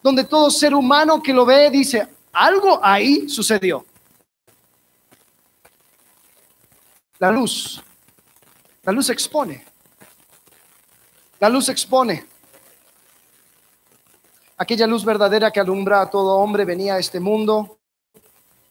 donde 0.00 0.22
todo 0.22 0.50
ser 0.52 0.72
humano 0.72 1.20
que 1.20 1.32
lo 1.32 1.44
ve 1.44 1.68
dice, 1.68 2.06
algo 2.32 2.78
ahí 2.80 3.28
sucedió. 3.28 3.84
La 7.18 7.32
luz, 7.32 7.82
la 8.84 8.92
luz 8.92 9.10
expone. 9.10 9.64
La 11.40 11.48
luz 11.48 11.68
expone. 11.70 12.24
Aquella 14.58 14.86
luz 14.86 15.04
verdadera 15.04 15.50
que 15.50 15.58
alumbra 15.58 16.02
a 16.02 16.08
todo 16.08 16.36
hombre 16.36 16.64
venía 16.64 16.94
a 16.94 16.98
este 17.00 17.18
mundo. 17.18 17.78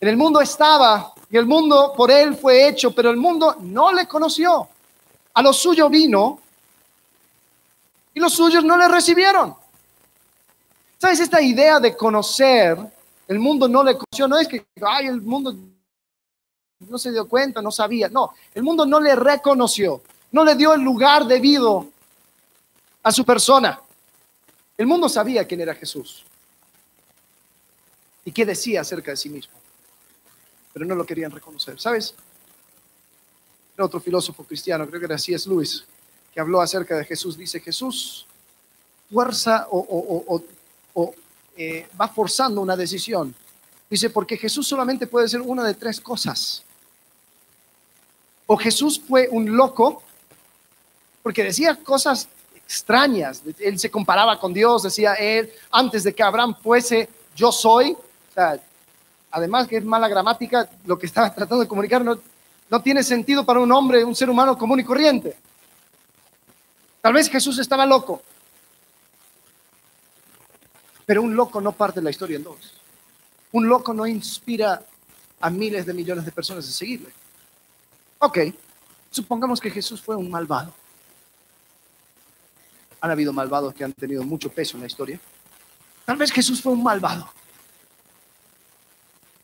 En 0.03 0.09
el 0.09 0.17
mundo 0.17 0.41
estaba 0.41 1.13
y 1.29 1.37
el 1.37 1.45
mundo 1.45 1.93
por 1.95 2.11
él 2.11 2.35
fue 2.35 2.67
hecho, 2.67 2.93
pero 2.93 3.09
el 3.09 3.15
mundo 3.15 3.55
no 3.61 3.93
le 3.93 4.05
conoció. 4.05 4.67
A 5.33 5.41
lo 5.41 5.53
suyo 5.53 5.89
vino 5.89 6.41
y 8.13 8.19
los 8.19 8.33
suyos 8.33 8.65
no 8.65 8.75
le 8.75 8.89
recibieron. 8.89 9.55
¿Sabes? 10.97 11.21
Esta 11.21 11.41
idea 11.41 11.79
de 11.79 11.95
conocer, 11.95 12.77
el 13.29 13.39
mundo 13.39 13.69
no 13.69 13.81
le 13.81 13.93
conoció, 13.93 14.27
no 14.27 14.37
es 14.37 14.45
que, 14.45 14.65
ay, 14.85 15.07
el 15.07 15.21
mundo 15.21 15.55
no 16.79 16.97
se 16.97 17.09
dio 17.09 17.25
cuenta, 17.25 17.61
no 17.61 17.71
sabía, 17.71 18.09
no, 18.09 18.33
el 18.53 18.61
mundo 18.61 18.85
no 18.85 18.99
le 18.99 19.15
reconoció, 19.15 20.01
no 20.33 20.43
le 20.43 20.55
dio 20.55 20.73
el 20.73 20.81
lugar 20.81 21.23
debido 21.25 21.87
a 23.03 23.09
su 23.09 23.23
persona. 23.23 23.79
El 24.77 24.85
mundo 24.85 25.07
sabía 25.07 25.47
quién 25.47 25.61
era 25.61 25.73
Jesús 25.73 26.25
y 28.25 28.33
qué 28.33 28.45
decía 28.45 28.81
acerca 28.81 29.11
de 29.11 29.15
sí 29.15 29.29
mismo, 29.29 29.62
pero 30.73 30.85
no 30.85 30.95
lo 30.95 31.05
querían 31.05 31.31
reconocer. 31.31 31.79
¿Sabes? 31.79 32.15
Otro 33.77 33.99
filósofo 33.99 34.43
cristiano, 34.43 34.87
creo 34.87 34.99
que 34.99 35.05
era 35.05 35.17
C.S. 35.17 35.47
Lewis, 35.47 35.85
que 36.33 36.39
habló 36.39 36.59
acerca 36.59 36.97
de 36.97 37.05
Jesús. 37.05 37.37
Dice, 37.37 37.59
Jesús 37.59 38.25
fuerza 39.11 39.67
o, 39.69 40.43
eh, 41.55 41.87
va 41.99 42.07
forzando 42.07 42.61
una 42.61 42.75
decisión. 42.75 43.33
Dice, 43.89 44.09
porque 44.09 44.37
Jesús 44.37 44.67
solamente 44.67 45.05
puede 45.05 45.27
ser 45.27 45.41
una 45.41 45.63
de 45.63 45.75
tres 45.75 46.01
cosas. 46.01 46.63
O 48.47 48.57
Jesús 48.57 48.99
fue 49.07 49.27
un 49.29 49.55
loco, 49.55 50.01
porque 51.21 51.43
decía 51.43 51.75
cosas 51.75 52.27
extrañas. 52.55 53.43
Él 53.59 53.77
se 53.77 53.91
comparaba 53.91 54.39
con 54.39 54.53
Dios, 54.53 54.83
decía 54.83 55.13
él, 55.13 55.51
antes 55.71 56.03
de 56.03 56.13
que 56.13 56.23
Abraham 56.23 56.55
fuese, 56.61 57.07
yo 57.35 57.51
soy. 57.51 57.95
Además 59.33 59.67
que 59.67 59.77
es 59.77 59.83
mala 59.83 60.07
gramática, 60.07 60.69
lo 60.85 60.97
que 60.97 61.07
estaba 61.07 61.33
tratando 61.35 61.63
de 61.63 61.67
comunicar 61.67 62.05
no, 62.05 62.17
no 62.69 62.81
tiene 62.81 63.03
sentido 63.03 63.45
para 63.45 63.59
un 63.59 63.71
hombre, 63.71 64.05
un 64.05 64.15
ser 64.15 64.29
humano 64.29 64.57
común 64.57 64.79
y 64.79 64.83
corriente. 64.83 65.35
Tal 67.01 67.13
vez 67.13 67.29
Jesús 67.29 67.59
estaba 67.59 67.85
loco, 67.85 68.21
pero 71.05 71.21
un 71.21 71.35
loco 71.35 71.59
no 71.59 71.73
parte 71.73 72.01
la 72.01 72.11
historia 72.11 72.37
en 72.37 72.43
dos. 72.43 72.79
Un 73.51 73.67
loco 73.67 73.93
no 73.93 74.07
inspira 74.07 74.81
a 75.41 75.49
miles 75.49 75.85
de 75.85 75.93
millones 75.93 76.25
de 76.25 76.31
personas 76.31 76.67
a 76.69 76.71
seguirle. 76.71 77.11
Ok, 78.19 78.37
supongamos 79.11 79.59
que 79.59 79.69
Jesús 79.69 80.01
fue 80.01 80.15
un 80.15 80.29
malvado. 80.29 80.73
Han 83.01 83.11
habido 83.11 83.33
malvados 83.33 83.73
que 83.73 83.83
han 83.83 83.91
tenido 83.91 84.23
mucho 84.23 84.49
peso 84.49 84.77
en 84.77 84.81
la 84.81 84.87
historia. 84.87 85.19
Tal 86.05 86.15
vez 86.15 86.31
Jesús 86.31 86.61
fue 86.61 86.71
un 86.71 86.83
malvado. 86.83 87.29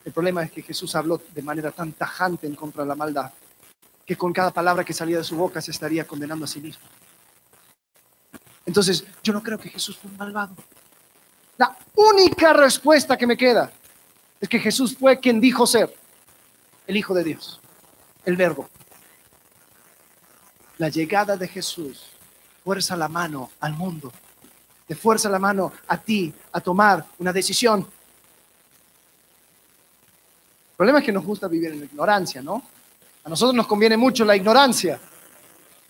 El 0.10 0.14
problema 0.14 0.42
es 0.42 0.52
que 0.52 0.64
Jesús 0.64 0.96
habló 0.96 1.22
de 1.36 1.42
manera 1.44 1.70
tan 1.70 1.92
tajante 1.92 2.48
en 2.48 2.56
contra 2.56 2.82
de 2.82 2.90
la 2.90 2.96
maldad 2.96 3.32
que 4.04 4.18
con 4.18 4.34
cada 4.34 4.50
palabra 4.50 4.84
que 4.84 4.92
salía 4.92 5.20
de 5.20 5.24
su 5.24 5.36
boca 5.36 5.62
se 5.62 5.70
estaría 5.70 6.08
condenando 6.08 6.46
a 6.46 6.48
sí 6.48 6.60
mismo. 6.60 6.82
Entonces, 8.66 9.06
yo 9.22 9.34
no 9.34 9.44
creo 9.44 9.60
que 9.60 9.70
Jesús 9.70 10.00
fue 10.00 10.10
un 10.10 10.18
malvado. 10.18 10.56
La 11.58 11.78
única 11.94 12.54
respuesta 12.54 13.16
que 13.18 13.28
me 13.28 13.38
queda 13.38 13.72
es 14.42 14.50
que 14.50 14.58
Jesús 14.58 14.98
fue 14.98 15.20
quien 15.20 15.40
dijo 15.40 15.68
ser 15.68 15.96
el 16.88 16.98
Hijo 16.98 17.14
de 17.14 17.24
Dios, 17.24 17.62
el 18.26 18.36
Verbo. 18.36 18.68
La 20.80 20.90
llegada 20.90 21.38
de 21.38 21.48
Jesús 21.48 22.08
fuerza 22.64 22.98
la 22.98 23.10
mano 23.10 23.52
al 23.60 23.74
mundo, 23.74 24.12
te 24.88 24.96
fuerza 24.96 25.30
la 25.30 25.38
mano 25.38 25.72
a 25.88 25.98
ti 26.00 26.34
a 26.52 26.60
tomar 26.62 27.06
una 27.20 27.32
decisión. 27.32 27.88
Problema 30.80 31.00
es 31.00 31.06
que 31.06 31.12
nos 31.12 31.26
gusta 31.26 31.50
vivir 31.50 31.72
en 31.72 31.80
la 31.82 31.86
ignorancia, 31.88 32.42
¿no? 32.42 32.64
A 33.26 33.28
nosotros 33.28 33.54
nos 33.54 33.68
conviene 33.68 33.98
mucho 33.98 34.24
la 34.24 34.34
ignorancia. 34.34 34.98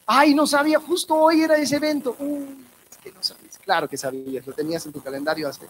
Ay, 0.08 0.34
no 0.34 0.48
sabía, 0.48 0.80
justo 0.80 1.14
hoy 1.14 1.44
era 1.44 1.58
ese 1.58 1.76
evento. 1.76 2.16
Uh, 2.18 2.56
es 2.90 2.98
que 2.98 3.12
no 3.12 3.22
sabías. 3.22 3.60
Claro 3.60 3.88
que 3.88 3.98
sabías, 3.98 4.48
lo 4.48 4.54
tenías 4.54 4.84
en 4.88 4.92
tu 4.92 5.00
calendario 5.00 5.48
hace 5.48 5.68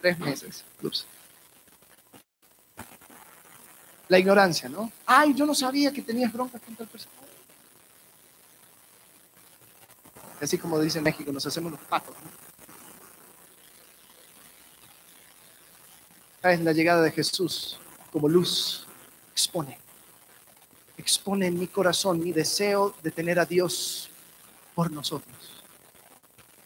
tres 0.00 0.16
meses. 0.20 0.64
La 4.06 4.20
ignorancia, 4.20 4.68
¿no? 4.68 4.92
Ay, 5.04 5.34
yo 5.34 5.44
no 5.44 5.52
sabía 5.56 5.92
que 5.92 6.02
tenías 6.02 6.32
broncas 6.32 6.62
contra 6.62 6.84
el 6.84 6.88
personal. 6.88 7.18
Así 10.40 10.56
como 10.56 10.78
dice 10.78 11.00
México, 11.00 11.32
nos 11.32 11.44
hacemos 11.44 11.72
los 11.72 11.80
patos. 11.80 12.14
Es 16.42 16.60
la 16.62 16.72
llegada 16.72 17.02
de 17.02 17.10
Jesús 17.10 17.78
como 18.10 18.26
luz. 18.26 18.86
Expone. 19.32 19.78
Expone 20.96 21.46
en 21.46 21.58
mi 21.58 21.66
corazón 21.66 22.18
mi 22.18 22.32
deseo 22.32 22.94
de 23.02 23.10
tener 23.10 23.38
a 23.38 23.44
Dios 23.44 24.10
por 24.74 24.90
nosotros. 24.90 25.62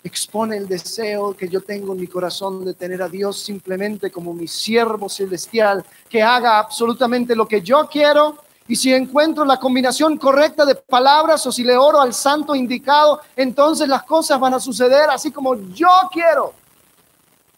Expone 0.04 0.58
el 0.58 0.68
deseo 0.68 1.34
que 1.34 1.48
yo 1.48 1.60
tengo 1.60 1.92
en 1.92 2.00
mi 2.00 2.06
corazón 2.06 2.64
de 2.64 2.74
tener 2.74 3.02
a 3.02 3.08
Dios 3.08 3.40
simplemente 3.40 4.12
como 4.12 4.32
mi 4.32 4.46
siervo 4.46 5.08
celestial, 5.08 5.84
que 6.08 6.22
haga 6.22 6.60
absolutamente 6.60 7.34
lo 7.34 7.48
que 7.48 7.60
yo 7.60 7.88
quiero 7.90 8.38
y 8.68 8.76
si 8.76 8.94
encuentro 8.94 9.44
la 9.44 9.58
combinación 9.58 10.16
correcta 10.18 10.64
de 10.64 10.76
palabras 10.76 11.44
o 11.46 11.52
si 11.52 11.64
le 11.64 11.76
oro 11.76 12.00
al 12.00 12.14
santo 12.14 12.54
indicado, 12.54 13.20
entonces 13.34 13.88
las 13.88 14.04
cosas 14.04 14.38
van 14.38 14.54
a 14.54 14.60
suceder 14.60 15.10
así 15.10 15.32
como 15.32 15.56
yo 15.70 15.88
quiero. 16.12 16.54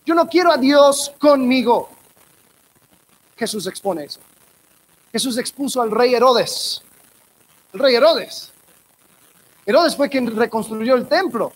Yo 0.06 0.14
no 0.14 0.26
quiero 0.26 0.50
a 0.50 0.56
Dios 0.56 1.12
conmigo. 1.18 1.90
Jesús 3.36 3.66
expone 3.66 4.04
eso. 4.04 4.20
Jesús 5.12 5.38
expuso 5.38 5.80
al 5.82 5.90
rey 5.90 6.14
Herodes. 6.14 6.82
El 7.72 7.80
rey 7.80 7.94
Herodes. 7.94 8.52
Herodes 9.64 9.96
fue 9.96 10.08
quien 10.08 10.34
reconstruyó 10.34 10.94
el 10.94 11.06
templo. 11.06 11.52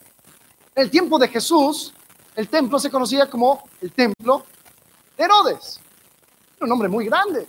En 0.74 0.84
el 0.84 0.90
tiempo 0.90 1.18
de 1.18 1.28
Jesús, 1.28 1.92
el 2.36 2.48
templo 2.48 2.78
se 2.78 2.90
conocía 2.90 3.28
como 3.28 3.68
el 3.80 3.92
templo 3.92 4.44
de 5.16 5.24
Herodes. 5.24 5.80
un 6.60 6.72
hombre 6.72 6.88
muy 6.88 7.06
grande. 7.06 7.46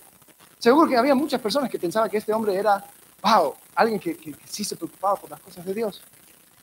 Seguro 0.58 0.88
que 0.88 0.96
había 0.96 1.16
muchas 1.16 1.42
personas 1.42 1.70
que 1.70 1.80
pensaban 1.80 2.10
que 2.10 2.18
este 2.18 2.32
hombre 2.34 2.56
era, 2.56 2.86
wow, 3.24 3.56
alguien 3.76 4.00
que, 4.00 4.36
sí 4.46 4.64
se 4.64 4.76
preocupaba 4.76 5.16
por 5.16 5.30
las 5.30 5.40
cosas 5.40 5.66
de 5.66 5.74
Dios. 5.74 6.02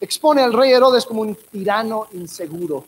Expone 0.01 0.43
al 0.43 0.53
rey 0.53 0.73
Herodes 0.73 1.05
como 1.05 1.23
un 1.23 1.35
tirano 1.35 2.07
inseguro, 2.13 2.85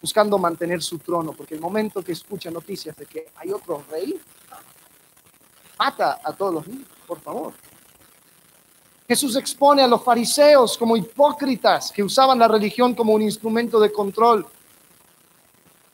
buscando 0.00 0.38
mantener 0.38 0.82
su 0.82 0.98
trono, 0.98 1.32
porque 1.32 1.54
el 1.54 1.60
momento 1.60 2.02
que 2.02 2.12
escucha 2.12 2.50
noticias 2.50 2.96
de 2.96 3.06
que 3.06 3.26
hay 3.36 3.50
otro 3.50 3.84
rey, 3.90 4.20
mata 5.78 6.20
a 6.22 6.32
todos 6.32 6.54
los 6.54 6.66
niños, 6.66 6.88
por 7.06 7.20
favor. 7.20 7.52
Jesús 9.06 9.36
expone 9.36 9.82
a 9.82 9.86
los 9.86 10.02
fariseos 10.02 10.76
como 10.76 10.96
hipócritas 10.96 11.90
que 11.90 12.02
usaban 12.02 12.38
la 12.38 12.48
religión 12.48 12.94
como 12.94 13.14
un 13.14 13.22
instrumento 13.22 13.80
de 13.80 13.90
control 13.90 14.46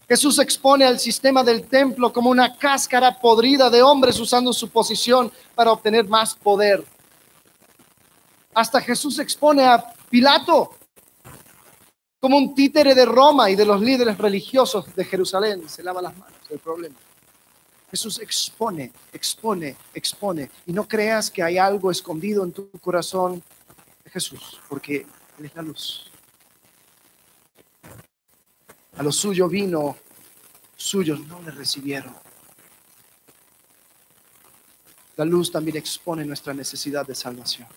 Jesús 0.09 0.39
expone 0.39 0.85
al 0.85 1.01
sistema 1.01 1.43
del 1.43 1.67
templo 1.67 2.13
como 2.13 2.29
una 2.29 2.57
cáscara 2.57 3.19
podrida 3.19 3.71
de 3.71 3.83
hombres 3.83 4.21
usando 4.21 4.53
su 4.53 4.69
posición 4.69 5.33
para 5.55 5.73
obtener 5.73 6.07
más 6.07 6.35
poder. 6.35 6.85
Hasta 8.55 8.81
Jesús 8.83 9.19
expone 9.19 9.65
a 9.65 9.83
Pilato 10.11 10.75
como 12.25 12.39
un 12.39 12.55
títere 12.55 12.95
de 12.95 13.05
Roma 13.05 13.51
y 13.51 13.55
de 13.55 13.67
los 13.67 13.83
líderes 13.83 14.17
religiosos 14.17 14.87
de 14.97 15.05
Jerusalén. 15.05 15.69
Se 15.69 15.83
lava 15.83 16.01
las 16.01 16.17
manos 16.17 16.39
del 16.49 16.59
problema. 16.59 16.97
Jesús 17.91 18.19
expone, 18.19 18.93
expone, 19.13 19.77
expone. 19.93 20.51
Y 20.65 20.73
no 20.73 20.89
creas 20.89 21.31
que 21.31 21.43
hay 21.43 21.59
algo 21.59 21.91
escondido 21.91 22.43
en 22.43 22.53
tu 22.53 22.71
corazón 22.81 23.43
de 24.03 24.11
Jesús, 24.11 24.59
porque 24.71 25.07
Él 25.39 25.45
es 25.45 25.55
la 25.55 25.61
luz. 25.61 26.11
A 28.97 29.03
lo 29.03 29.13
suyo 29.13 29.47
vino, 29.47 29.95
suyos 30.77 31.21
no 31.27 31.43
le 31.43 31.51
recibieron. 31.51 32.17
La 35.17 35.27
luz 35.27 35.53
también 35.53 35.77
expone 35.77 36.25
nuestra 36.25 36.55
necesidad 36.55 37.07
de 37.07 37.15
salvación. 37.15 37.69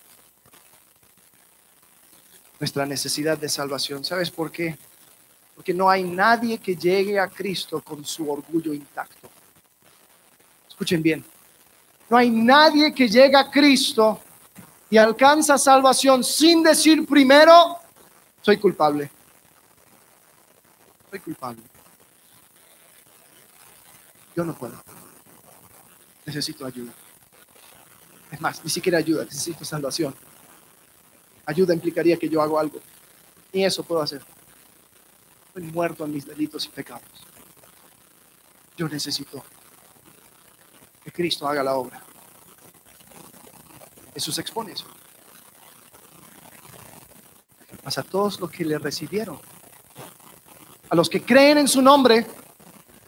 Nuestra 2.60 2.86
necesidad 2.86 3.38
de 3.38 3.48
salvación. 3.48 4.04
¿Sabes 4.04 4.30
por 4.30 4.50
qué? 4.50 4.76
Porque 5.54 5.74
no 5.74 5.88
hay 5.88 6.04
nadie 6.04 6.58
que 6.58 6.76
llegue 6.76 7.18
a 7.18 7.28
Cristo 7.28 7.80
con 7.80 8.04
su 8.04 8.30
orgullo 8.30 8.72
intacto. 8.72 9.28
Escuchen 10.68 11.02
bien. 11.02 11.24
No 12.08 12.16
hay 12.16 12.30
nadie 12.30 12.94
que 12.94 13.08
llegue 13.08 13.36
a 13.36 13.50
Cristo 13.50 14.20
y 14.90 14.96
alcanza 14.96 15.58
salvación 15.58 16.24
sin 16.24 16.62
decir 16.62 17.06
primero, 17.06 17.78
soy 18.40 18.56
culpable. 18.56 19.10
Soy 21.10 21.20
culpable. 21.20 21.62
Yo 24.34 24.44
no 24.44 24.54
puedo. 24.54 24.80
Necesito 26.24 26.64
ayuda. 26.64 26.92
Es 28.30 28.40
más, 28.40 28.62
ni 28.62 28.70
siquiera 28.70 28.98
ayuda, 28.98 29.24
necesito 29.24 29.64
salvación. 29.64 30.14
Ayuda 31.48 31.72
implicaría 31.72 32.18
que 32.18 32.28
yo 32.28 32.42
hago 32.42 32.58
algo. 32.58 32.78
Y 33.54 33.64
eso 33.64 33.82
puedo 33.82 34.02
hacer. 34.02 34.20
Estoy 35.46 35.62
muerto 35.62 36.04
en 36.04 36.12
mis 36.12 36.26
delitos 36.26 36.66
y 36.66 36.68
pecados. 36.68 37.08
Yo 38.76 38.86
necesito 38.86 39.42
que 41.02 41.10
Cristo 41.10 41.48
haga 41.48 41.62
la 41.62 41.74
obra. 41.74 42.02
Jesús 44.12 44.38
expone 44.38 44.72
eso. 44.72 44.84
Mas 47.82 47.96
a 47.96 48.02
todos 48.02 48.38
los 48.40 48.50
que 48.50 48.66
le 48.66 48.78
recibieron, 48.78 49.40
a 50.90 50.94
los 50.94 51.08
que 51.08 51.22
creen 51.22 51.56
en 51.56 51.68
su 51.68 51.80
nombre, 51.80 52.26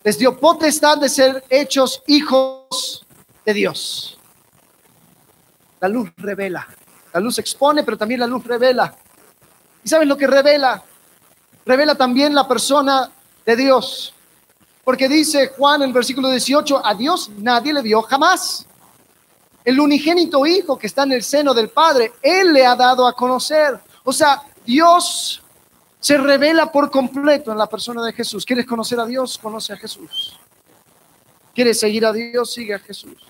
les 0.02 0.18
dio 0.18 0.40
potestad 0.40 0.96
de 0.96 1.10
ser 1.10 1.44
hechos 1.50 2.02
hijos 2.06 3.06
de 3.44 3.52
Dios. 3.52 4.18
La 5.78 5.88
luz 5.88 6.10
revela. 6.16 6.66
La 7.12 7.20
luz 7.20 7.38
expone, 7.38 7.82
pero 7.82 7.96
también 7.96 8.20
la 8.20 8.26
luz 8.26 8.44
revela. 8.44 8.94
¿Y 9.82 9.88
saben 9.88 10.08
lo 10.08 10.16
que 10.16 10.26
revela? 10.26 10.82
Revela 11.66 11.94
también 11.94 12.34
la 12.34 12.46
persona 12.46 13.10
de 13.44 13.56
Dios. 13.56 14.14
Porque 14.84 15.08
dice 15.08 15.48
Juan 15.56 15.82
en 15.82 15.88
el 15.88 15.94
versículo 15.94 16.28
18, 16.28 16.84
a 16.84 16.94
Dios 16.94 17.30
nadie 17.38 17.72
le 17.72 17.82
dio 17.82 18.02
jamás. 18.02 18.66
El 19.64 19.78
unigénito 19.78 20.46
Hijo 20.46 20.78
que 20.78 20.86
está 20.86 21.02
en 21.02 21.12
el 21.12 21.22
seno 21.22 21.52
del 21.52 21.68
Padre, 21.68 22.12
Él 22.22 22.52
le 22.52 22.64
ha 22.64 22.74
dado 22.74 23.06
a 23.06 23.12
conocer. 23.12 23.78
O 24.04 24.12
sea, 24.12 24.42
Dios 24.64 25.42
se 25.98 26.16
revela 26.16 26.72
por 26.72 26.90
completo 26.90 27.52
en 27.52 27.58
la 27.58 27.68
persona 27.68 28.02
de 28.04 28.12
Jesús. 28.12 28.44
¿Quieres 28.46 28.66
conocer 28.66 28.98
a 28.98 29.06
Dios? 29.06 29.38
Conoce 29.38 29.74
a 29.74 29.76
Jesús. 29.76 30.38
¿Quieres 31.54 31.78
seguir 31.78 32.06
a 32.06 32.12
Dios? 32.12 32.52
Sigue 32.52 32.74
a 32.74 32.78
Jesús. 32.78 33.29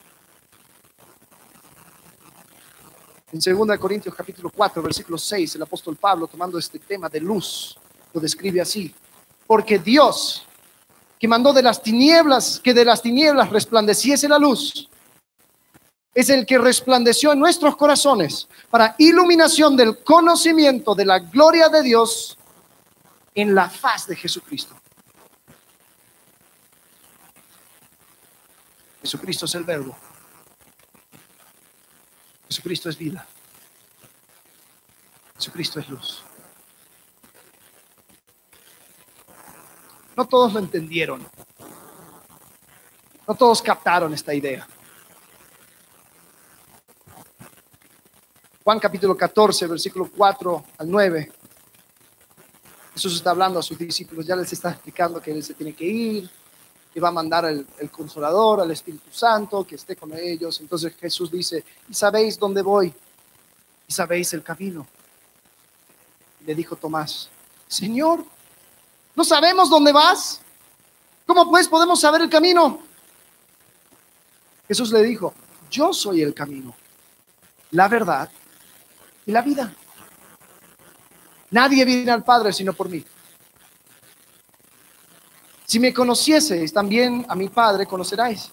En 3.33 3.39
2 3.39 3.79
Corintios 3.79 4.13
capítulo 4.13 4.51
4, 4.51 4.83
versículo 4.83 5.17
6, 5.17 5.55
el 5.55 5.63
apóstol 5.63 5.97
Pablo, 5.97 6.27
tomando 6.27 6.59
este 6.59 6.81
tema 6.81 7.09
de 7.09 7.21
luz, 7.21 7.79
lo 8.13 8.21
describe 8.21 8.61
así. 8.61 8.93
Porque 9.47 9.79
Dios, 9.79 10.45
que 11.17 11.29
mandó 11.29 11.53
de 11.53 11.63
las 11.63 11.81
tinieblas, 11.81 12.59
que 12.59 12.75
de 12.75 12.85
las 12.85 13.01
tinieblas 13.01 13.51
resplandeciese 13.51 14.29
la 14.29 14.39
luz, 14.39 14.89
es 16.13 16.29
el 16.29 16.45
que 16.45 16.59
resplandeció 16.59 17.33
en 17.33 17.39
nuestros 17.39 17.77
corazones 17.77 18.49
para 18.69 18.97
iluminación 18.99 19.77
del 19.77 20.03
conocimiento 20.03 20.97
de 20.97 21.05
la 21.05 21.21
gloria 21.21 21.69
de 21.69 21.83
Dios 21.83 22.37
en 23.33 23.55
la 23.55 23.71
faz 23.71 24.09
de 24.09 24.17
Jesucristo. 24.17 24.75
Jesucristo 29.01 29.47
es 29.47 29.55
el 29.55 29.63
verbo. 29.63 29.97
Jesucristo 32.51 32.89
es 32.89 32.99
vida. 32.99 33.25
Jesucristo 35.37 35.79
es 35.79 35.89
luz. 35.89 36.25
No 40.17 40.27
todos 40.27 40.53
lo 40.53 40.59
entendieron. 40.59 41.25
No 43.29 43.35
todos 43.37 43.63
captaron 43.63 44.13
esta 44.13 44.35
idea. 44.35 44.67
Juan 48.65 48.81
capítulo 48.81 49.17
14, 49.17 49.69
versículo 49.69 50.11
4 50.11 50.65
al 50.79 50.91
9. 50.91 51.33
Jesús 52.95 53.15
está 53.15 53.31
hablando 53.31 53.61
a 53.61 53.63
sus 53.63 53.79
discípulos, 53.79 54.27
ya 54.27 54.35
les 54.35 54.53
está 54.53 54.71
explicando 54.71 55.23
que 55.23 55.31
Él 55.31 55.45
se 55.45 55.55
tiene 55.55 55.73
que 55.73 55.85
ir, 55.85 56.31
que 56.93 57.01
va 57.01 57.09
a 57.09 57.13
mandar 57.13 57.45
el, 57.45 57.91
consolador, 57.91 58.61
al 58.61 58.71
Espíritu 58.71 59.11
Santo, 59.13 59.65
que 59.65 59.77
esté 59.77 59.97
con 59.97 60.13
ellos. 60.17 60.61
Entonces 60.61 60.95
Jesús 60.97 61.31
dice, 61.31 61.65
¿y 61.89 61.95
sabéis 61.95 62.39
dónde 62.39 62.63
voy? 62.63 62.93
¿Y 63.87 63.93
sabéis 63.93 64.33
el 64.33 64.43
camino? 64.43 64.87
le 66.47 66.55
dijo 66.55 66.77
Tomás, 66.77 67.29
Señor, 67.69 68.25
¿no 69.15 69.25
sabemos 69.25 69.69
dónde 69.69 69.93
vas? 69.93 70.41
¿Cómo 71.27 71.49
pues 71.49 71.69
podemos 71.69 72.01
saber 72.01 72.23
el 72.23 72.31
camino? 72.31 72.81
Jesús 74.67 74.91
le 74.91 75.03
dijo, 75.03 75.35
yo 75.71 75.93
soy 75.93 76.23
el 76.23 76.35
camino, 76.35 76.75
la 77.73 77.89
verdad 77.89 78.31
y 79.27 79.33
la 79.33 79.43
vida. 79.43 79.73
Nadie 81.51 81.85
viene 81.85 82.11
al 82.11 82.25
Padre 82.25 82.53
sino 82.53 82.73
por 82.73 82.89
mí. 82.89 83.05
Si 85.71 85.79
me 85.79 85.95
conocieseis, 85.95 86.73
también 86.73 87.25
a 87.29 87.37
mi 87.37 87.49
Padre 87.49 87.87
conoceráis. 87.87 88.51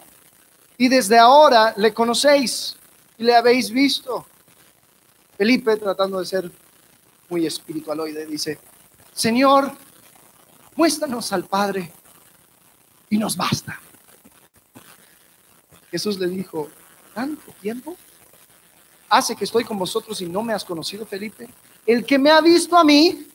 Y 0.77 0.87
desde 0.87 1.17
ahora 1.17 1.73
le 1.75 1.91
conocéis 1.91 2.77
y 3.17 3.23
le 3.23 3.35
habéis 3.35 3.71
visto. 3.71 4.23
Felipe, 5.35 5.77
tratando 5.77 6.19
de 6.19 6.27
ser 6.27 6.51
muy 7.27 7.47
espiritualoide, 7.47 8.27
dice, 8.27 8.59
Señor, 9.15 9.71
muéstranos 10.75 11.33
al 11.33 11.45
Padre 11.45 11.91
y 13.09 13.17
nos 13.17 13.35
basta. 13.35 13.81
Jesús 15.89 16.19
le 16.19 16.27
dijo, 16.27 16.69
¿tanto 17.15 17.51
tiempo? 17.59 17.97
¿Hace 19.09 19.35
que 19.35 19.45
estoy 19.45 19.63
con 19.63 19.79
vosotros 19.79 20.21
y 20.21 20.27
no 20.27 20.43
me 20.43 20.53
has 20.53 20.63
conocido, 20.63 21.03
Felipe? 21.03 21.49
El 21.83 22.05
que 22.05 22.19
me 22.19 22.29
ha 22.29 22.41
visto 22.41 22.77
a 22.77 22.83
mí, 22.83 23.26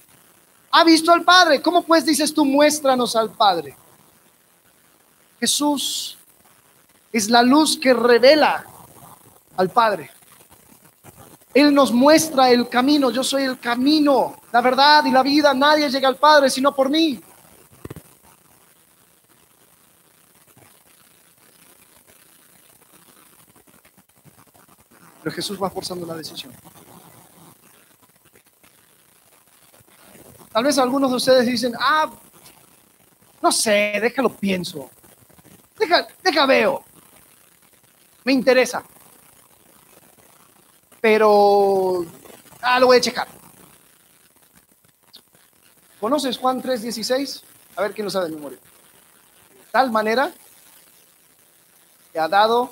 ha 0.73 0.85
visto 0.85 1.13
al 1.13 1.23
Padre. 1.23 1.63
¿Cómo 1.63 1.83
pues 1.83 2.05
dices 2.05 2.33
tú, 2.33 2.45
muéstranos 2.45 3.15
al 3.15 3.31
Padre? 3.31 3.77
Jesús 5.39 6.19
es 7.13 7.29
la 7.29 7.43
luz 7.43 7.79
que 7.79 7.93
revela 7.93 8.65
al 9.57 9.71
Padre. 9.71 10.11
Él 11.53 11.75
nos 11.75 11.93
muestra 11.93 12.51
el 12.51 12.69
camino. 12.69 13.11
Yo 13.11 13.23
soy 13.23 13.43
el 13.43 13.61
camino, 13.61 14.41
la 14.51 14.63
verdad 14.63 15.05
y 15.05 15.11
la 15.11 15.23
vida. 15.23 15.53
Nadie 15.53 15.91
llega 15.91 16.09
al 16.09 16.17
Padre 16.17 16.49
sino 16.49 16.75
por 16.75 16.89
mí. 16.89 17.21
Pero 25.23 25.37
Jesús 25.37 25.63
va 25.63 25.71
forzando 25.71 26.07
la 26.07 26.15
decisión. 26.15 26.53
Tal 30.53 30.65
vez 30.65 30.79
algunos 30.79 31.11
de 31.11 31.17
ustedes 31.17 31.47
dicen, 31.47 31.73
ah, 31.79 32.11
no 33.41 33.51
sé, 33.51 33.99
déjalo 34.01 34.29
pienso. 34.29 34.91
Deja, 35.79 36.07
deja 36.23 36.47
veo. 36.47 36.85
Me 38.25 38.33
interesa. 38.33 38.85
Pero, 41.01 42.05
ah, 42.61 42.79
lo 42.79 42.87
voy 42.87 42.99
a 42.99 43.01
checar. 43.01 43.27
¿Conoces 45.99 46.37
Juan 46.39 46.61
3:16? 46.61 47.43
A 47.77 47.83
ver 47.83 47.95
quién 47.95 48.05
lo 48.05 48.11
sabe 48.11 48.29
de 48.29 48.35
memoria. 48.37 48.59
tal 49.71 49.91
manera 49.91 50.31
que 52.13 52.19
ha 52.19 52.29
dado 52.29 52.71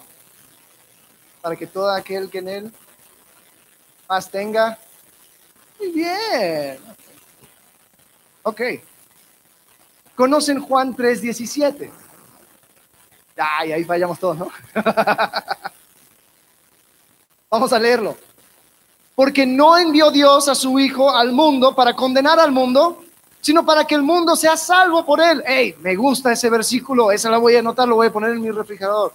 para 1.41 1.57
que 1.57 1.66
todo 1.66 1.91
aquel 1.91 2.28
que 2.28 2.39
en 2.39 2.49
él 2.49 2.72
más 4.09 4.31
tenga. 4.31 4.78
Muy 5.78 5.93
bien. 5.93 6.78
Ok. 8.43 8.61
¿Conocen 10.14 10.61
Juan 10.61 10.95
3:17? 10.95 11.91
Ay, 13.36 13.72
ahí 13.72 13.84
fallamos 13.84 14.18
todos, 14.18 14.38
¿no? 14.38 14.51
Vamos 17.51 17.72
a 17.72 17.78
leerlo. 17.78 18.16
Porque 19.14 19.47
no 19.47 19.76
envió 19.76 20.11
Dios 20.11 20.49
a 20.49 20.55
su 20.55 20.78
Hijo 20.78 21.11
al 21.11 21.32
mundo 21.32 21.74
para 21.74 21.95
condenar 21.95 22.38
al 22.38 22.53
mundo, 22.53 23.03
sino 23.41 23.64
para 23.64 23.86
que 23.86 23.95
el 23.95 24.03
mundo 24.03 24.36
sea 24.36 24.57
salvo 24.57 25.05
por 25.05 25.20
él. 25.20 25.43
Hey, 25.47 25.74
me 25.80 25.97
gusta 25.97 26.32
ese 26.32 26.49
versículo, 26.49 27.11
esa 27.11 27.30
la 27.30 27.38
voy 27.38 27.57
a 27.57 27.61
anotar, 27.61 27.88
lo 27.88 27.97
voy 27.97 28.09
a 28.09 28.12
poner 28.12 28.30
en 28.30 28.41
mi 28.41 28.51
refrigerador. 28.51 29.12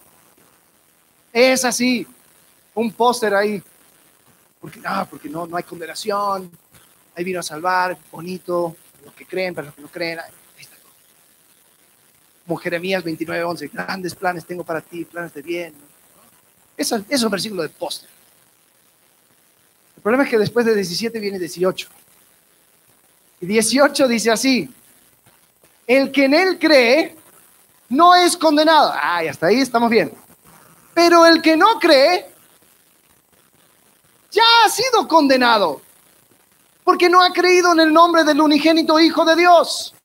Es 1.31 1.63
así, 1.65 2.05
un 2.73 2.91
póster 2.91 3.33
ahí. 3.35 3.61
Porque, 4.59 4.81
ah, 4.85 5.05
porque 5.09 5.29
no, 5.29 5.45
no 5.45 5.55
hay 5.57 5.63
condenación, 5.63 6.51
ahí 7.15 7.23
vino 7.23 7.39
a 7.39 7.43
salvar, 7.43 7.97
bonito, 8.11 8.75
que 9.15 9.25
creen, 9.25 9.55
para 9.55 9.67
los 9.67 9.75
que 9.75 9.81
no 9.81 9.87
creen. 9.87 10.19
Como 12.45 12.57
Jeremías 12.57 13.03
29, 13.03 13.43
11, 13.43 13.67
grandes 13.69 14.13
planes 14.13 14.45
tengo 14.45 14.63
para 14.63 14.81
ti, 14.81 15.05
planes 15.05 15.33
de 15.33 15.41
bien. 15.41 15.73
Eso, 16.77 17.03
es 17.09 17.23
un 17.23 17.31
versículo 17.31 17.63
de 17.63 17.69
póster. 17.69 18.09
El 19.95 20.01
problema 20.03 20.23
es 20.23 20.29
que 20.29 20.37
después 20.37 20.65
de 20.65 20.75
17 20.75 21.19
viene 21.19 21.39
18. 21.39 21.87
Y 23.41 23.45
18 23.47 24.07
dice 24.07 24.31
así, 24.31 24.69
el 25.87 26.11
que 26.11 26.25
en 26.25 26.33
él 26.33 26.59
cree 26.59 27.15
no 27.89 28.13
es 28.15 28.37
condenado. 28.37 28.93
Ay, 28.93 29.27
hasta 29.27 29.47
ahí 29.47 29.61
estamos 29.61 29.89
bien. 29.89 30.11
Pero 30.93 31.25
el 31.25 31.41
que 31.41 31.57
no 31.57 31.79
cree 31.79 32.27
ya 34.31 34.43
ha 34.65 34.69
sido 34.69 35.07
condenado 35.07 35.81
porque 36.85 37.09
no 37.09 37.21
ha 37.21 37.33
creído 37.33 37.73
en 37.73 37.79
el 37.79 37.91
nombre 37.91 38.23
del 38.23 38.39
unigénito 38.39 38.99
Hijo 38.99 39.25
de 39.25 39.35
Dios. 39.35 39.95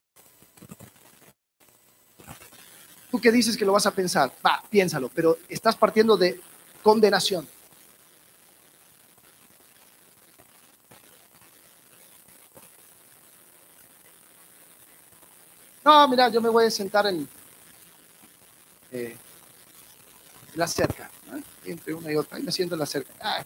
Tú 3.11 3.21
que 3.21 3.31
dices 3.31 3.55
que 3.55 3.63
lo 3.63 3.73
vas 3.73 3.85
a 3.85 3.91
pensar, 3.91 4.31
va, 4.43 4.63
piénsalo, 4.67 5.07
pero 5.09 5.37
estás 5.47 5.75
partiendo 5.75 6.17
de 6.17 6.41
condenación. 6.81 7.47
No, 15.85 16.07
mira, 16.07 16.29
yo 16.29 16.41
me 16.41 16.49
voy 16.49 16.65
a 16.65 16.71
sentar 16.71 17.05
en 17.05 17.29
eh, 18.91 19.15
la 20.55 20.67
cerca, 20.67 21.11
entre 21.63 21.93
una 21.93 22.11
y 22.11 22.15
otra, 22.15 22.39
y 22.39 22.43
me 22.43 22.51
siento 22.51 22.73
en 22.73 22.79
la 22.79 22.85
cerca. 22.87 23.13
Ah, 23.19 23.45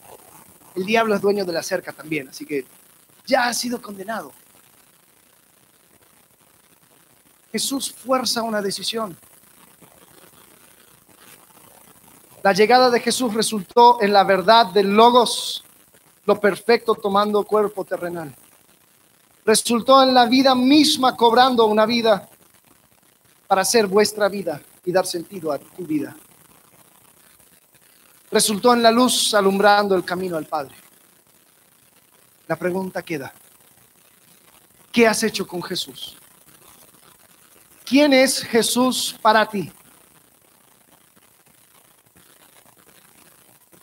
el 0.75 0.86
diablo 0.86 1.15
es 1.15 1.21
dueño 1.21 1.43
de 1.43 1.51
la 1.51 1.63
cerca 1.63 1.91
también, 1.91 2.29
así 2.29 2.45
que 2.45 2.65
ya 3.26 3.47
ha 3.47 3.53
sido 3.53 3.82
condenado. 3.82 4.32
Jesús 7.51 7.93
fuerza 7.93 8.41
una 8.41 8.61
decisión. 8.61 9.17
La 12.43 12.53
llegada 12.53 12.89
de 12.89 12.99
Jesús 12.99 13.34
resultó 13.34 14.01
en 14.01 14.13
la 14.13 14.23
verdad 14.23 14.67
del 14.67 14.93
logos, 14.93 15.63
lo 16.26 16.39
perfecto 16.39 16.95
tomando 16.95 17.43
cuerpo 17.43 17.84
terrenal 17.86 18.36
resultó 19.45 20.01
en 20.01 20.13
la 20.13 20.26
vida 20.26 20.55
misma 20.55 21.15
cobrando 21.15 21.65
una 21.65 21.86
vida 21.86 22.28
para 23.47 23.63
ser 23.63 23.86
vuestra 23.86 24.28
vida 24.28 24.59
y 24.84 24.91
dar 24.91 25.05
sentido 25.05 25.51
a 25.51 25.59
tu 25.59 25.86
vida. 25.86 26.15
Resultó 28.32 28.73
en 28.73 28.82
la 28.82 28.91
luz 28.91 29.34
alumbrando 29.36 29.95
el 29.95 30.03
camino 30.03 30.36
al 30.36 30.45
Padre. 30.45 30.76
La 32.48 32.56
pregunta 32.56 33.02
queda, 33.02 33.34
¿qué 34.91 35.08
has 35.08 35.24
hecho 35.24 35.48
con 35.48 35.62
Jesús? 35.64 36.18
¿Quién 37.86 38.14
es 38.14 38.43
Jesús 38.43 39.18
para 39.22 39.48
ti? 39.48 39.72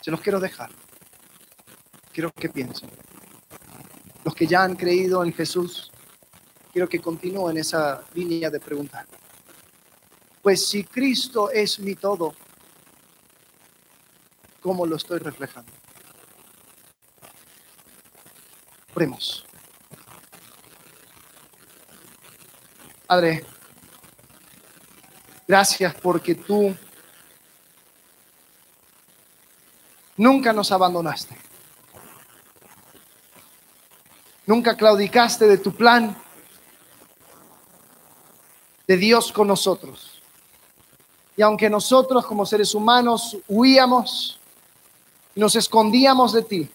Se 0.01 0.11
los 0.11 0.21
quiero 0.21 0.39
dejar. 0.39 0.69
Quiero 2.11 2.31
que 2.31 2.49
piensen 2.49 2.89
los 4.23 4.33
que 4.33 4.47
ya 4.47 4.63
han 4.63 4.75
creído 4.75 5.23
en 5.23 5.33
Jesús, 5.33 5.91
quiero 6.71 6.87
que 6.87 6.99
continúen 6.99 7.57
esa 7.57 8.03
línea 8.13 8.49
de 8.49 8.59
pregunta. 8.59 9.05
Pues 10.41 10.67
si 10.67 10.83
Cristo 10.83 11.49
es 11.51 11.79
mi 11.79 11.95
todo, 11.95 12.33
¿cómo 14.61 14.85
lo 14.85 14.95
estoy 14.95 15.19
reflejando? 15.19 15.71
Oremos. 18.95 19.45
Padre, 23.07 23.45
gracias 25.47 25.93
porque 25.95 26.35
tú 26.35 26.75
nunca 30.17 30.53
nos 30.53 30.71
abandonaste. 30.71 31.37
Nunca 34.45 34.75
claudicaste 34.75 35.47
de 35.47 35.57
tu 35.57 35.73
plan 35.73 36.15
de 38.87 38.97
Dios 38.97 39.31
con 39.31 39.47
nosotros. 39.47 40.21
Y 41.35 41.41
aunque 41.41 41.69
nosotros 41.69 42.25
como 42.25 42.45
seres 42.45 42.75
humanos 42.75 43.37
huíamos 43.47 44.39
nos 45.35 45.55
escondíamos 45.55 46.33
de 46.33 46.43
ti, 46.43 46.69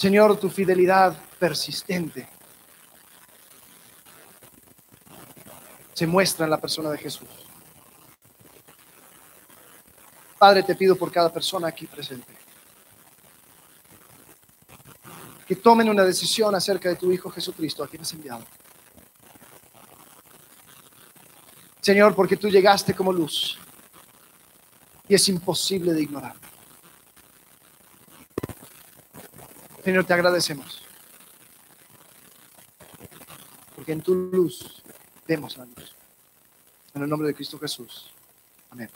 Señor, 0.00 0.40
tu 0.40 0.48
fidelidad 0.48 1.14
persistente 1.38 2.26
se 5.92 6.06
muestra 6.06 6.46
en 6.46 6.50
la 6.50 6.58
persona 6.58 6.88
de 6.88 6.96
Jesús. 6.96 7.28
Padre, 10.38 10.62
te 10.62 10.74
pido 10.74 10.96
por 10.96 11.12
cada 11.12 11.30
persona 11.30 11.68
aquí 11.68 11.86
presente 11.86 12.32
que 15.46 15.56
tomen 15.56 15.90
una 15.90 16.02
decisión 16.02 16.54
acerca 16.54 16.88
de 16.88 16.96
tu 16.96 17.12
Hijo 17.12 17.28
Jesucristo, 17.28 17.84
a 17.84 17.88
quien 17.88 18.00
has 18.00 18.12
enviado. 18.14 18.46
Señor, 21.82 22.14
porque 22.14 22.38
tú 22.38 22.48
llegaste 22.48 22.94
como 22.94 23.12
luz 23.12 23.58
y 25.06 25.14
es 25.14 25.28
imposible 25.28 25.92
de 25.92 26.00
ignorar. 26.00 26.49
Señor, 29.84 30.04
te 30.04 30.12
agradecemos. 30.12 30.82
Porque 33.74 33.92
en 33.92 34.02
tu 34.02 34.14
luz 34.14 34.82
vemos 35.26 35.56
la 35.56 35.64
luz. 35.64 35.94
En 36.94 37.02
el 37.02 37.08
nombre 37.08 37.28
de 37.28 37.34
Cristo 37.34 37.58
Jesús. 37.58 38.10
Amén. 38.70 38.90